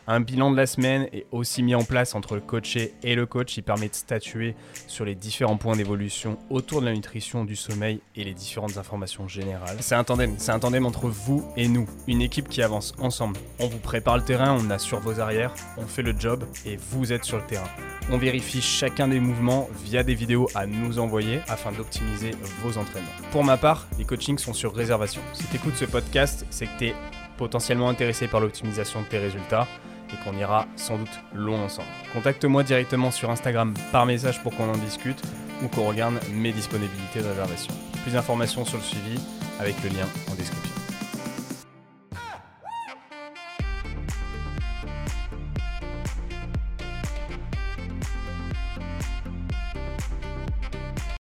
Un 0.08 0.20
bilan 0.20 0.52
de 0.52 0.58
la 0.58 0.66
semaine 0.66 1.08
est 1.14 1.26
aussi 1.32 1.64
mis 1.64 1.76
en 1.76 1.84
place 1.84 2.16
entre 2.16 2.36
le 2.36 2.42
coaché 2.42 2.94
et 3.04 3.16
le 3.16 3.26
coach. 3.26 3.58
Il 3.58 3.64
permet 3.64 3.88
de 3.88 3.96
statuer 3.96 4.56
sur 4.88 5.06
les 5.06 5.16
différents 5.16 5.58
points 5.58 5.76
d'évolution 5.76 6.38
autour 6.50 6.82
de 6.82 6.88
la 6.88 6.94
nutrition, 6.94 7.46
du 7.46 7.56
sommeil 7.56 8.02
et 8.16 8.24
les 8.24 8.34
différentes 8.34 8.78
informations 8.78 9.28
générales. 9.28 9.78
C'est 9.80 9.96
un 9.96 10.04
tandem, 10.04 10.36
c'est 10.38 10.52
un 10.52 10.60
tandem 10.60 10.86
entre 10.86 11.08
vous 11.08 11.48
et 11.56 11.68
nous, 11.68 11.88
une 12.08 12.22
équipe 12.22 12.50
qui 12.50 12.62
avance 12.62 12.94
ensemble. 13.00 13.40
On 13.60 13.68
vous 13.68 13.78
prépare 13.78 14.18
le 14.18 14.24
terrain, 14.24 14.58
on 14.60 14.70
assure 14.70 15.00
vos 15.00 15.20
arrières, 15.20 15.54
on 15.78 15.86
fait 15.86 16.02
le 16.02 16.14
job 16.18 16.44
et 16.66 16.78
vous 16.78 17.14
êtes 17.14 17.24
sur 17.24 17.38
le 17.38 17.46
terrain. 17.46 17.70
On 18.10 18.18
vérifie 18.18 18.62
chacun 18.62 19.08
des 19.08 19.20
mouvements 19.20 19.70
via 19.84 20.04
des 20.04 20.16
vidéos 20.16 20.50
à 20.56 20.66
nous 20.66 21.00
envoyer 21.00 21.40
afin 21.48 21.72
d'optimiser 21.72 22.32
vos 22.62 22.78
entraînements. 22.78 23.08
Pour 23.32 23.44
ma 23.44 23.58
part, 23.58 23.88
les 23.98 24.06
coachings 24.06 24.38
sont 24.38 24.54
sur 24.54 24.76
réservation. 24.76 25.22
Si 25.34 25.46
tu 25.46 25.56
écoutes 25.56 25.76
ce 25.76 25.86
podcast, 25.86 26.46
c'est 26.50 26.66
que 26.66 26.78
tu 26.78 26.86
es 26.88 26.96
potentiellement 27.42 27.90
intéressé 27.90 28.28
par 28.28 28.40
l'optimisation 28.40 29.02
de 29.02 29.08
tes 29.08 29.18
résultats 29.18 29.68
et 30.14 30.24
qu'on 30.24 30.38
ira 30.38 30.68
sans 30.76 31.00
doute 31.00 31.20
loin 31.34 31.60
ensemble. 31.60 31.88
Contacte-moi 32.14 32.62
directement 32.62 33.10
sur 33.10 33.32
Instagram 33.32 33.74
par 33.92 34.06
message 34.06 34.44
pour 34.44 34.56
qu'on 34.56 34.70
en 34.70 34.78
discute 34.78 35.20
ou 35.64 35.68
qu'on 35.68 35.88
regarde 35.88 36.20
mes 36.32 36.52
disponibilités 36.52 37.22
de 37.22 37.28
réservation. 37.30 37.74
Plus 38.04 38.12
d'informations 38.12 38.64
sur 38.64 38.78
le 38.78 38.84
suivi 38.84 39.20
avec 39.60 39.76
le 39.84 39.90
lien 39.90 40.06
en 40.32 40.36
description. 40.36 40.81